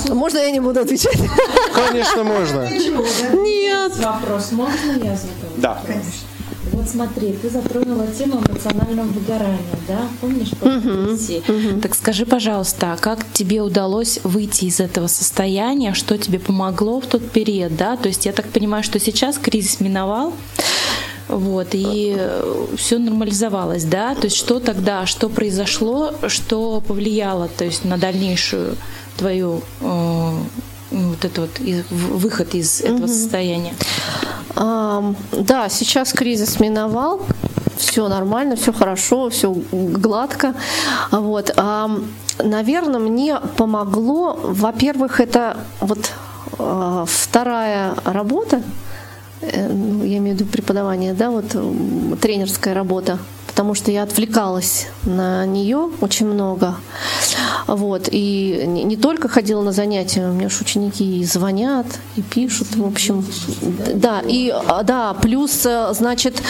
[0.08, 1.18] Можно я не буду отвечать?
[1.74, 2.68] Конечно, можно.
[3.42, 3.96] Нет.
[3.96, 5.52] Вопрос можно я задам?
[5.56, 5.82] Да.
[6.72, 10.02] Вот смотри, ты затронула тему эмоционального выгорания, да?
[10.20, 10.50] Помнишь?
[10.50, 11.42] по профессии?
[11.80, 15.94] Так скажи, пожалуйста, а как тебе удалось выйти из этого состояния?
[15.94, 17.96] Что тебе помогло в тот период, да?
[17.96, 20.32] То есть я так понимаю, что сейчас кризис миновал,
[21.32, 22.16] вот, и
[22.76, 24.14] все нормализовалось, да?
[24.14, 28.76] То есть что тогда, что произошло, что повлияло, то есть на дальнейшую
[29.16, 30.30] твою э,
[30.90, 33.74] вот это вот и- в- выход из этого состояния?
[34.56, 37.20] Ам, Да, сейчас кризис миновал,
[37.78, 40.54] все нормально, все хорошо, все гладко.
[41.10, 41.54] Вот,
[42.38, 46.10] наверное, мне помогло, во-первых, это вот
[46.58, 48.60] а, вторая работа, э,
[49.42, 51.46] ну, я имею в виду преподавание, да, вот
[52.20, 56.76] тренерская работа, потому что я отвлекалась на нее очень много.
[57.66, 61.86] Вот, и не, только ходила на занятия, у меня же ученики и звонят,
[62.16, 63.24] и пишут, в общем,
[63.94, 66.42] да, и а, да, плюс, э, значит,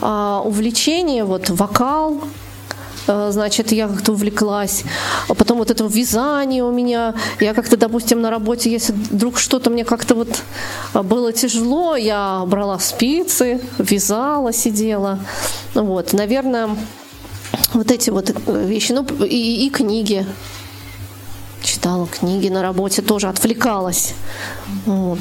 [0.00, 2.45] а, увлечение, вот вокал, э,
[3.06, 4.84] значит, я как-то увлеклась.
[5.28, 7.14] А потом вот это вязание у меня.
[7.40, 10.42] Я как-то, допустим, на работе, если вдруг что-то мне как-то вот
[10.94, 15.18] было тяжело, я брала спицы, вязала, сидела.
[15.74, 16.76] Вот, наверное,
[17.72, 20.26] вот эти вот вещи, ну и, и книги.
[21.62, 24.14] Читала книги на работе, тоже отвлекалась.
[24.84, 25.18] Вот.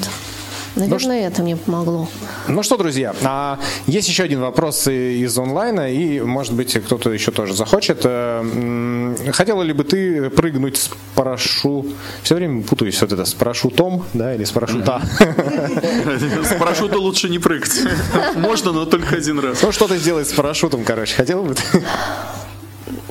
[0.75, 2.09] Наверное, ну, это мне помогло.
[2.47, 7.31] Ну что, друзья, а есть еще один вопрос из онлайна, и, может быть, кто-то еще
[7.31, 8.01] тоже захочет.
[8.03, 11.85] Э, хотела ли бы ты прыгнуть с парашу...
[12.23, 15.01] Все время путаюсь вот это, с парашютом, да, или с парашюта?
[16.43, 17.81] С парашюта лучше не прыгать.
[18.35, 19.61] Можно, но только один раз.
[19.61, 21.83] Ну что ты сделать с парашютом, короче, хотела бы ты?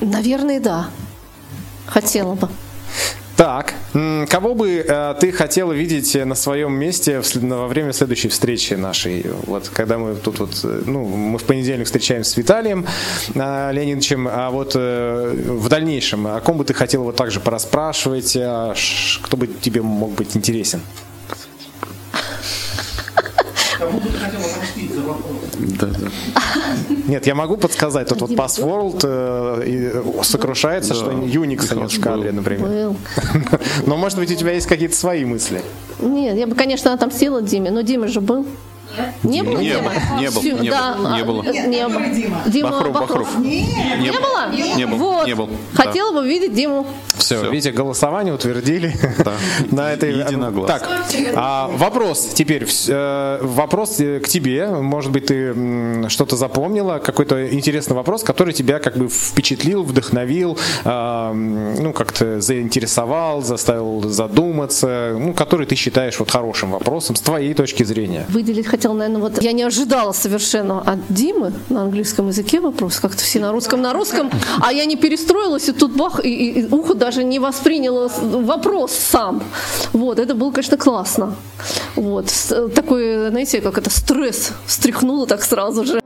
[0.01, 0.89] Наверное, да.
[1.87, 2.49] Хотела бы.
[3.35, 3.73] Так,
[4.29, 9.25] кого бы э, ты хотела видеть на своем месте во время следующей встречи нашей?
[9.45, 12.85] Вот когда мы тут вот, э, ну, мы в понедельник встречаемся с Виталием
[13.33, 18.75] э, Леонидовичем, а вот в дальнейшем, о ком бы ты хотела вот также пораспрашивать, а
[19.21, 20.81] кто бы тебе мог быть интересен?
[23.77, 25.44] Кому бы ты хотела за вопрос?
[25.59, 26.07] Да, да.
[27.07, 28.09] Нет, я могу подсказать.
[28.09, 30.95] Тут вот Password э, сокрушается, да.
[30.95, 32.67] что Unix нет в кадре, например.
[32.67, 32.97] Был.
[33.85, 35.61] Но, может быть, у тебя есть какие-то свои мысли?
[35.99, 38.45] Нет, я бы, конечно, отомстила Диме, но Дима же был.
[39.23, 39.91] Не было не Дима?
[40.19, 41.43] Не, было, не, было, не было.
[41.43, 42.49] Не было.
[42.49, 43.39] Дима Бахров, Бахров.
[43.39, 44.51] Не, было?
[44.51, 44.97] Не было.
[44.97, 45.27] Вот.
[45.27, 45.49] Не был.
[45.73, 46.87] Хотела бы видеть Диму.
[47.17, 47.49] Все, Все.
[47.49, 48.93] видите, голосование утвердили
[49.23, 49.33] да.
[49.71, 50.13] на этой...
[50.13, 50.79] Единогласно.
[50.79, 50.89] Так,
[51.35, 52.67] а, вопрос теперь.
[52.87, 54.67] Э, вопрос к тебе.
[54.67, 61.33] Может быть, ты что-то запомнила, какой-то интересный вопрос, который тебя как бы впечатлил, вдохновил, а,
[61.33, 67.83] ну, как-то заинтересовал, заставил задуматься, ну, который ты считаешь вот хорошим вопросом с твоей точки
[67.83, 68.25] зрения.
[68.29, 73.23] Выделить хотела, наверное, вот я не ожидала совершенно от Димы на английском языке вопрос, как-то
[73.23, 74.29] все на русском, на русском,
[74.61, 79.41] а я не перестроилась, и тут бах, и, и, ухо даже не восприняло вопрос сам.
[79.93, 81.35] Вот, это было, конечно, классно.
[81.95, 82.25] Вот,
[82.75, 86.04] такой, знаете, как это, стресс встряхнуло так сразу же.